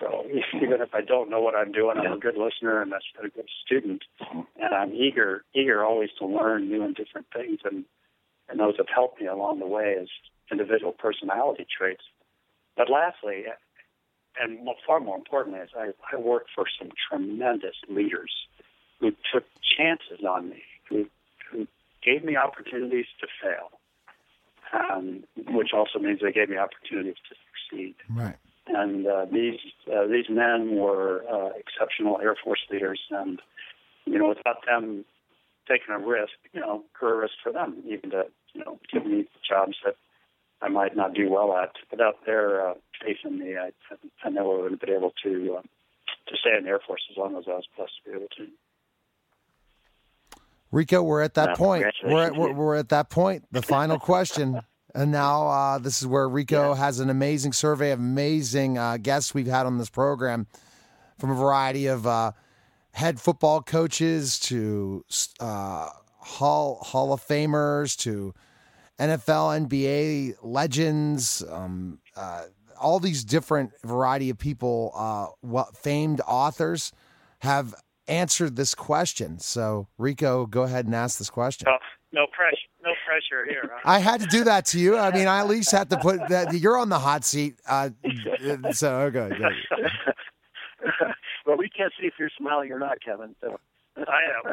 So 0.01 0.25
even 0.55 0.81
if 0.81 0.95
I 0.95 1.01
don't 1.01 1.31
know 1.31 1.41
what 1.41 1.55
I'm 1.55 1.73
doing, 1.73 1.97
I'm 1.99 2.13
a 2.13 2.19
good 2.19 2.37
listener 2.37 2.83
and 2.83 2.93
a 2.93 3.29
good 3.29 3.49
student, 3.65 4.03
and 4.31 4.75
I'm 4.75 4.93
eager, 4.93 5.45
eager 5.55 5.85
always 5.85 6.11
to 6.19 6.27
learn 6.27 6.69
new 6.69 6.83
and 6.83 6.95
different 6.95 7.27
things, 7.35 7.61
and 7.65 7.85
and 8.49 8.61
those 8.61 8.77
have 8.77 8.87
helped 8.93 9.21
me 9.21 9.27
along 9.27 9.59
the 9.59 9.67
way 9.67 9.97
as 10.01 10.09
individual 10.53 10.93
personality 10.93 11.67
traits. 11.77 12.05
But 12.77 12.89
lastly, 12.89 13.45
and 14.41 14.69
far 14.87 15.01
more 15.01 15.17
importantly, 15.17 15.61
is 15.61 15.71
I, 15.77 15.91
I 16.13 16.21
worked 16.21 16.51
for 16.55 16.67
some 16.79 16.91
tremendous 17.09 17.75
leaders 17.89 18.31
who 19.01 19.11
took 19.33 19.45
chances 19.77 20.25
on 20.29 20.51
me, 20.51 20.63
who 20.89 21.07
who 21.51 21.67
gave 22.05 22.25
me 22.25 22.37
opportunities 22.37 23.07
to 23.21 23.27
fail, 23.43 23.71
um, 24.73 25.25
which 25.49 25.71
also 25.73 25.99
means 25.99 26.21
they 26.23 26.33
gave 26.33 26.49
me 26.49 26.57
opportunities 26.57 27.17
to 27.29 27.35
succeed 27.35 27.95
Right. 28.11 28.37
And 28.67 29.07
uh, 29.07 29.27
these 29.33 29.59
uh, 29.93 30.07
these 30.07 30.29
men 30.29 30.77
were 30.77 31.23
uh, 31.31 31.51
exceptional 31.57 32.19
Air 32.21 32.37
Force 32.43 32.61
leaders, 32.71 33.01
and 33.11 33.41
you 34.05 34.19
know, 34.19 34.29
without 34.29 34.65
them 34.67 35.05
taking 35.69 35.95
a 35.95 35.99
risk, 35.99 36.33
you 36.53 36.61
know, 36.61 36.83
career 36.95 37.23
risk 37.23 37.35
for 37.43 37.53
them, 37.53 37.83
even 37.87 38.11
to 38.11 38.25
you 38.55 38.65
know 38.65 38.79
give 38.93 39.07
me 39.07 39.27
jobs 39.49 39.77
that 39.85 39.97
I 40.63 40.69
might 40.69 40.97
not 40.97 41.15
do 41.15 41.31
well 41.31 41.57
at. 41.57 41.73
Without 41.91 42.25
their 42.25 42.71
uh, 42.71 42.75
faith 43.05 43.19
in 43.25 43.39
me, 43.39 43.57
I, 43.57 43.71
I 44.25 44.31
never 44.31 44.63
would 44.63 44.71
have 44.73 44.81
been 44.81 44.91
able 44.91 45.13
to 45.23 45.57
uh, 45.59 45.63
to 45.63 46.37
stay 46.37 46.57
in 46.57 46.65
the 46.65 46.71
Air 46.71 46.81
Force 46.87 47.03
as 47.11 47.17
long 47.17 47.37
as 47.37 47.45
I 47.47 47.53
was 47.53 47.65
blessed 47.77 47.93
to 48.05 48.11
be 48.11 48.17
able 48.17 48.29
to. 48.39 48.47
Rico, 50.73 51.03
we're 51.03 51.23
at 51.23 51.35
that 51.35 51.57
point. 51.57 51.87
We're 52.05 52.27
at, 52.27 52.37
we're, 52.37 52.53
we're 52.53 52.77
at 52.77 52.89
that 52.89 53.09
point. 53.09 53.45
The 53.53 53.63
final 53.63 53.99
question. 53.99 54.61
And 54.95 55.13
now 55.13 55.49
uh, 55.49 55.79
this 55.79 56.01
is 56.01 56.07
where 56.07 56.29
Rico 56.29 56.75
has 56.75 57.01
an 57.01 57.11
amazing 57.11 57.53
survey 57.53 57.91
of 57.91 57.99
amazing 57.99 58.79
uh, 58.79 58.97
guests 58.97 59.35
we've 59.35 59.47
had 59.47 59.67
on 59.67 59.79
this 59.79 59.91
program 59.91 60.47
from 61.19 61.31
a 61.31 61.35
variety 61.35 61.87
of 61.87 62.07
uh, 62.07 62.33
head 62.93 63.21
football 63.21 63.63
coaches 63.63 64.39
to 64.41 65.05
uh, 65.41 65.89
Hall, 66.19 66.79
Hall 66.83 67.13
of 67.13 67.25
Famers 67.25 67.97
to 67.99 68.33
NFL, 68.99 69.69
NBA 69.69 70.37
legends, 70.43 71.45
um, 71.51 71.99
uh, 72.17 72.45
all 72.81 72.99
these 72.99 73.25
different 73.25 73.73
variety 73.85 74.31
of 74.31 74.39
people, 74.39 74.93
uh, 74.95 75.27
what 75.41 75.77
famed 75.77 76.21
authors 76.27 76.93
have 77.41 77.75
answered 78.09 78.57
this 78.57 78.75
question. 78.75 79.39
So, 79.39 79.89
Rico, 79.99 80.47
go 80.47 80.63
ahead 80.63 80.87
and 80.87 80.95
ask 80.95 81.19
this 81.19 81.31
question. 81.31 81.69
Oh, 81.69 81.77
no 82.13 82.27
pressure, 82.33 82.69
no 82.87 82.95
pressure 83.07 83.45
here. 83.49 83.71
Huh? 83.73 83.81
I 83.85 83.99
had 83.99 84.21
to 84.21 84.27
do 84.27 84.45
that 84.45 84.67
to 84.67 84.79
you. 84.79 84.97
I 84.97 85.11
mean, 85.11 85.27
I 85.27 85.41
at 85.41 85.49
least 85.49 85.73
had 85.73 85.91
to 85.91 85.99
put 85.99 86.29
that. 86.29 86.55
You're 86.55 86.79
on 86.79 86.89
the 86.89 86.99
hot 86.99 87.25
seat. 87.25 87.57
Uh, 87.69 87.91
so, 88.73 89.01
okay. 89.01 89.37
good. 89.37 89.91
well, 91.47 91.57
we 91.57 91.69
can't 91.69 91.93
see 92.01 92.07
if 92.07 92.15
you're 92.19 92.31
smiling 92.39 92.71
or 92.73 92.79
not, 92.79 92.99
Kevin. 93.05 93.35
So 93.41 93.59
I 93.97 94.21
am. 94.39 94.53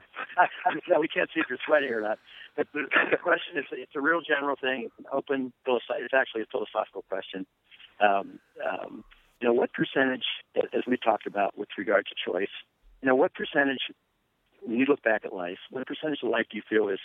no, 0.90 1.00
we 1.00 1.08
can't 1.08 1.30
see 1.34 1.42
if 1.42 1.48
you're 1.50 1.60
sweating 1.66 1.92
or 1.92 2.02
not. 2.02 2.18
But 2.56 2.68
the, 2.74 2.86
the 3.12 3.18
question 3.18 3.58
is, 3.58 3.66
it's 3.72 3.96
a 3.96 4.02
real 4.02 4.22
general 4.22 4.56
thing, 4.60 4.84
it's 4.86 5.00
an 5.00 5.06
open 5.12 5.54
philosophical. 5.66 6.06
It's 6.06 6.14
actually 6.14 6.42
a 6.44 6.52
philosophical 6.52 7.04
question. 7.10 7.46
Um, 8.02 8.40
um, 8.62 9.04
you 9.42 9.48
know, 9.48 9.54
what 9.54 9.72
percentage, 9.74 10.26
as 10.56 10.84
we 10.88 10.98
talked 10.98 11.28
about 11.28 11.58
with 11.58 11.70
regard 11.78 12.06
to 12.08 12.32
choice, 12.32 12.54
you 13.02 13.08
know, 13.08 13.16
what 13.16 13.34
percentage, 13.34 13.92
when 14.62 14.80
you 14.80 14.86
look 14.86 15.04
back 15.04 15.26
at 15.26 15.34
life, 15.34 15.58
what 15.70 15.86
percentage 15.86 16.20
of 16.24 16.30
life 16.30 16.46
do 16.50 16.58
you 16.58 16.64
feel 16.70 16.88
is 16.90 17.00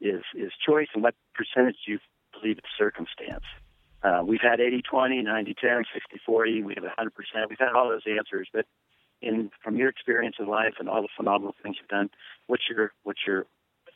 is 0.00 0.22
is 0.34 0.52
choice, 0.66 0.88
and 0.94 1.02
what 1.02 1.14
percentage 1.34 1.76
do 1.86 1.92
you 1.92 1.98
believe 2.32 2.58
it's 2.58 2.68
circumstance? 2.78 3.44
Uh, 4.02 4.22
we've 4.24 4.40
had 4.42 4.60
80 4.60 4.82
20, 4.82 5.22
90 5.22 5.54
10, 5.60 5.84
60 5.92 6.20
40, 6.24 6.62
we 6.62 6.74
have 6.74 6.84
100%. 6.84 7.10
We've 7.48 7.58
had 7.58 7.72
all 7.74 7.88
those 7.88 8.06
answers, 8.06 8.48
but 8.52 8.66
in 9.22 9.50
from 9.62 9.76
your 9.76 9.88
experience 9.88 10.36
in 10.38 10.46
life 10.46 10.74
and 10.78 10.88
all 10.88 11.02
the 11.02 11.08
phenomenal 11.16 11.54
things 11.62 11.76
you've 11.80 11.88
done, 11.88 12.10
what's 12.46 12.64
your 12.68 12.92
what's 13.04 13.20
your 13.26 13.46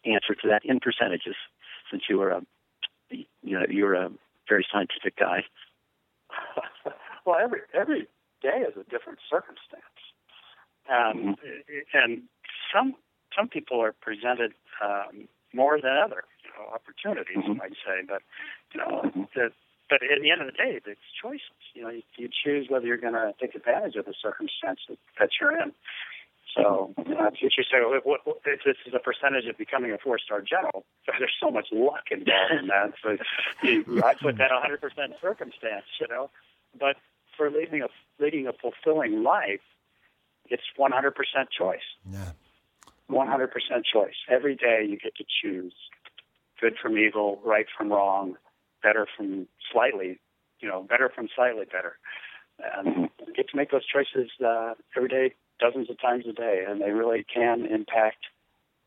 answer 0.04 0.34
to 0.34 0.48
that 0.48 0.64
in 0.64 0.80
percentages? 0.80 1.36
Since 1.90 2.04
you 2.08 2.18
were 2.18 2.30
a 2.30 2.42
you 3.10 3.58
know 3.58 3.66
you're 3.68 3.94
a 3.94 4.10
very 4.48 4.66
scientific 4.72 5.16
guy. 5.16 5.44
well, 7.26 7.36
every 7.40 7.60
every 7.74 8.08
day 8.42 8.64
is 8.66 8.74
a 8.76 8.84
different 8.90 9.18
circumstance, 9.28 10.00
um, 10.88 11.36
and 11.92 12.22
some 12.74 12.94
some 13.36 13.48
people 13.48 13.80
are 13.80 13.94
presented 14.00 14.52
um, 14.82 15.28
more 15.52 15.80
than 15.80 15.92
other 15.96 16.24
you 16.44 16.50
know, 16.56 16.72
opportunities, 16.72 17.36
mm-hmm. 17.36 17.52
you 17.52 17.54
might 17.54 17.76
say. 17.84 18.02
But 18.06 18.22
you 18.72 18.80
know, 18.80 19.02
mm-hmm. 19.04 19.22
the, 19.34 19.50
but 19.88 20.02
at 20.02 20.22
the 20.22 20.30
end 20.30 20.40
of 20.40 20.46
the 20.46 20.52
day, 20.52 20.80
it's 20.84 21.00
choices. 21.20 21.60
You 21.74 21.82
know, 21.82 21.90
you, 21.90 22.02
you 22.16 22.28
choose 22.28 22.68
whether 22.68 22.86
you're 22.86 22.96
going 23.00 23.14
to 23.14 23.34
take 23.40 23.54
advantage 23.54 23.96
of 23.96 24.06
the 24.06 24.14
circumstance 24.20 24.80
that, 24.88 24.98
that 25.18 25.30
you're 25.40 25.52
in. 25.60 25.72
So 26.56 26.92
you 27.06 27.14
know, 27.14 27.26
if 27.26 27.40
you 27.40 27.48
say, 27.50 27.78
well, 27.80 28.00
what, 28.02 28.26
what, 28.26 28.38
this 28.44 28.76
is 28.86 28.94
a 28.94 28.98
percentage 28.98 29.46
of 29.46 29.56
becoming 29.56 29.92
a 29.92 29.98
four-star 29.98 30.42
general, 30.42 30.84
there's 31.06 31.34
so 31.40 31.50
much 31.50 31.68
luck 31.72 32.04
involved 32.10 32.52
in 32.60 32.66
that. 32.68 32.94
So 33.02 33.16
you, 33.62 34.02
I 34.02 34.14
put 34.14 34.38
that 34.38 34.50
100% 34.50 34.80
circumstance, 35.20 35.84
you 36.00 36.08
know. 36.08 36.30
But 36.78 36.96
for 37.36 37.50
leading 37.50 37.82
a 37.82 37.88
leading 38.18 38.46
a 38.46 38.52
fulfilling 38.52 39.22
life, 39.22 39.60
it's 40.48 40.62
100% 40.78 41.12
choice. 41.56 41.78
Yeah. 42.10 42.32
100% 43.10 43.48
choice. 43.92 44.14
Every 44.28 44.54
day 44.54 44.86
you 44.88 44.98
get 44.98 45.14
to 45.16 45.24
choose 45.42 45.74
good 46.60 46.74
from 46.80 46.98
evil, 46.98 47.40
right 47.44 47.66
from 47.76 47.90
wrong, 47.90 48.34
better 48.82 49.06
from 49.16 49.48
slightly, 49.72 50.20
you 50.60 50.68
know, 50.68 50.82
better 50.82 51.10
from 51.14 51.28
slightly 51.34 51.64
better. 51.64 51.98
And 52.76 53.08
you 53.26 53.32
get 53.34 53.48
to 53.48 53.56
make 53.56 53.70
those 53.70 53.86
choices 53.86 54.30
uh, 54.44 54.74
every 54.96 55.08
day, 55.08 55.34
dozens 55.58 55.88
of 55.88 56.00
times 56.00 56.24
a 56.28 56.32
day, 56.32 56.64
and 56.68 56.80
they 56.80 56.90
really 56.90 57.24
can 57.32 57.66
impact 57.66 58.26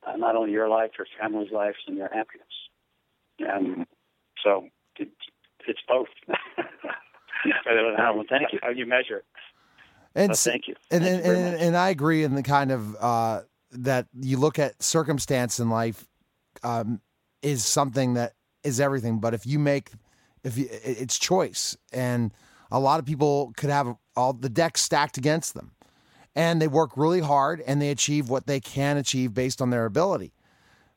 uh, 0.06 0.16
not 0.16 0.36
only 0.36 0.52
your 0.52 0.70
life, 0.70 0.92
your 0.98 1.08
family's 1.20 1.52
lives, 1.52 1.78
and 1.88 1.98
your 1.98 2.10
happiness. 2.14 2.48
And 3.40 3.88
so 4.44 4.68
it, 4.98 5.10
it's 5.68 5.80
both. 5.88 6.08
well, 6.28 8.24
thank 8.30 8.54
you. 8.54 8.60
How 8.62 8.70
you 8.70 8.86
measure 8.86 9.18
it. 9.18 9.26
And 10.16 10.30
well, 10.30 10.36
thank 10.36 10.68
you. 10.68 10.76
And 10.92 11.04
and, 11.04 11.26
and, 11.26 11.56
and, 11.56 11.78
I 11.78 11.90
agree 11.90 12.24
in 12.24 12.36
the 12.36 12.44
kind 12.44 12.72
of 12.72 12.96
uh, 13.00 13.42
that 13.74 14.08
you 14.20 14.38
look 14.38 14.60
at 14.60 14.82
circumstance 14.82 15.60
in 15.60 15.70
life 15.70 16.08
um, 16.64 17.02
is 17.42 17.66
something 17.66 18.14
that 18.16 18.34
is 18.64 18.80
everything. 18.80 19.20
But 19.20 19.34
if 19.34 19.46
you 19.46 19.60
make, 19.60 19.92
if 20.44 20.58
you, 20.58 20.68
it's 20.70 21.18
choice, 21.18 21.78
and 21.92 22.34
a 22.72 22.80
lot 22.80 23.00
of 23.00 23.06
people 23.06 23.54
could 23.58 23.70
have 23.70 23.96
all 24.16 24.34
the 24.34 24.50
decks 24.50 24.82
stacked 24.82 25.18
against 25.18 25.54
them, 25.54 25.72
and 26.36 26.62
they 26.62 26.68
work 26.68 26.98
really 26.98 27.20
hard 27.20 27.62
and 27.62 27.82
they 27.82 27.90
achieve 27.90 28.30
what 28.30 28.48
they 28.48 28.60
can 28.60 28.98
achieve 28.98 29.34
based 29.34 29.62
on 29.62 29.70
their 29.70 29.86
ability. 29.86 30.34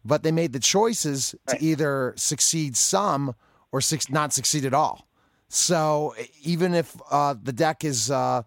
But 0.05 0.23
they 0.23 0.33
made 0.33 0.53
the 0.53 0.61
choices 0.61 1.35
right. 1.49 1.59
to 1.59 1.65
either 1.65 2.15
succeed 2.17 2.77
some 2.77 3.35
or 3.73 3.81
not 4.09 4.33
succeed 4.33 4.65
at 4.65 4.73
all. 4.73 5.07
So 5.49 6.15
even 6.43 6.75
if 6.75 6.97
uh, 7.11 7.35
the 7.41 7.53
deck 7.53 7.85
is 7.85 8.11
uh, 8.11 8.43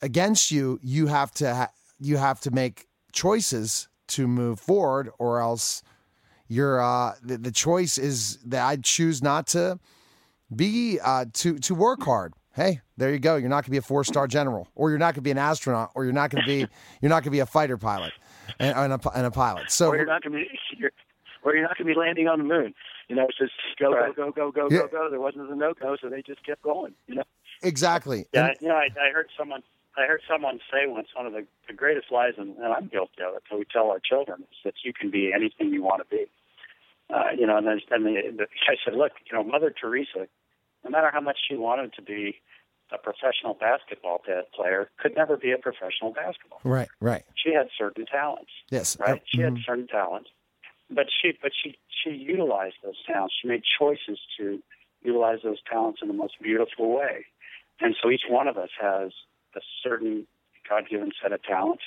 against 0.00 0.50
you, 0.50 0.78
you 0.82 1.06
have 1.06 1.30
to 1.32 1.54
ha- 1.54 1.72
you 1.98 2.16
have 2.16 2.40
to 2.40 2.50
make 2.50 2.86
choices 3.16 3.88
to 4.08 4.28
move 4.28 4.60
forward, 4.60 5.10
or 5.18 5.40
else 5.40 5.82
you're 6.48 6.80
uh, 6.80 7.14
the, 7.22 7.38
the 7.38 7.50
choice 7.50 7.98
is 7.98 8.38
that 8.44 8.64
I 8.64 8.76
choose 8.76 9.22
not 9.22 9.48
to 9.48 9.80
be 10.54 11.00
uh, 11.02 11.24
to 11.32 11.58
to 11.58 11.74
work 11.74 12.02
hard. 12.02 12.34
Hey, 12.54 12.80
there 12.96 13.12
you 13.12 13.18
go. 13.18 13.36
You're 13.36 13.48
not 13.48 13.56
going 13.56 13.64
to 13.64 13.70
be 13.72 13.76
a 13.78 13.82
four 13.82 14.04
star 14.04 14.26
general, 14.26 14.68
or 14.74 14.90
you're 14.90 14.98
not 14.98 15.14
going 15.14 15.16
to 15.16 15.22
be 15.22 15.32
an 15.32 15.38
astronaut, 15.38 15.90
or 15.94 16.04
you're 16.04 16.12
not 16.12 16.30
going 16.30 16.44
to 16.44 16.46
be 16.46 16.58
you're 17.00 17.08
not 17.08 17.22
going 17.22 17.24
to 17.24 17.30
be 17.30 17.40
a 17.40 17.46
fighter 17.46 17.76
pilot 17.76 18.12
and, 18.60 18.76
and, 18.76 18.92
a, 18.92 19.10
and 19.16 19.26
a 19.26 19.30
pilot. 19.30 19.70
So 19.70 19.88
or 19.88 19.96
you're 19.96 20.06
not 20.06 20.22
going 20.22 20.32
to 20.32 20.38
be 20.38 20.58
you're, 20.78 20.92
or 21.42 21.54
you're 21.54 21.62
not 21.62 21.76
going 21.76 21.88
to 21.88 21.94
be 21.94 21.98
landing 21.98 22.28
on 22.28 22.38
the 22.38 22.44
moon. 22.44 22.74
You 23.08 23.16
know, 23.16 23.26
it's 23.28 23.38
just 23.38 23.52
go 23.78 23.92
right. 23.92 24.14
go 24.14 24.30
go 24.30 24.50
go 24.50 24.68
go 24.68 24.74
yeah. 24.74 24.82
go 24.82 24.88
go. 24.88 25.10
There 25.10 25.20
wasn't 25.20 25.50
a 25.50 25.56
no 25.56 25.74
go, 25.74 25.96
so 26.00 26.08
they 26.08 26.22
just 26.22 26.44
kept 26.44 26.62
going. 26.62 26.94
You 27.06 27.16
know. 27.16 27.24
Exactly. 27.62 28.26
Yeah, 28.32 28.48
and, 28.48 28.56
you 28.60 28.68
know, 28.68 28.74
I, 28.74 28.88
I 29.00 29.10
heard 29.12 29.28
someone 29.38 29.62
I 29.96 30.06
heard 30.06 30.20
someone 30.28 30.60
say 30.70 30.86
once 30.86 31.08
one 31.16 31.26
of 31.26 31.32
the, 31.32 31.46
the 31.68 31.74
greatest 31.74 32.12
lies, 32.12 32.34
and, 32.36 32.56
and 32.56 32.72
I'm 32.72 32.88
guilty 32.88 33.22
of 33.26 33.34
it, 33.34 33.42
that 33.50 33.58
we 33.58 33.64
tell 33.64 33.90
our 33.90 34.00
children 34.00 34.42
is 34.42 34.58
that 34.64 34.74
you 34.84 34.92
can 34.92 35.10
be 35.10 35.32
anything 35.34 35.72
you 35.72 35.82
want 35.82 36.02
to 36.02 36.16
be. 36.16 36.26
Uh, 37.08 37.30
you 37.38 37.46
know, 37.46 37.56
and 37.56 37.66
then, 37.66 37.80
then 37.88 38.04
the, 38.04 38.14
the 38.36 38.46
guy 38.66 38.74
said, 38.84 38.94
look, 38.94 39.12
you 39.30 39.36
know, 39.36 39.44
Mother 39.44 39.72
Teresa, 39.72 40.26
no 40.84 40.90
matter 40.90 41.10
how 41.12 41.20
much 41.20 41.38
she 41.48 41.56
wanted 41.56 41.94
to 41.94 42.02
be 42.02 42.36
a 42.92 42.98
professional 42.98 43.54
basketball 43.54 44.20
player, 44.54 44.90
could 44.98 45.14
never 45.16 45.36
be 45.36 45.52
a 45.52 45.58
professional 45.58 46.12
basketball. 46.12 46.60
Player. 46.60 46.74
Right, 46.74 46.88
right. 47.00 47.24
She 47.34 47.52
had 47.52 47.68
certain 47.78 48.06
talents. 48.06 48.50
Yes, 48.70 48.96
right. 49.00 49.22
She 49.26 49.38
mm-hmm. 49.38 49.56
had 49.56 49.64
certain 49.64 49.86
talents, 49.86 50.30
but 50.90 51.06
she 51.10 51.32
but 51.42 51.52
she 51.62 51.78
she 51.88 52.10
utilized 52.10 52.76
those 52.84 52.94
talents. 53.06 53.34
She 53.40 53.48
made 53.48 53.62
choices 53.78 54.18
to 54.38 54.60
utilize 55.02 55.38
those 55.42 55.58
talents 55.68 56.00
in 56.02 56.08
the 56.08 56.14
most 56.14 56.34
beautiful 56.40 56.94
way. 56.94 57.26
And 57.80 57.94
so 58.00 58.10
each 58.10 58.22
one 58.28 58.48
of 58.48 58.56
us 58.56 58.70
has 58.80 59.12
a 59.56 59.60
certain 59.82 60.26
God 60.68 60.84
given 60.88 61.12
set 61.22 61.32
of 61.32 61.42
talents. 61.42 61.84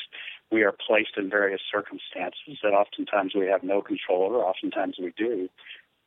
We 0.52 0.64
are 0.64 0.72
placed 0.72 1.18
in 1.18 1.30
various 1.30 1.62
circumstances 1.72 2.60
that 2.64 2.74
oftentimes 2.74 3.34
we 3.36 3.48
have 3.48 3.64
no 3.64 3.82
control 3.82 4.24
over, 4.24 4.38
oftentimes 4.38 4.96
we 5.00 5.14
do. 5.18 5.50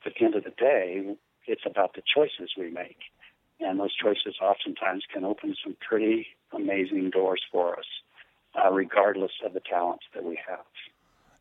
At 0.04 0.14
the 0.18 0.24
end 0.24 0.34
of 0.34 0.44
the 0.44 0.50
day, 0.50 1.14
it's 1.46 1.62
about 1.64 1.94
the 1.94 2.02
choices 2.02 2.50
we 2.58 2.70
make. 2.70 2.98
And 3.60 3.78
those 3.78 3.94
choices 3.94 4.36
oftentimes 4.42 5.04
can 5.12 5.24
open 5.24 5.54
some 5.62 5.76
pretty 5.86 6.26
amazing 6.52 7.10
doors 7.10 7.42
for 7.52 7.78
us, 7.78 7.84
uh, 8.58 8.70
regardless 8.72 9.32
of 9.44 9.52
the 9.52 9.60
talents 9.60 10.04
that 10.14 10.24
we 10.24 10.38
have. 10.48 10.64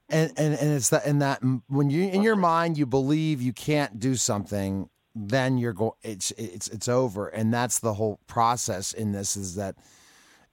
And, 0.09 0.31
and 0.37 0.53
and 0.55 0.73
it's 0.73 0.89
that 0.89 1.05
in 1.05 1.19
that 1.19 1.41
when 1.67 1.89
you 1.89 2.03
in 2.03 2.21
your 2.21 2.35
mind 2.35 2.77
you 2.77 2.85
believe 2.85 3.41
you 3.41 3.53
can't 3.53 3.97
do 3.97 4.15
something, 4.15 4.89
then 5.15 5.57
you're 5.57 5.71
going 5.71 5.93
it's 6.03 6.31
it's 6.31 6.67
it's 6.67 6.89
over, 6.89 7.29
and 7.29 7.53
that's 7.53 7.79
the 7.79 7.93
whole 7.93 8.19
process 8.27 8.91
in 8.91 9.13
this 9.13 9.37
is 9.37 9.55
that 9.55 9.75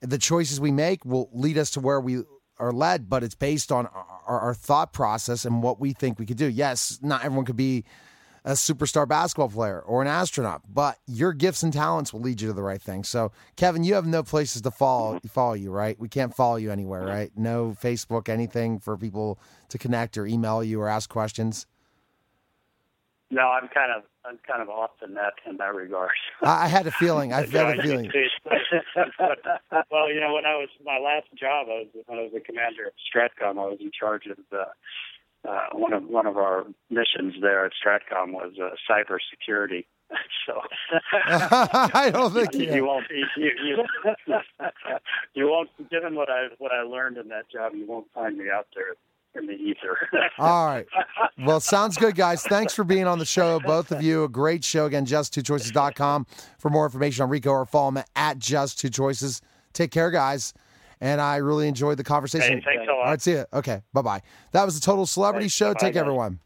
the 0.00 0.18
choices 0.18 0.60
we 0.60 0.70
make 0.70 1.04
will 1.04 1.28
lead 1.32 1.58
us 1.58 1.70
to 1.72 1.80
where 1.80 2.00
we 2.00 2.22
are 2.58 2.72
led, 2.72 3.08
but 3.08 3.22
it's 3.22 3.34
based 3.34 3.70
on 3.70 3.86
our, 3.86 4.40
our, 4.40 4.54
thought 4.54 4.92
process 4.92 5.44
and 5.44 5.62
what 5.62 5.78
we 5.78 5.92
think 5.92 6.18
we 6.18 6.26
could 6.26 6.36
do. 6.36 6.48
Yes, 6.48 6.98
not 7.02 7.24
everyone 7.24 7.44
could 7.44 7.56
be 7.56 7.84
a 8.44 8.52
superstar 8.52 9.06
basketball 9.06 9.48
player 9.48 9.80
or 9.80 10.02
an 10.02 10.08
astronaut, 10.08 10.62
but 10.68 10.98
your 11.06 11.32
gifts 11.32 11.62
and 11.62 11.72
talents 11.72 12.12
will 12.12 12.20
lead 12.20 12.40
you 12.40 12.48
to 12.48 12.54
the 12.54 12.62
right 12.62 12.80
thing. 12.80 13.04
So, 13.04 13.32
Kevin, 13.56 13.84
you 13.84 13.94
have 13.94 14.06
no 14.06 14.22
places 14.22 14.62
to 14.62 14.70
follow 14.70 15.16
mm-hmm. 15.16 15.28
follow 15.28 15.54
you, 15.54 15.70
right? 15.70 15.98
We 15.98 16.08
can't 16.08 16.34
follow 16.34 16.56
you 16.56 16.72
anywhere, 16.72 17.04
right? 17.04 17.30
No 17.36 17.76
Facebook, 17.80 18.28
anything 18.28 18.78
for 18.78 18.96
people 18.96 19.38
to 19.68 19.78
connect 19.78 20.16
or 20.16 20.26
email 20.26 20.64
you 20.64 20.80
or 20.80 20.88
ask 20.88 21.10
questions. 21.10 21.66
No, 23.30 23.42
I'm 23.42 23.68
kind 23.68 23.92
of 23.94 24.04
I'm 24.28 24.38
kind 24.46 24.60
of 24.60 24.68
off 24.68 24.90
the 25.00 25.06
net 25.06 25.34
in 25.48 25.56
that 25.56 25.74
regard. 25.74 26.10
I 26.42 26.68
had 26.68 26.86
a 26.86 26.90
feeling. 26.90 27.32
I 27.32 27.46
had 27.46 27.78
a 27.78 27.82
feeling. 27.82 28.10
well, 29.90 30.12
you 30.12 30.20
know, 30.20 30.34
when 30.34 30.44
I 30.44 30.56
was 30.56 30.68
my 30.84 30.98
last 30.98 31.28
job, 31.34 31.68
I 31.68 31.84
was 31.84 31.86
when 32.06 32.18
I 32.18 32.22
was 32.22 32.32
the 32.34 32.40
commander 32.40 32.86
of 32.86 32.92
Stratcom. 33.08 33.58
I 33.58 33.66
was 33.66 33.78
in 33.80 33.90
charge 33.98 34.26
of 34.26 34.36
the, 34.50 34.66
uh, 35.48 35.66
one 35.72 35.92
of 35.92 36.04
one 36.04 36.26
of 36.26 36.36
our 36.36 36.66
missions 36.90 37.34
there 37.40 37.64
at 37.64 37.72
Stratcom 37.72 38.32
was 38.32 38.52
uh, 38.60 38.70
cyber 38.90 39.18
security. 39.30 39.86
so 40.46 40.60
I 41.12 42.10
don't 42.10 42.32
think 42.32 42.54
you, 42.54 42.74
you 42.74 42.86
won't 42.86 43.04
you, 43.10 43.50
you, 43.66 43.84
you 45.34 45.46
won't 45.46 45.68
given 45.90 46.14
what 46.14 46.30
I 46.30 46.48
what 46.58 46.72
I 46.72 46.82
learned 46.82 47.18
in 47.18 47.28
that 47.28 47.50
job, 47.50 47.72
you 47.74 47.86
won't 47.86 48.06
find 48.14 48.38
me 48.38 48.46
out 48.50 48.66
there 48.74 48.94
in 49.38 49.46
the 49.46 49.54
ether. 49.54 49.96
All 50.38 50.66
right. 50.66 50.86
Well, 51.38 51.60
sounds 51.60 51.96
good, 51.96 52.14
guys. 52.14 52.42
Thanks 52.42 52.74
for 52.74 52.84
being 52.84 53.06
on 53.06 53.18
the 53.18 53.24
show, 53.24 53.60
both 53.60 53.92
of 53.92 54.02
you. 54.02 54.24
A 54.24 54.28
great 54.28 54.64
show. 54.64 54.86
Again, 54.86 55.06
just2choices.com 55.06 56.26
for 56.58 56.70
more 56.70 56.84
information 56.84 57.22
on 57.22 57.30
Rico 57.30 57.50
or 57.50 57.64
follow 57.66 57.88
him 57.88 58.02
at 58.16 58.38
just2choices. 58.38 59.40
Take 59.72 59.90
care, 59.90 60.10
guys. 60.10 60.52
And 61.00 61.20
I 61.20 61.36
really 61.36 61.68
enjoyed 61.68 61.96
the 61.96 62.04
conversation. 62.04 62.58
Hey, 62.58 62.64
thanks 62.64 62.88
a 62.88 62.92
lot. 62.92 62.98
All 62.98 63.04
right, 63.04 63.22
see 63.22 63.32
you. 63.32 63.44
Okay, 63.52 63.82
bye 63.92 64.02
bye. 64.02 64.20
That 64.50 64.64
was 64.64 64.74
the 64.74 64.84
Total 64.84 65.06
Celebrity 65.06 65.44
thanks. 65.44 65.54
Show. 65.54 65.74
Bye, 65.74 65.80
Take 65.80 65.94
guys. 65.94 66.00
everyone. 66.00 66.40